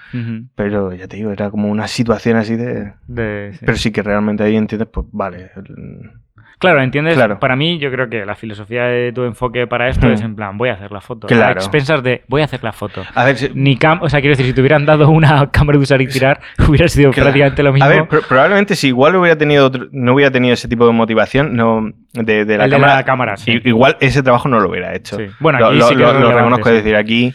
[0.56, 2.92] pero ya te digo, era como una situación así de...
[3.08, 3.66] De- sí.
[3.66, 5.52] Pero sí que realmente ahí entiendes, pues vale.
[5.56, 6.12] el-
[6.60, 7.16] Claro, ¿entiendes?
[7.16, 7.40] Claro.
[7.40, 10.12] Para mí, yo creo que la filosofía de tu enfoque para esto Hmm.
[10.12, 11.28] es en plan, voy a hacer la foto.
[11.28, 11.48] Claro.
[11.48, 13.04] A expensas de, voy a hacer la foto.
[13.14, 15.78] A ver, si- Ni cam o sea, quiero decir, si te hubieran dado una cámara
[15.78, 16.40] de usar y tirar,
[16.70, 17.26] hubiera sido Claro.
[17.26, 17.86] prácticamente lo mismo.
[17.86, 20.94] A ver, pro- probablemente si igual hubiera tenido otro- no hubiera tenido ese tipo de
[20.94, 23.60] motivación no, de, de la El de cámara, la cámara, sí.
[23.66, 25.18] igual ese trabajo no lo hubiera hecho.
[25.18, 25.26] Sí.
[25.40, 27.34] Bueno, aquí lo- sí que lo- lo reconozco, es decir, aquí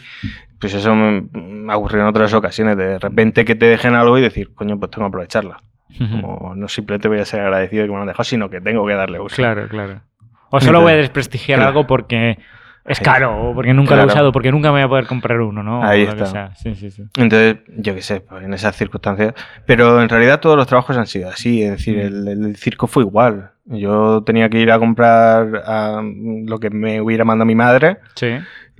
[0.59, 4.21] pues eso me ha ocurrido en otras ocasiones, de repente que te dejen algo y
[4.21, 5.57] decir, coño, pues tengo que aprovecharla.
[5.97, 8.61] Como no simplemente voy a ser agradecido de que me lo han dejado, sino que
[8.61, 9.35] tengo que darle uso.
[9.35, 10.01] Claro, claro.
[10.49, 11.69] O solo voy a desprestigiar Claro.
[11.69, 12.37] algo porque
[12.83, 15.39] es caro, o porque nunca lo he usado, porque nunca me voy a poder comprar
[15.39, 15.83] uno, ¿no?
[15.83, 16.25] Ahí O está.
[16.25, 16.55] sea.
[16.55, 17.03] Sí, sí, sí.
[17.17, 19.33] Entonces, yo qué sé, pues en esas circunstancias.
[19.67, 21.61] Pero en realidad todos los trabajos han sido así.
[21.61, 22.27] Es decir, Mm.
[22.27, 23.51] el, el circo fue igual.
[23.65, 28.29] Yo tenía que ir a comprar ah, lo que me hubiera mandado mi madre Sí.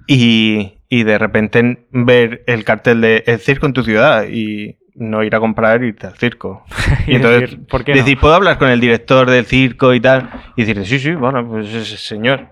[0.08, 5.24] y, y de repente ver el cartel de el circo en tu ciudad y no
[5.24, 6.64] ir a comprar, irte al circo.
[7.08, 7.98] Y entonces decir, ¿por qué no?
[7.98, 10.30] decir, ¿puedo hablar con el director del circo y tal?
[10.56, 12.48] Y decirle, sí, sí, bueno, pues ese señor.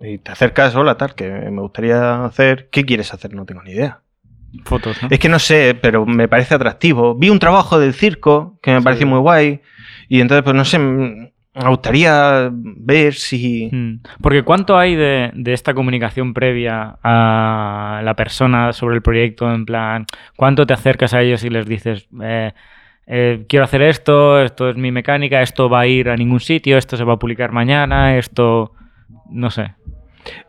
[0.00, 2.68] Y te acercas, hola, tal, que me gustaría hacer.
[2.70, 3.34] ¿Qué quieres hacer?
[3.34, 4.00] No tengo ni idea.
[4.64, 5.08] Fotos, ¿no?
[5.10, 7.14] Es que no sé, pero me parece atractivo.
[7.14, 8.84] Vi un trabajo del circo que me Sí.
[8.84, 9.60] pareció muy guay.
[10.08, 10.78] Y entonces, pues no sé,
[11.54, 13.68] me gustaría ver si.
[13.72, 14.00] Mm.
[14.22, 19.52] Porque ¿cuánto hay de, de esta comunicación previa a la persona sobre el proyecto?
[19.52, 22.52] En plan, ¿cuánto te acercas a ellos y les dices, eh,
[23.06, 26.78] eh, quiero hacer esto, esto es mi mecánica, esto va a ir a ningún sitio,
[26.78, 28.72] esto se va a publicar mañana, esto...
[29.28, 29.74] No sé.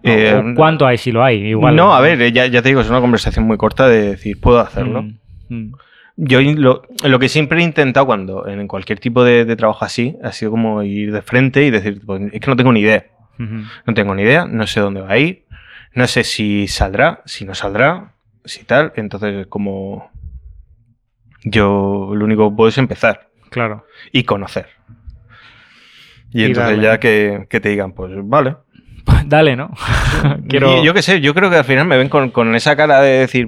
[0.04, 1.38] Eh, O ¿Cuánto hay si lo hay?
[1.38, 1.76] Igual.
[1.76, 4.60] No, a ver, ya, ya te digo, es una conversación muy corta de decir, puedo
[4.60, 5.04] hacerlo.
[5.04, 5.18] Mm,
[5.50, 5.72] mm.
[6.18, 10.18] Yo lo, lo que siempre he intentado cuando en cualquier tipo de, de trabajo así
[10.24, 13.06] ha sido como ir de frente y decir, pues, es que no tengo ni idea.
[13.88, 15.46] No tengo ni idea, no sé dónde va a ir,
[15.96, 18.14] no sé si saldrá, si no saldrá,
[18.46, 18.94] si tal.
[18.98, 20.12] Entonces, como
[21.44, 23.86] yo lo único que puedo es empezar Claro.
[24.12, 24.68] y conocer.
[26.32, 28.58] Y, Y entonces ya que, que te digan, pues vale.
[29.26, 29.72] Dale, ¿no?
[30.50, 30.84] Quiero...
[30.84, 33.20] Yo qué sé, yo creo que al final me ven con, con esa cara de
[33.20, 33.48] decir,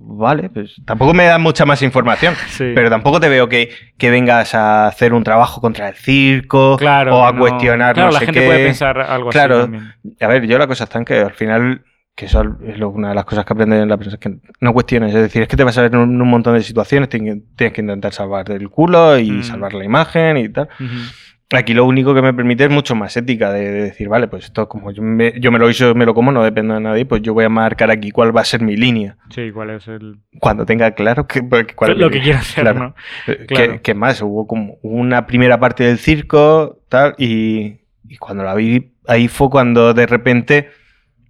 [0.00, 2.34] vale, pues tampoco me dan mucha más información.
[2.48, 2.72] Sí.
[2.74, 7.16] Pero tampoco te veo que, que vengas a hacer un trabajo contra el circo Claro,
[7.18, 8.46] o a no- cuestionar Claro, no la sé gente qué.
[8.46, 9.54] puede pensar algo Claro.
[9.56, 9.92] así también.
[10.20, 11.82] A ver, yo la cosa está en que al final,
[12.14, 14.36] que eso es lo- una de las cosas que aprenden en la prensa, es que
[14.60, 15.12] no cuestiones.
[15.14, 17.40] Es decir, es que te vas a ver en un, montón de situaciones, tienes que,
[17.56, 19.42] tienes que intentar salvar del culo y Mm.
[19.42, 20.68] salvar la imagen y tal.
[21.52, 24.44] Aquí lo único que me permite es mucho más ética, de, de decir, vale, pues
[24.46, 27.04] esto como yo me, yo me lo hizo, me lo como, no depende de nadie,
[27.04, 29.18] pues yo voy a marcar aquí cuál va a ser mi línea.
[29.30, 30.16] Sí, ¿cuál es el...
[30.40, 31.42] Cuando tenga claro que,
[31.76, 32.78] cuál es lo que quiero hacer, Claro.
[32.80, 32.94] ¿no?
[33.32, 33.72] Eh, Claro.
[33.74, 34.20] ¿Qué, qué más?
[34.22, 39.50] Hubo como una primera parte del circo, tal, y, y cuando la vi, ahí fue
[39.50, 40.70] cuando de repente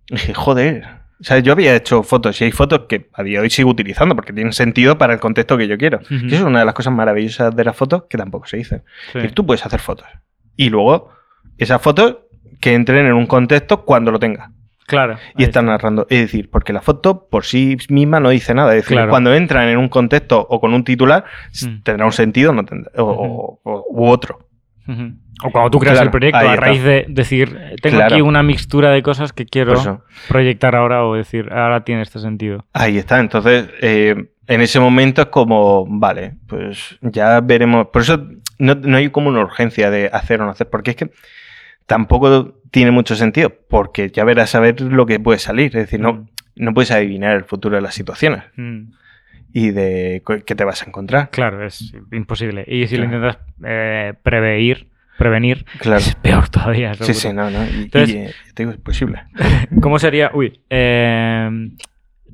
[0.08, 1.03] dije, joder.
[1.20, 3.70] O sea, yo había hecho fotos y hay fotos que a día de hoy sigo
[3.70, 5.98] utilizando porque tienen sentido para el contexto que yo quiero.
[5.98, 6.14] Ujú.
[6.14, 8.82] Y eso es una de las cosas maravillosas de las fotos que tampoco se dicen.
[9.04, 9.08] Sí.
[9.08, 10.06] Es decir, tú puedes hacer fotos.
[10.56, 11.10] Y luego,
[11.58, 12.16] esas fotos
[12.60, 14.50] que entren en un contexto cuando lo tengas.
[14.86, 15.14] Claro.
[15.36, 15.72] Y están está.
[15.72, 16.06] narrando.
[16.10, 18.70] Es decir, porque la foto por sí misma no dice nada.
[18.74, 19.10] Es decir, Claro.
[19.10, 21.24] cuando entran en un contexto o con un titular,
[21.64, 21.82] Mm.
[21.84, 24.43] tendrá un sentido no tendrá, o, o- o- u otro.
[25.42, 28.14] O cuando tú creas Claro, el proyecto, a raíz de decir, tengo Claro.
[28.14, 30.04] aquí una mixtura de cosas que quiero Por eso.
[30.28, 32.64] proyectar ahora o decir, ahora tiene este sentido.
[32.72, 33.18] Ahí está.
[33.20, 34.14] Entonces, eh,
[34.46, 37.88] en ese momento es como, vale, pues ya veremos.
[37.88, 38.28] Por eso
[38.58, 41.10] no, no hay como una urgencia de hacer o no hacer, porque es que
[41.86, 45.66] tampoco tiene mucho sentido, porque ya verás a ver lo que puede salir.
[45.76, 46.26] Es decir, no, Mm.
[46.56, 48.92] no puedes adivinar el futuro de las situaciones Mm.
[49.54, 51.30] Y de qué te vas a encontrar.
[51.30, 52.64] Clalo, es imposible.
[52.66, 53.16] Y si lo Claro.
[53.28, 56.00] intentas eh, prevenir, prevenir, Claro.
[56.00, 56.92] es peor todavía.
[56.94, 57.20] Sí, seguro.
[57.20, 57.64] sí, no, no.
[57.64, 59.22] Y, Entonces- y, eh, te digo, es posible.
[59.80, 61.48] ¿Cómo sería, uy, eh,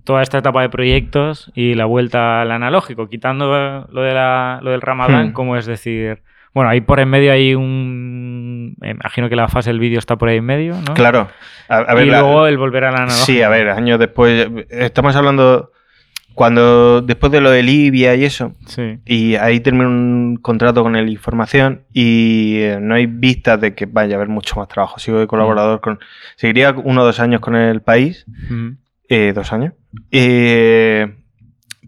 [0.05, 4.71] toda esta etapa de proyectos y la vuelta al analógico, quitando lo, de la- lo
[4.71, 5.33] del Ramadán, Hmm.
[5.33, 6.23] como es decir,
[6.55, 10.17] bueno, ahí por en medio hay un, me imagino que la fase del vídeo está
[10.17, 10.95] por ahí en medio, ¿no?
[10.95, 11.29] Claro.
[11.69, 13.27] A, a ver, y la- luego el volver al analógico.
[13.27, 14.49] Sí, a ver, años después.
[14.71, 15.71] Estamos hablando.
[16.35, 17.03] Cuando.
[17.03, 18.55] Después de lo de Libia y eso.
[18.67, 18.99] Sí.
[19.05, 21.83] Y ahí termina un contrato con el Información.
[21.93, 24.99] Y eh, no hay vistas de que vaya a haber mucho más trabajo.
[24.99, 25.99] Sigo de colaborador con.
[26.37, 28.25] Seguiría uno o dos años con el país.
[28.47, 28.77] Ujú.
[29.09, 29.75] eh, dos años.
[30.13, 31.15] Eh,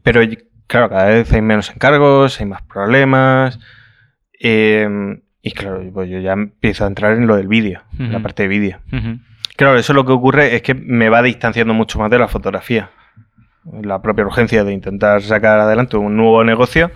[0.03, 0.21] pero
[0.67, 3.59] claro, cada vez hay menos encargos, hay más problemas.
[4.41, 4.89] eh,
[5.45, 8.45] y claro, pues yo ya empiezo a entrar en lo del vídeo, en la parte
[8.45, 8.79] de vídeo.
[9.57, 12.91] Claro, eso lo que ocurre es que me va distanciando mucho más de la fotografía.
[13.81, 16.91] La propia urgencia de intentar sacar adelante un nuevo negocio,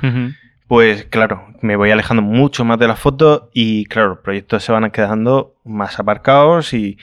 [0.67, 4.73] pues claro, me voy alejando mucho más de la foto y claro, los proyectos se
[4.73, 6.99] van quedando más aparcados y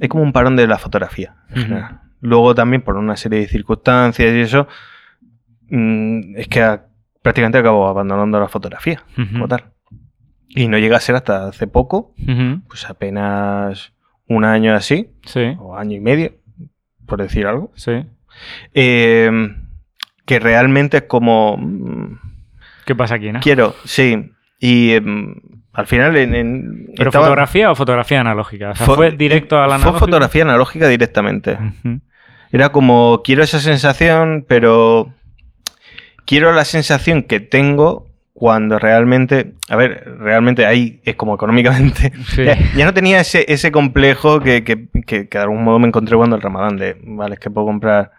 [0.00, 1.68] es como un parón de la fotografía en Ujú.
[1.68, 2.00] general.
[2.20, 4.68] Luego también por una serie de circunstancias y eso,
[5.70, 6.80] mm, es que
[7.22, 9.02] prácticamente acabo abandonando la fotografía
[9.32, 9.64] como tal.
[10.48, 12.14] Y no llega a ser hasta hace poco,
[12.68, 13.92] pues apenas
[14.26, 16.32] un año así, Sí, o año y medio,
[17.06, 18.04] por decir algo, sí.
[18.74, 19.30] Eh,
[20.26, 22.18] que realmente es como, mm,
[22.84, 23.40] ¿Qué pasa aquí, no?
[23.40, 25.34] quiero, sí, y em,
[25.72, 26.34] al final en...
[26.34, 28.70] en- ¿Pero estaba- fotografía o fotografía analógica?
[28.70, 29.98] O sea, fo- fue directo a la Fue analógica.
[30.00, 31.56] fotografía analógica directamente.
[32.50, 35.12] Era como, quiero esa sensación, pero
[36.24, 42.12] quiero la sensación que tengo cuando realmente, a ver, realmente ahí es como económicamente.
[42.28, 42.44] Sí.
[42.44, 45.88] Ya, ya no tenía ese, ese complejo que, que, que- que de algún modo me
[45.88, 48.12] encontré cuando el ramadán de, vale, es que puedo comprar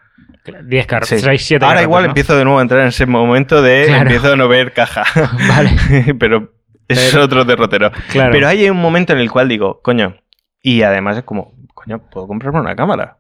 [0.66, 1.20] 10 carros, Sí.
[1.20, 4.02] 6, 7 Ahora igual empiezo de nuevo a entrar en ese momento de Claro.
[4.04, 5.04] empiezo a no ver caja.
[5.50, 5.72] Vale.
[6.20, 6.54] pero
[6.88, 7.92] es Pero- otro derrotero.
[8.12, 8.32] Claro.
[8.32, 10.16] Pero hay un momento en el cual digo, coño,
[10.62, 13.18] y además es como, coño, puedo comprarme una cámara.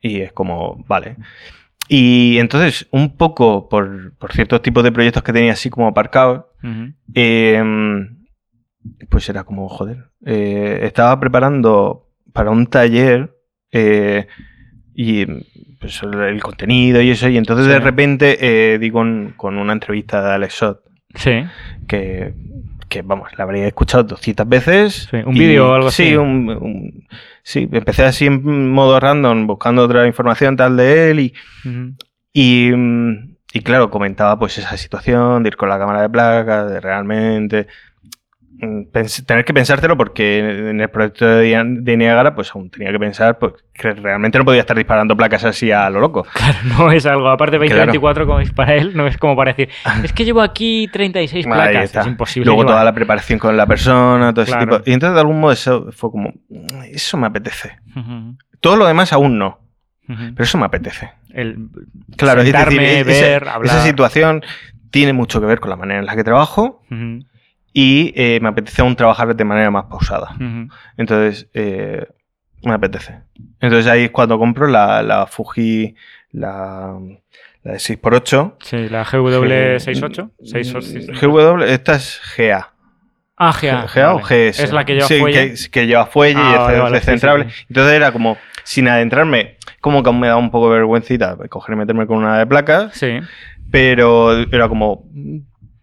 [0.00, 1.16] Y es como, vale.
[1.88, 6.46] Y entonces, un poco por, por ciertos tipos de proyectos que tenía así como aparcados,
[7.14, 7.62] eh,
[9.08, 13.36] pues era como, joder, eh, estaba preparando para un taller
[13.70, 14.26] eh,
[14.94, 15.24] y
[15.80, 18.38] pues, el, contenido y eso, y entonces de repente
[18.74, 20.80] eh, di con, con una entrevista de Alex Shot
[21.14, 21.44] Sí.
[21.88, 22.34] que,
[22.88, 25.08] que, vamos, la habría escuchado 200 veces.
[25.10, 26.16] Sí, un vídeo o algo sí, así.
[26.16, 27.06] un- un-
[27.42, 33.60] sí, empecé así en modo random, buscando otra información tal de él y, mm, y
[33.60, 37.66] claro, comentaba pues esa situación de ir con la cámara de placas, de realmente
[39.26, 40.38] tener que pensártelo porque
[40.70, 44.60] en el proyecto de, Niagara pues aún tenía que pensar pues, que realmente no podía
[44.60, 46.24] estar disparando placas así a lo loco.
[46.32, 47.28] Claro, no es algo.
[47.28, 47.68] Aparte, Claro.
[47.92, 49.68] 2024, como es para él, no es como para decir,
[50.04, 51.96] es que llevo aquí 36 Ahí placas.
[51.96, 52.46] Es imposible.
[52.46, 52.74] Luego llevar.
[52.74, 54.78] toda la preparación con la persona, todo ese Claro.
[54.78, 54.90] tipo.
[54.90, 57.78] Y entonces de algún modo eso fue como, "Mm, eso me apetece.
[58.60, 59.58] Todo lo demás aún no,
[60.06, 61.10] pero eso me apetece.
[61.34, 61.68] El
[62.16, 63.74] Claro, sentarme, es decir, ver, esa, hablar.
[63.76, 64.42] esa situación
[64.90, 66.82] tiene mucho que ver con la manera en la que trabajo.
[67.72, 70.34] Y eh, me apetece aún trabajar de manera más pausada.
[70.96, 72.06] Entonces, eh,
[72.64, 73.20] me apetece.
[73.60, 75.94] Entonces ahí es cuando compro la, la Fuji,
[76.32, 76.96] la,
[77.62, 78.54] la de 6x8.
[78.60, 80.30] Sí, la GW68.
[80.44, 81.12] 68.
[81.28, 82.68] GW, esta es GA.
[83.36, 83.86] Ah, GA.
[83.92, 84.50] GA o vale.
[84.50, 84.60] GS.
[84.64, 85.54] Es la que lleva Sí, fuelle.
[85.54, 87.50] Que, que lleva fuelle Ah, y es vale, sí, descentrable.
[87.50, 87.64] sí.
[87.68, 91.78] Entonces era como, sin adentrarme, como que me da un poco de vergüencita coger y
[91.78, 93.18] meterme con una de placas, Sí.
[93.70, 95.04] pero era como,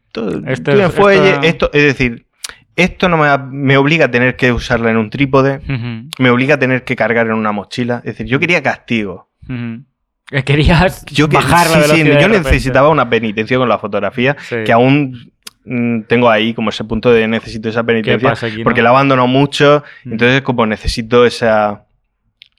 [0.09, 2.25] mm, todo, Este esta- esto, es decir,
[2.75, 5.59] esto no me, me obliga a tener que usarla en un trípode,
[6.17, 7.97] me obliga a tener que cargar en una mochila.
[7.97, 9.29] Es decir, yo quería castigo.
[9.49, 9.83] Ujú.
[10.27, 12.21] Que Querías Yo, que- bajar la sí, sí, velocidad.
[12.21, 14.57] yo necesitaba una penitencia con la fotografía, Sí.
[14.65, 15.33] que aún
[15.65, 18.29] mm, tengo ahí como ese punto de necesito esa ¿Qué penitencia.
[18.57, 18.63] no?
[18.63, 21.85] Porque la abandono mucho, entonces como necesito esa...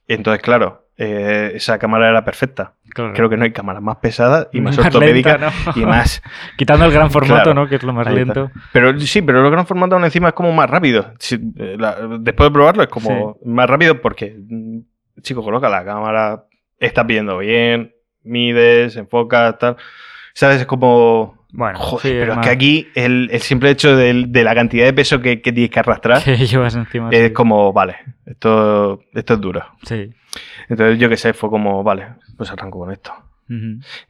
[0.07, 2.75] Entonces, claro, eh, esa cámara era perfecta.
[2.91, 3.15] Claro.
[3.15, 5.83] Creo que no hay cámaras más pesadas y más, Más ortopédicas lenta, ¿no?
[5.83, 6.23] y más...
[6.59, 7.55] Quitando el gran formato, Claro.
[7.55, 7.69] ¿no?
[7.69, 8.51] Que es lo más lento.
[8.73, 11.15] Pero sí, pero lo gran formato aún encima es como más rápido.
[11.19, 14.81] Si- eh, la- después de probarlo es como más rápido porque, mm,
[15.23, 16.45] chico, coloca la cámara,
[16.79, 19.77] estás viendo bien, mides, enfocas, tal.
[20.35, 20.61] ¿Sabes?
[20.61, 21.39] Es como...
[21.53, 24.13] Bueno, Joder, sí, pero es que aquí el, el simple hecho de,
[24.45, 27.09] la cantidad de peso que, que tienes que arrastrar que llevas encima.
[27.11, 27.33] es sí.
[27.33, 29.65] como, vale, esto, esto es duro.
[29.83, 30.11] Sí.
[30.71, 32.07] Entonces yo qué sé, fue como, vale,
[32.39, 33.13] pues arranco con esto.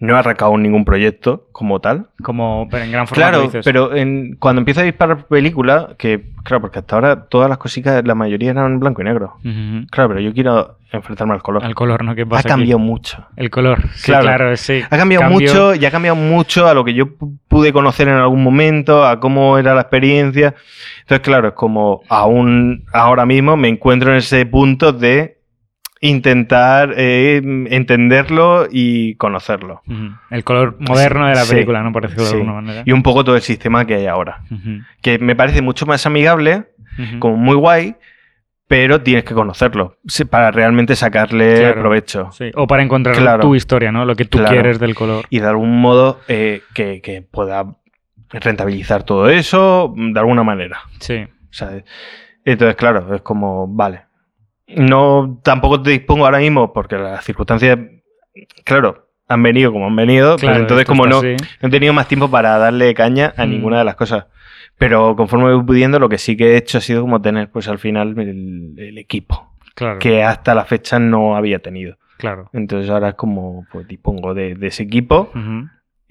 [0.01, 2.09] No he arrancado ningún proyecto como tal.
[2.23, 3.65] Como pero en gran formato Claro, dices.
[3.65, 8.05] pero en- cuando empiezo a disparar películas, que claro, porque hasta ahora todas las cositas,
[8.07, 9.39] la mayoría eran en blanco y negro.
[9.91, 11.65] Claro, pero yo quiero enfrentarme al color.
[11.65, 12.15] Al color, ¿no?
[12.15, 12.49] ¿Qué ha pasa aquí?
[12.49, 13.27] cambiado mucho.
[13.37, 13.81] El color.
[13.95, 14.25] Sí, Claro.
[14.25, 14.83] claro, sí.
[14.91, 18.09] Ha cambiado Cambio- mucho y ha cambiado mucho a lo que yo pu- pude conocer
[18.09, 20.55] en algún momento, a cómo era la experiencia.
[21.01, 25.39] Entonces, claro, es como aún ahora mismo me encuentro en ese punto de
[26.01, 29.83] intentar eh, entenderlo y conocerlo.
[30.31, 31.93] El color moderno de la Sí, película, ¿no?
[31.93, 32.33] Por decirlo sí.
[32.37, 32.83] de alguna manera.
[32.87, 34.43] Y un poco todo el sistema que hay ahora.
[35.03, 36.65] Que me parece mucho más amigable,
[37.19, 37.97] como muy guay,
[38.67, 39.97] pero tienes que conocerlo
[40.31, 41.81] para realmente sacarle Claro.
[41.81, 42.31] provecho.
[42.33, 43.43] Sí, O para encontrar Claro.
[43.43, 44.05] tu historia, ¿no?
[44.05, 44.53] Lo que tú Claro.
[44.53, 45.27] quieres del color.
[45.29, 47.65] y de algún modo eh, que, que pueda
[48.31, 50.79] rentabilizar todo eso de alguna manera.
[51.01, 51.27] Sí.
[51.51, 51.85] ¿sabes?
[52.45, 54.03] Entonces, claro, es como, vale.
[54.77, 57.79] No, tampoco te dispongo ahora mismo porque las circunstancias,
[58.65, 61.37] claro, han venido como han venido, Claro, entonces como no, así.
[61.61, 63.51] no he tenido más tiempo para darle caña a Mm.
[63.51, 64.27] ninguna de las cosas.
[64.79, 67.69] Pero conforme voy pudiendo, lo que sí que he hecho ha sido como tener, pues
[67.69, 69.99] al final, el, el equipo, Claro.
[69.99, 71.97] que hasta la fecha no había tenido.
[72.17, 72.49] Claro.
[72.53, 75.31] Entonces ahora es como, pues dispongo de, de ese equipo.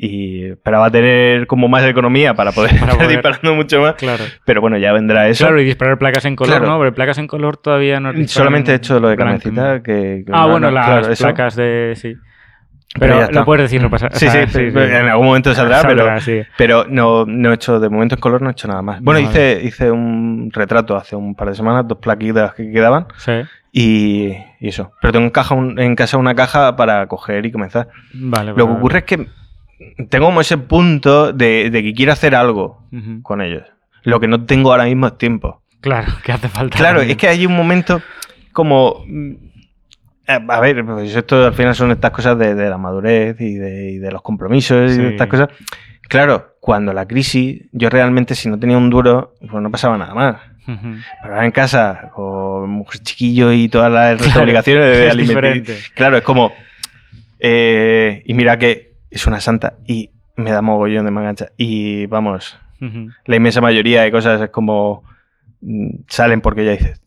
[0.02, 3.96] Y esperaba tener como más economía para poder Para estar poder- disparando mucho más.
[3.96, 4.24] Claro.
[4.46, 5.44] Pero bueno, ya vendrá eso.
[5.46, 6.72] Claro, y disparar placas en color, Claro.
[6.72, 6.80] ¿no?
[6.80, 8.14] Pero placas en color todavía no.
[8.28, 9.18] Solamente he hecho lo de.
[9.18, 9.84] ¿no?
[9.84, 11.24] Que, que Ah, no- bueno, no, las claro, eso.
[11.26, 11.94] placas de.
[11.98, 12.16] Sí.
[12.98, 16.20] Pero lo puedes decir, no pasa Sí, o sí, sea, en algún momento saldrá, Saldrá,
[16.22, 16.42] sí.
[16.58, 19.00] pero, pero no, no he hecho, de momento en color no he hecho nada más.
[19.02, 23.34] Bueno, hice, hice un retrato hace un par de semanas, dos plaquitas que quedaban Sí.
[23.72, 24.92] y, y eso.
[25.02, 27.90] Pero tengo en, caja un- en casa una caja para coger y comenzar.
[28.14, 29.28] Vale, Lo que ocurre es que
[30.10, 32.84] tengo como ese punto de, de que quiero hacer algo
[33.24, 33.64] con ellos.
[34.04, 35.62] Lo que no tengo ahora mismo es tiempo.
[35.82, 36.78] Claro, que hace falta.
[36.78, 38.02] Claro, es que hay un momento
[38.54, 39.04] como...
[39.08, 39.34] mm,
[40.28, 43.92] A ver, pues esto al final son estas cosas de, de la madurez y de,
[43.92, 45.50] y de los compromisos y de estas cosas.
[46.08, 50.14] Claro, cuando la crisis, yo realmente si no tenía un duro, pues no pasaba nada
[50.14, 50.36] más.
[50.68, 50.96] Ujú.
[51.22, 55.78] Pero ahora en casa, con mujer chiquillo y todas las Claro, obligaciones de diferente.
[55.96, 56.52] Claro, es como.
[57.40, 61.48] eh, y mira que es una santa y me da mogollón de mangancha.
[61.58, 62.58] Y vamos,
[63.26, 65.04] la inmensa mayoría de cosas es como.
[65.62, 67.02] mm, salen porque ya dices.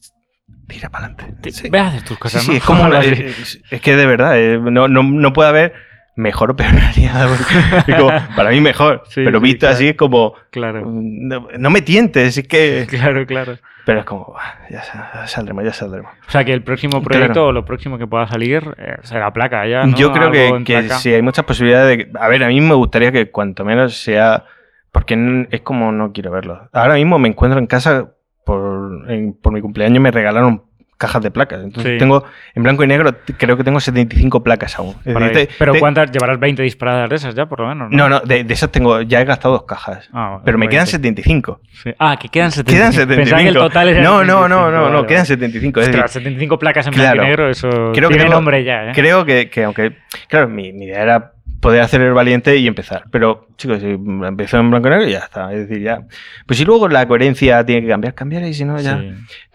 [0.68, 1.50] Tira para adelante.
[1.52, 4.88] Te- Ve a hacer tus Sí, cosas, sí, es, es que de verdad, eh, no,
[4.88, 5.72] no, no puede haber
[6.16, 6.70] mejor o peor
[7.98, 9.02] como, para mí mejor.
[9.08, 9.74] Sí, pero sí, visto claro.
[9.74, 10.34] así es como.
[10.50, 12.86] Claro, No, no me tientes, es que.
[12.90, 13.58] claro, claro.
[13.84, 14.26] Pero es como.
[14.26, 16.12] "Buah, Ya, sa- ya saldremos, ya saldremos.
[16.28, 17.46] O sea, que el próximo proyecto Claro.
[17.48, 19.96] o lo próximo que pueda salir eh, será placa ya, ¿no?
[19.96, 22.12] Yo creo que, que sí, hay muchas posibilidades de...
[22.18, 24.44] A ver, a mí me gustaría que cuanto menos sea...
[24.92, 26.68] Porque es como no quiero verlo.
[26.72, 28.10] Ahora mismo me encuentro en casa,
[28.44, 30.64] por, en- por mi cumpleaños me regalaron
[31.02, 31.62] cajas de placas.
[31.64, 31.98] Entonces Sí.
[31.98, 32.24] tengo,
[32.54, 34.94] en blanco y negro, creo que tengo 75 placas aún.
[35.04, 36.10] Decir, te- Pero te- ¿cuántas?
[36.12, 37.96] Llevarás 20 disparadas de esas ya, por lo menos, ¿no?
[37.96, 40.08] No, no, de, de esas tengo, ya he gastado dos cajas.
[40.12, 40.92] Ah, pero me quedan 20.
[40.92, 41.60] 75.
[41.82, 41.90] Sí.
[41.98, 42.72] Ah, que quedan 75.
[42.78, 43.42] Quedan Pensaba 75.
[43.42, 45.26] que el total era no, no, no, 75, no, no, vale, quedan vale.
[45.26, 45.80] 75.
[45.80, 47.12] Es decir, Ostras, 75 placas en Claro.
[47.14, 48.92] blanco y negro, eso Creo que tiene tengo- nombre ya, ¿eh?
[48.94, 49.96] Creo que, que aunque,
[50.28, 53.04] claro, mi, mi idea era poder hacer el valiente y empezar.
[53.12, 55.52] Pero, chicos, si empezó en blanco y negro, ya está.
[55.52, 56.00] Es decir, ya.
[56.46, 58.98] Pues si luego la coherencia tiene que cambiar, cambiar y si no, ya.
[58.98, 59.12] Sí,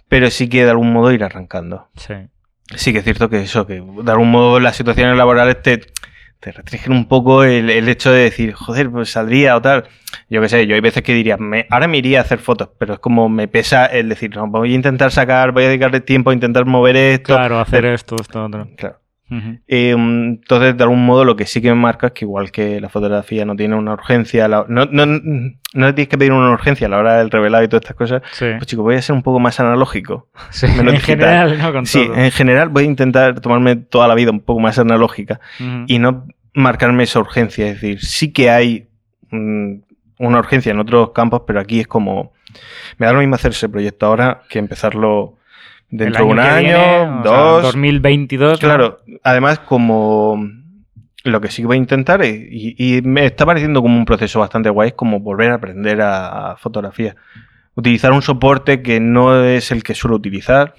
[0.09, 1.87] Pero sí que de algún modo ir arrancando.
[1.95, 2.13] sí.
[2.75, 5.77] Sí que es cierto que eso, que de algún modo las situaciones laborales te,
[6.41, 9.85] te restringen un poco el, el hecho de decir, joder, pues saldría o tal.
[10.29, 12.69] Yo qué sé, yo hay veces que diría, me- ahora me iría a hacer fotos,
[12.77, 16.01] pero es como me pesa el decir, no, voy a intentar sacar, voy a dedicarle
[16.01, 17.35] tiempo a intentar mover esto.
[17.35, 18.67] Claro, hacer esto, esto, otro.
[18.75, 18.99] Claro.
[19.29, 22.79] Eh, entonces, de algún modo, lo que sí que me marca es que igual que
[22.79, 26.87] la fotografía no tiene una urgencia, la- no, no, no tienes que pedir una urgencia
[26.87, 28.45] a la hora del revelado y todas estas cosas, Sí.
[28.57, 30.29] pues chicos, voy a ser un poco más analógico.
[30.49, 31.05] Sí, menos en digital.
[31.17, 31.71] general, ¿no?
[31.73, 32.15] Con Sí, todo.
[32.15, 35.39] en general voy a intentar tomarme toda la vida un poco más analógica
[35.87, 37.67] y no marcarme esa urgencia.
[37.67, 38.87] Es decir, sí que hay
[39.29, 39.73] mm,
[40.19, 42.31] una urgencia en otros campos, pero aquí es como...
[42.97, 45.36] Me da lo mismo hacer ese proyecto ahora que empezarlo
[45.89, 47.63] dentro de un año, viene, o sea, dos...
[47.63, 48.51] 2022.
[48.53, 48.57] ¿no?
[48.67, 50.39] Claro, además como
[51.23, 54.39] lo que sí voy a intentar es- y, y me está pareciendo como un proceso
[54.39, 57.15] bastante guay, es como volver a aprender a, a fotografía.
[57.75, 60.73] Utilizar un soporte que no es el que suelo utilizar.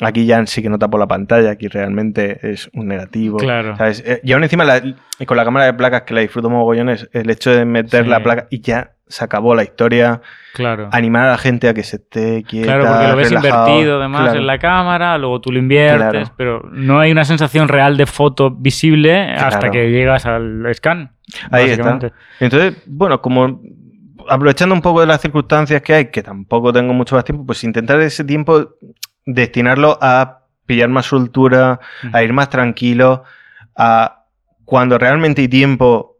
[0.00, 3.36] Aquí ya sí que no tapo la pantalla, aquí realmente es un negativo.
[3.36, 3.76] Claro.
[3.76, 4.02] ¿sabes?
[4.04, 4.82] Eh, Y aún encima la-
[5.26, 8.10] con la cámara de placas que la disfruto mogollones, el hecho de meter Sí.
[8.10, 10.22] la placa y ya se acabó la historia,
[10.54, 10.88] Claro.
[10.92, 13.66] animar a la gente a que se esté quieta, Claro, porque lo ves relajado.
[13.68, 14.38] invertido además Claro.
[14.38, 16.34] en la cámara, luego tú lo inviertes, Claro.
[16.36, 21.12] pero no hay una sensación real de foto visible hasta que llegas al scan.
[21.50, 21.98] Ahí está.
[22.40, 23.60] Entonces, bueno, como
[24.28, 27.62] aprovechando un poco de las circunstancias que hay, que tampoco tengo mucho más tiempo, pues
[27.64, 28.70] intentar ese tiempo
[29.26, 31.78] destinarlo a pillar más soltura,
[32.12, 33.24] a ir más tranquilo,
[33.76, 34.24] a
[34.64, 36.13] cuando realmente hay tiempo,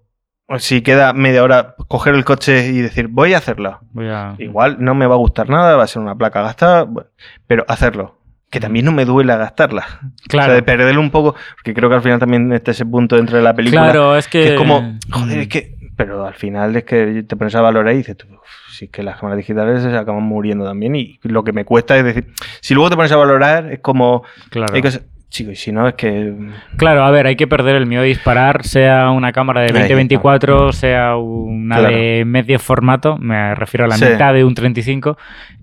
[0.58, 3.80] si queda media hora, coger el coche y decir, voy a hacerlo.
[3.92, 4.34] Voy a...
[4.38, 7.08] Igual no me va a gustar nada, va a ser una placa gastada, bueno,
[7.46, 8.18] pero hacerlo.
[8.50, 9.84] Que también no me duele gastarla.
[10.28, 10.46] Claro.
[10.46, 13.16] O sea, de perderlo un poco, porque creo que al final también está ese punto
[13.16, 13.82] dentro de la película.
[13.84, 14.42] Claro, es que...
[14.42, 15.40] Que es como, joder, Mm.
[15.40, 15.74] es que.
[15.96, 18.40] Pero al final es que te pones a valorar y dices, tú, "Uf,
[18.72, 20.96] si es que las cámaras digitales se acaban muriendo también.
[20.96, 24.24] Y lo que me cuesta es decir, si luego te pones a valorar, es como.
[24.50, 24.74] Claro.
[24.74, 26.34] hay cosas- chico, y si no, es que.
[26.76, 29.72] Claro, a ver, hay que perder el miedo a disparar, sea una cámara de Ahí
[29.72, 31.96] 2024, sea una Claro.
[31.96, 34.04] de medio formato, me refiero a la Sí.
[34.04, 35.16] mitad de un 35,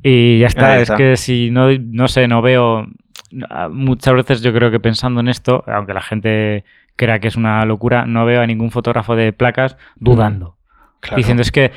[0.04, 0.72] y ya está.
[0.74, 0.98] Ahí es está.
[0.98, 2.88] que si no, no sé, no veo.
[3.72, 6.66] Muchas veces yo creo que pensando en esto, aunque la gente
[6.98, 10.58] crea que es una locura, no veo a ningún fotógrafo de placas dudando.
[11.02, 11.18] Claro.
[11.18, 11.72] Diciendo, es que,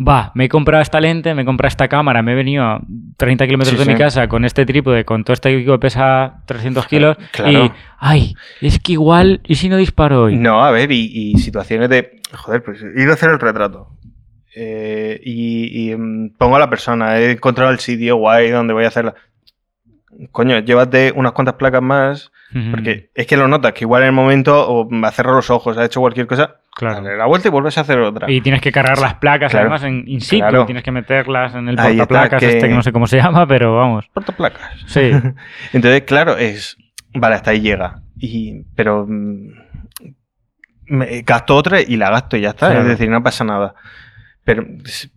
[0.00, 2.80] va, me he comprado esta lente, me he comprado esta cámara, me he venido a
[3.18, 6.42] 30 kilómetros Sí, de mi casa con este trípode, con todo este equipo que pesa
[6.46, 7.66] 300 kilos, Claro.
[7.66, 10.36] y, ay, es que igual, ¿y si no disparo hoy?
[10.36, 12.20] No, a ver, y, y situaciones de.
[12.32, 13.88] Joder, pues he ido a hacer el retrato.
[14.56, 18.84] Eh, y y, mm, pongo a la persona, he encontrado el sitio guay donde voy
[18.84, 19.14] a hacerla.
[20.32, 22.32] Coño, llévate unas cuantas placas más.
[22.72, 25.78] Porque es que lo notas, que igual en el momento o ha cerrado los ojos,
[25.78, 27.02] ha hecho cualquier cosa, Claro.
[27.02, 28.30] dale la vuelta y vuelves a hacer otra.
[28.30, 29.66] Y tienes que cargar las placas, Claro.
[29.66, 30.66] además, en in situ, Claro.
[30.66, 33.46] tienes que meterlas en el Ahí portaplacas, que- este que no sé cómo se llama,
[33.46, 34.08] pero vamos.
[34.12, 34.80] Portaplacas.
[34.86, 35.10] Sí,
[35.72, 36.76] Entonces, claro, es.
[37.14, 38.02] Vale, hasta ahí llega.
[38.18, 39.06] Y, pero.
[39.08, 39.48] mm,
[40.86, 42.66] me gasto otra y la gasto y ya está.
[42.68, 42.82] Claro.
[42.82, 43.74] Es decir, no pasa nada.
[44.44, 44.66] Pero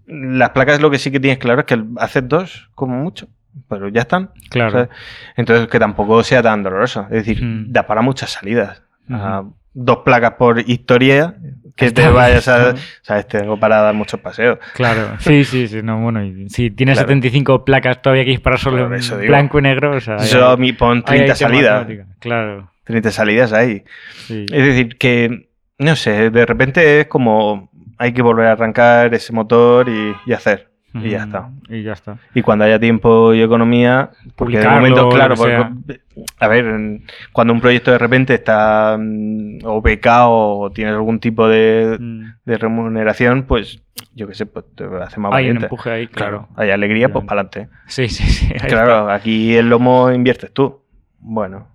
[0.05, 3.27] las placas lo que sí que tienes claro es que haces dos, como mucho.
[3.69, 4.31] Pero ya están.
[4.49, 4.71] claro.
[4.71, 4.89] ¿sabes?
[5.37, 7.03] Entonces, que tampoco sea tan doloroso.
[7.03, 7.71] Es decir, Mm.
[7.71, 8.83] da para muchas salidas.
[9.09, 11.35] Ah, dos placas por historia,
[11.75, 12.75] que te vayas a.
[13.01, 13.27] ¿Sabes?
[13.27, 14.59] Tengo para dar muchos paseos.
[14.73, 17.07] Claro, sí, sí, sí, no, bueno, y si tienes Claro.
[17.09, 20.73] 75 placas todavía que disparar solo en blanco y negro, o sea, Eso hay- mí
[20.73, 22.07] pon ahí hay 30 tema salidas.
[22.19, 23.83] Claro, 30 salidas ahí.
[24.27, 24.45] sí.
[24.51, 29.31] Es decir, que, no sé, de repente es como hay que volver a arrancar ese
[29.33, 30.69] motor y, y hacer.
[30.95, 31.49] Y ya está.
[31.69, 32.17] Y ya está.
[32.35, 36.01] Y cuando haya tiempo y economía, porque de momento, claro, porque-
[36.39, 36.99] a ver,
[37.31, 42.23] cuando un proyecto de repente está mm, o becado o tiene algún tipo de, Mm.
[42.45, 43.81] de remuneración, pues
[44.13, 46.47] yo qué sé, pues te hace más Hay un empuje ahí, claro.
[46.55, 47.69] Hay alegría, pues para adelante.
[47.87, 48.53] Sí, sí, sí.
[48.67, 50.81] Claro, aquí el lomo inviertes tú.
[51.19, 51.67] Bueno.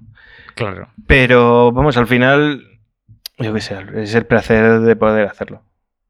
[0.54, 0.88] Claro.
[1.06, 2.62] pero vamos, al final,
[3.38, 5.62] yo qué sé, es el placer de poder hacerlo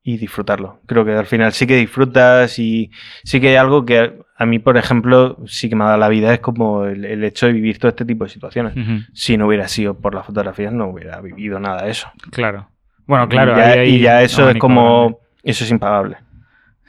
[0.02, 0.80] y disfrutarlo.
[0.86, 2.90] Creo que al final sí que disfrutas y
[3.24, 6.08] sí que hay algo que a- mí, por ejemplo, sí que me ha dado la
[6.08, 8.74] vida, es como el, el hecho de vivir todo este tipo de situaciones.
[9.12, 12.08] Si no hubiera sido por las fotografías, no hubiera vivido nada de eso.
[12.30, 12.70] Claro.
[13.06, 13.52] Bueno, claro.
[13.52, 16.18] y, ya, ahí hay y ya eso es como, eso es impagable.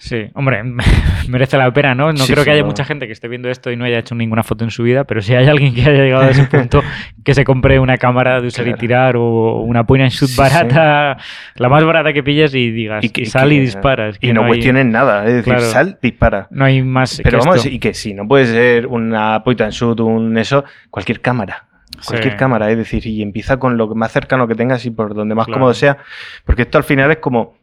[0.01, 0.63] Sí, hombre,
[1.27, 2.11] merece la pena, ¿no?
[2.13, 2.67] No Sí, creo sí, que haya no.
[2.67, 5.03] mucha gente que esté viendo esto y no haya hecho ninguna foto en su vida,
[5.03, 6.81] pero si hay alguien que haya llegado a ese punto,
[7.25, 10.37] que se compre una cámara de usar y tirar o una point and shoot Sí,
[10.37, 11.17] barata,
[11.55, 14.17] la más barata que pilles y digas, Y que- sal y disparas.
[14.21, 15.61] Y no, hay, cuestiones nada, es decir, Claro.
[15.69, 16.47] sal, dispara.
[16.49, 17.69] No hay más Pero que vamos, esto.
[17.69, 21.65] y que si no puede ser una point and shoot, un eso, cualquier cámara.
[22.07, 22.39] Cualquier Sí.
[22.39, 25.47] cámara, es decir, y empieza con lo más cercano que tengas y por donde más
[25.47, 25.59] Claro.
[25.59, 25.97] cómodo sea.
[26.45, 27.57] Porque esto al final es como.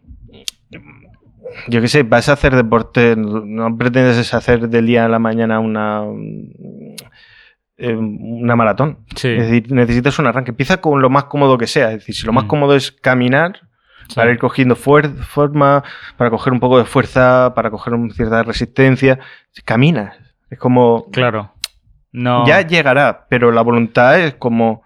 [1.68, 5.58] Yo qué sé, vas a hacer deporte, no pretendes hacer del día a la mañana
[5.60, 6.02] una.
[7.78, 8.98] eh, una maratón.
[9.16, 10.50] Sí, Es decir, necesitas un arranque.
[10.52, 11.88] Empieza con lo más cómodo que sea.
[11.92, 12.48] Es decir, si lo más Mm.
[12.48, 13.60] cómodo es caminar,
[14.08, 14.14] sí.
[14.14, 15.82] para ir cogiendo forma,
[16.16, 19.18] para coger un poco de fuerza, para coger un- cierta resistencia,
[19.64, 20.16] caminas.
[20.48, 21.52] Es como, Claro.
[22.12, 22.46] No.
[22.46, 24.82] ya llegará, pero la voluntad es como,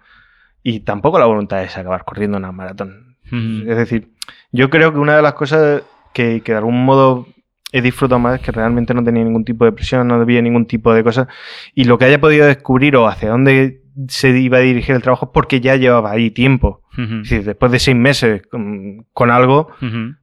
[0.63, 3.15] y tampoco la voluntad es acabar corriendo una maratón.
[3.27, 3.69] Ujú.
[3.71, 4.11] Es decir,
[4.51, 7.27] yo creo que una de las cosas que, que de algún modo
[7.73, 10.93] he disfrutado más que realmente no tenía ningún tipo de presión, no había ningún tipo
[10.93, 11.27] de cosa,
[11.73, 15.31] y lo que haya podido descubrir o hacia dónde se iba a dirigir el trabajo
[15.31, 16.81] porque ya llevaba ahí tiempo.
[16.97, 19.69] Es decir, después de seis meses con, con algo,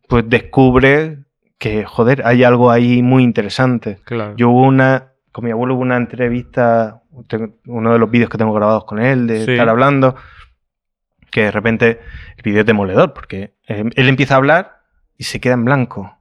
[0.09, 1.19] pues descubre
[1.59, 3.99] que, joder, hay algo ahí muy interesante.
[4.05, 4.35] Claro.
[4.37, 7.03] Yo hubo una, con mi abuelo hubo una entrevista,
[7.67, 9.53] uno de los vídeos que tengo grabados con él, de Sí.
[9.53, 10.15] estar hablando,
[11.31, 12.01] que de repente
[12.37, 14.78] el vídeo es demoledor, porque eh, él empieza a hablar
[15.19, 16.17] y se queda en blanco.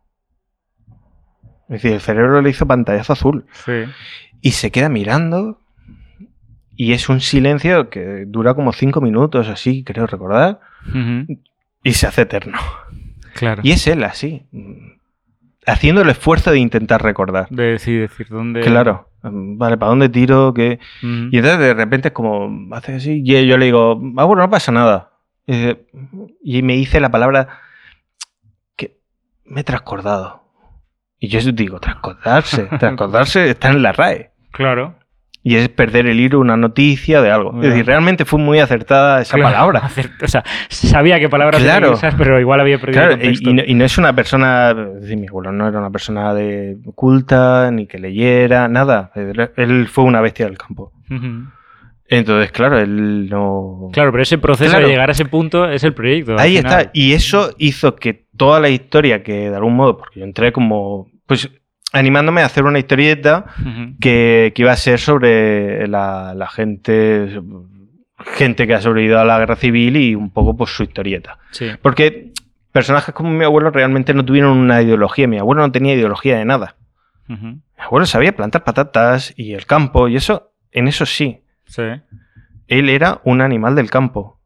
[1.70, 3.84] Es decir, el cerebro le hizo pantallazo azul Sí.
[4.42, 5.60] y se queda mirando
[6.76, 10.60] y es un silencio que dura como cinco minutos, así, creo recordar,
[11.84, 12.60] y se hace eterno.
[13.34, 13.62] Claro.
[13.64, 14.46] Y es él así,
[15.66, 17.48] haciendo el esfuerzo de intentar recordar.
[17.50, 18.62] De decir, decir dónde.
[18.62, 20.54] Claro, vale, ¿para dónde tiro?
[20.54, 20.80] ¿Qué?
[21.02, 24.50] Y entonces de repente es como, hace así, y yo le digo, ah, bueno, no
[24.50, 25.14] pasa nada.
[26.44, 27.62] Y, me dice la palabra
[29.48, 30.44] me he transcordado.
[31.20, 34.32] Y yo digo, transcordarse, transcordarse está en la RAE.
[34.52, 34.96] Claro.
[35.44, 37.56] Y es perder el hilo, una noticia de algo.
[37.62, 39.54] Es decir, realmente fue muy acertada esa Claro.
[39.54, 39.80] palabra.
[39.80, 41.94] Hacer- o sea, sabía qué que Claro.
[41.94, 43.50] usar, pero igual había perdido Claro, el y, contexto.
[43.50, 46.34] y no, y no es una persona, es decir, mi abuelo no era una persona
[46.34, 49.12] de culta, ni que leyera, nada.
[49.56, 50.92] Él- fue una bestia del campo.
[52.10, 53.90] Entonces, claro, él no...
[53.92, 54.86] Claro, pero ese proceso Claro.
[54.88, 56.36] de llegar a ese punto es el proyecto.
[56.40, 56.90] Ahí está.
[56.94, 61.10] Y eso hizo que toda la historia que de algún modo, porque yo entré como,
[61.26, 61.50] pues
[61.94, 63.46] animándome a hacer una historieta
[64.00, 67.42] que, que iba a ser sobre la, la gente,
[68.20, 71.40] gente que ha sobrevivido a la guerra civil y un poco pues su historieta.
[71.52, 71.72] Sí.
[71.82, 72.32] Porque
[72.72, 75.28] personajes como mi abuelo realmente no tuvieron una ideología.
[75.28, 76.76] Mi abuelo no tenía ideología de nada.
[77.28, 81.42] Mi abuelo sabía plantar patatas y el campo y eso, en eso sí.
[81.66, 81.84] Sí.
[82.68, 84.37] Él era un animal del campo.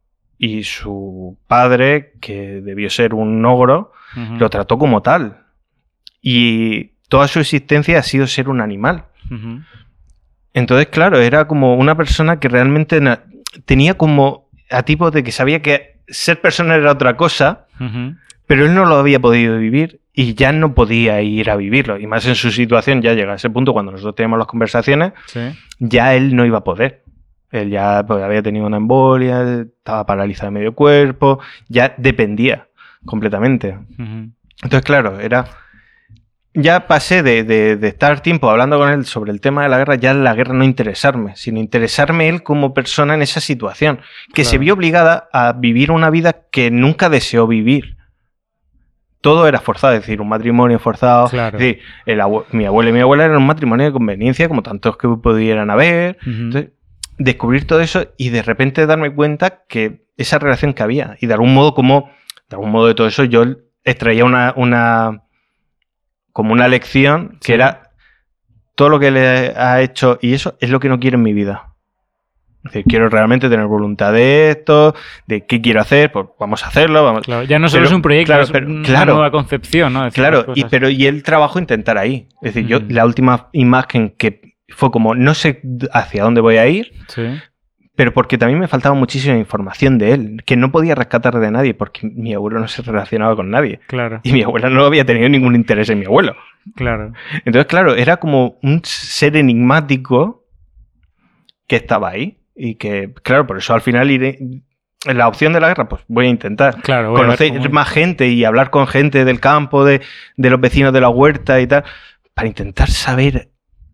[0.43, 3.91] Y su padre, que debió ser un ogro,
[4.39, 5.43] lo trató como tal.
[6.19, 9.05] Y toda su existencia ha sido ser un animal.
[10.53, 12.99] Entonces, claro, era como una persona que realmente
[13.65, 17.67] tenía como a tipo de que sabía que ser persona era otra cosa,
[18.47, 21.99] pero él no lo había podido vivir y ya no podía ir a vivirlo.
[21.99, 25.13] Y más en su situación, ya llega a ese punto cuando nosotros teníamos las conversaciones,
[25.27, 25.39] Sí.
[25.79, 27.03] ya él no iba a poder.
[27.51, 32.67] Él ya pues, había tenido una embolia, estaba paralizado de medio cuerpo, ya dependía
[33.05, 33.77] completamente.
[34.63, 35.45] Entonces, claro, era.
[36.53, 39.77] Ya pasé de, de- de estar tiempo hablando con él sobre el tema de la
[39.77, 44.01] guerra, ya la guerra no interesarme, sino interesarme él como persona en esa situación,
[44.33, 47.95] que se vio obligada a vivir una vida que nunca deseó vivir.
[49.21, 51.29] Todo era forzado, es decir, un matrimonio forzado.
[51.29, 51.57] Claro.
[51.57, 52.19] Es decir, el
[52.51, 56.17] mi abuelo y mi abuela eran un matrimonio de conveniencia, como tantos que pudieran haber.
[56.25, 56.71] Entonces,
[57.23, 61.17] descubrir todo eso y de repente darme cuenta que esa relación que había.
[61.19, 62.09] Y de algún modo, como,
[62.49, 63.43] de algún modo de todo eso, yo
[63.83, 65.23] extraía una, una
[66.33, 67.53] como una lección que Sí.
[67.53, 67.91] era
[68.75, 71.33] todo lo que le ha hecho y eso es lo que no quiero en mi
[71.33, 71.67] vida.
[72.63, 74.93] Es decir, quiero realmente tener voluntad de esto,
[75.25, 77.03] de qué quiero hacer, pues vamos a hacerlo.
[77.03, 77.23] Vamos.
[77.25, 79.13] Claro, ya no solo Pero, es un proyecto, claro, es pero- una claro.
[79.15, 80.03] nueva concepción, ¿no?
[80.03, 82.27] de Claro, y, pero y el trabajo intentar ahí.
[82.43, 85.61] Es decir, yo la última imagen que fue como, no sé
[85.93, 87.23] hacia dónde voy a ir, Sí.
[87.95, 91.73] pero porque también me faltaba muchísima información de él, que no podía rescatar de nadie,
[91.73, 93.79] porque mi abuelo no se relacionaba con nadie.
[93.87, 96.35] Claro, Y mi abuela no había tenido ningún interés en mi abuelo.
[96.75, 97.13] claro.
[97.45, 100.45] Entonces, claro, era como un ser enigmático
[101.67, 102.37] que estaba ahí.
[102.55, 104.37] Y que, claro, por eso al final iré.
[105.05, 108.27] En la opción de la guerra, pues voy a intentar Claro, voy conocer más gente
[108.27, 109.99] y hablar con gente del campo, de,
[110.37, 111.83] de los vecinos de la huerta y tal,
[112.35, 113.49] para intentar saber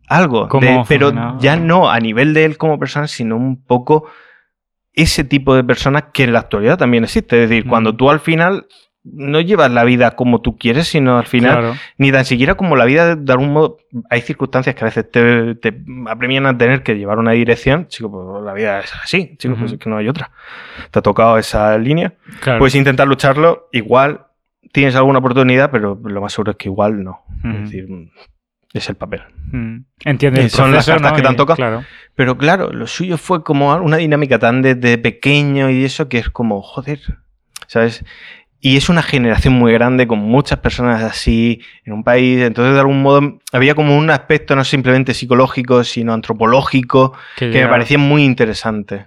[0.08, 0.48] algo.
[0.60, 4.06] De- pero ya no a nivel de él como persona, sino un poco
[4.94, 7.44] ese tipo de personas que en la actualidad también existe.
[7.44, 7.70] Es decir, Mm.
[7.70, 8.66] cuando tú al final
[9.04, 12.76] no llevas la vida como tú quieres, sino al final Claro, ni tan siquiera como
[12.76, 13.78] la vida, de, algún modo,
[14.10, 18.12] hay circunstancias que a veces te, te apremian a tener que llevar una dirección, chico,
[18.12, 20.32] pues la vida es así, chico, pues es que no hay otra.
[20.92, 22.60] Te ha tocado esa línea, claro.
[22.60, 24.26] puedes intentar lucharlo, igual
[24.74, 27.22] tienes alguna oportunidad, pero lo más seguro es que igual no.
[27.46, 27.88] Es decir,
[28.74, 29.22] es el papel.
[29.52, 29.78] Mm.
[30.06, 30.44] Entiendes.
[30.46, 31.16] El son las cartas ¿no?
[31.16, 31.56] que te han tocado.
[31.56, 31.84] Claro.
[32.16, 36.30] Pero claro, lo suyo fue como una dinámica tan desde pequeño y eso que es
[36.30, 37.00] como, joder,
[37.68, 38.04] ¿sabes?
[38.60, 42.42] Y es una generación muy grande con muchas personas así en un país.
[42.42, 47.54] Entonces, de algún modo, había como un aspecto no simplemente psicológico, sino antropológico, que me
[47.54, 49.06] llega- parecía muy interesante.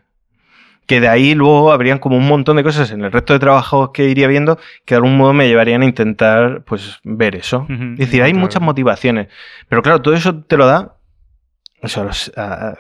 [0.90, 3.90] Que de ahí luego habrían como un montón de cosas en el resto de trabajos
[3.94, 7.58] que iría viendo que de algún modo me llevarían a intentar pues ver eso.
[7.70, 8.44] Ujú, Es decir, hay claro.
[8.44, 9.28] muchas motivaciones.
[9.68, 10.96] Pero claro, todo eso te lo da
[11.82, 12.30] o sea, los-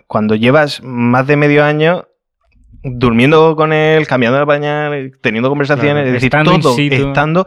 [0.08, 2.06] cuando llevas más de medio año
[2.82, 7.46] durmiendo con él, cambiando de pañal, teniendo conversaciones, Claro, es decir, estando todo estando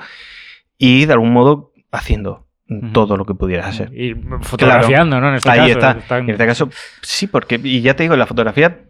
[0.78, 2.48] y de algún modo haciendo
[2.92, 3.92] todo lo que pudieras hacer.
[3.94, 5.30] Y fotografiando, ¿no?
[5.30, 5.98] En este Ahí caso.
[6.00, 6.18] está.
[6.20, 6.70] En este caso,
[7.02, 8.86] sí, porque, y ya te digo, la fotografía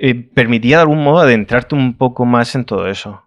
[0.00, 3.22] eh, permitía de algún modo adentrarte un poco más en todo eso.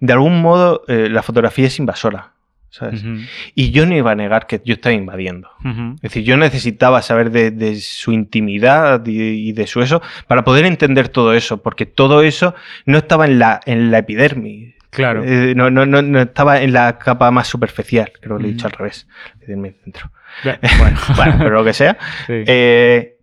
[0.00, 2.32] De algún modo, eh, la fotografía es invasora,
[2.70, 3.04] ¿sabes?
[3.54, 5.48] Y yo no iba a negar que yo estaba invadiendo.
[5.96, 10.44] Es decir, yo necesitaba saber de, de su intimidad y, y de su eso para
[10.44, 12.54] poder entender todo eso, porque todo eso
[12.86, 14.74] no estaba en la, en la epidermis.
[14.90, 15.24] Claro.
[15.24, 18.52] Eh, no, no, no, no estaba en la capa más superficial, creo que lo he
[18.52, 19.06] dicho al revés.
[19.46, 20.10] dentro.
[20.42, 21.96] Bueno, Bueno, pero lo que sea.
[22.26, 22.42] sí.
[22.46, 23.13] Eh,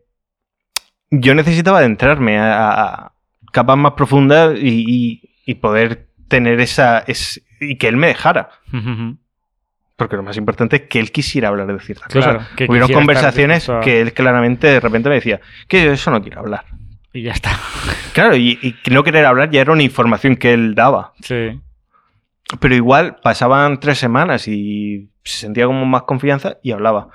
[1.12, 3.12] yo necesitaba adentrarme a, a
[3.52, 7.00] capas más profundas y, y- y poder tener esa...
[7.00, 8.50] es- y que él me dejara.
[9.96, 12.56] Porque lo más importante es que él quisiera hablar de ciertas Claro, cosas.
[12.56, 16.22] que Hubieron conversaciones a- que él claramente de repente me decía que yo eso no
[16.24, 16.66] quiero hablar.
[17.14, 17.52] Y ya está.
[18.14, 21.14] Claro, y, y no querer hablar ya era una información que él daba.
[21.22, 21.60] Sí.
[22.60, 27.08] Pero igual pasaban tres semanas y se sentía como más confianza y hablaba.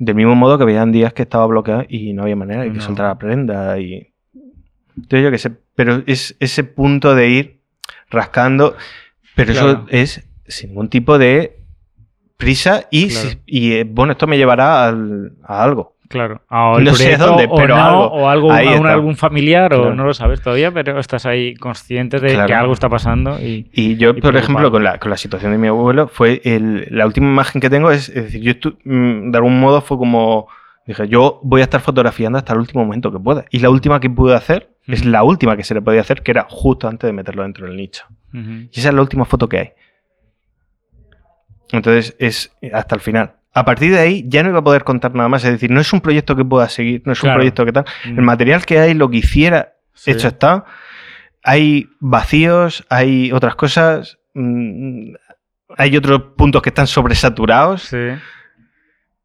[0.00, 2.78] Del mismo modo que habían días que estaba bloqueado y no había manera y que
[2.78, 2.82] No.
[2.82, 4.12] soltara prenda y...
[4.96, 7.60] Entonces yo qué sé, pero es ese punto de ir
[8.10, 8.76] rascando,
[9.36, 9.86] pero Claro.
[9.90, 11.58] eso es sin ningún tipo de
[12.38, 13.28] prisa y, Claro.
[13.28, 15.96] si- y, eh, bueno, esto me llevará al- a algo.
[16.10, 16.42] Claro.
[16.48, 18.04] A- o el No sé dónde, o pero no, algo.
[18.08, 22.46] O algo, algún familiar, o no lo sabes todavía, pero estás ahí consciente de Claro.
[22.48, 23.38] que algo está pasando.
[23.40, 26.40] Y, Y yo, Y por ejemplo, con la, con la situación de mi abuelo, fue
[26.44, 29.80] el- la última imagen que tengo es, es decir, yo estu- mm, de algún modo
[29.82, 30.48] fue como,
[30.84, 33.44] dije, yo voy a estar fotografiando hasta el último momento que pueda.
[33.50, 36.32] Y la última que pude hacer es la última que se le podía hacer, que
[36.32, 38.04] era justo antes de meterlo dentro del nicho.
[38.32, 39.70] Y esa es la última foto que hay.
[41.72, 43.34] Entonces es hasta el final.
[43.52, 45.44] A partir de ahí ya no iba a poder contar nada más.
[45.44, 47.34] Es decir, no es un proyecto que pueda seguir, no es Claro.
[47.34, 47.84] un proyecto que tal.
[48.04, 50.12] El material que hay, lo que hiciera, Sí.
[50.12, 50.64] hecho está.
[51.42, 54.18] Hay vacíos, hay otras cosas.
[54.34, 55.14] mm,
[55.76, 57.82] hay otros puntos que están sobresaturados.
[57.82, 57.96] Sí.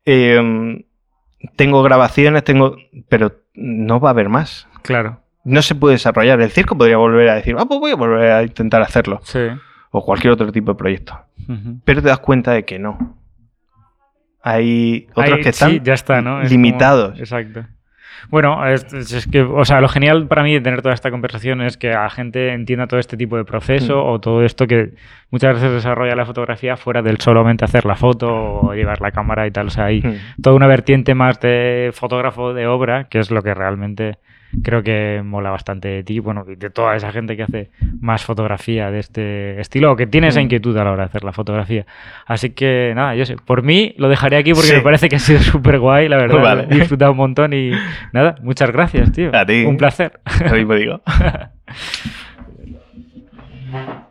[0.05, 0.83] eh,
[1.55, 2.77] tengo grabaciones, tengo.
[3.09, 4.67] Pero no va a haber más.
[4.81, 5.21] Claro.
[5.43, 6.41] No se puede desarrollar.
[6.41, 9.19] El circo podría volver a decir, ah, pues voy a volver a intentar hacerlo.
[9.23, 9.39] Sí.
[9.91, 11.19] O cualquier otro tipo de proyecto.
[11.83, 13.15] Pero te das cuenta de que no.
[14.45, 16.41] Hay otros que están sí, ya está, ¿no?
[16.41, 17.09] Es limitados.
[17.11, 17.65] como- exacto.
[18.29, 21.77] Bueno, es, que, o sea, lo genial para mí de tener toda esta conversación es
[21.77, 24.09] que la gente entienda todo este tipo de proceso Mm.
[24.09, 24.93] o todo esto que
[25.29, 29.45] muchas veces desarrolla la fotografía fuera del solamente hacer la foto o llevar la cámara
[29.45, 29.67] y tal.
[29.67, 30.41] O sea, hay Hmm.
[30.41, 34.17] toda una vertiente más de fotógrafo de obra, que es lo que realmente
[34.63, 37.69] creo que mola bastante de ti, bueno, y de toda esa gente que hace
[37.99, 40.43] más fotografía de este estilo, o que tiene esa Mm.
[40.43, 41.85] inquietud a la hora de hacer la fotografía.
[42.25, 44.75] Así que nada, yo sé, por mí lo dejaré aquí porque Sí.
[44.75, 46.41] me parece que ha sido súper guay, la verdad.
[46.41, 46.67] Vale.
[46.69, 47.71] He disfrutado un montón y
[48.13, 49.31] nada, muchas gracias, tío.
[49.35, 49.63] A ti.
[49.65, 50.19] Un placer.
[50.49, 51.01] Lo mismo digo.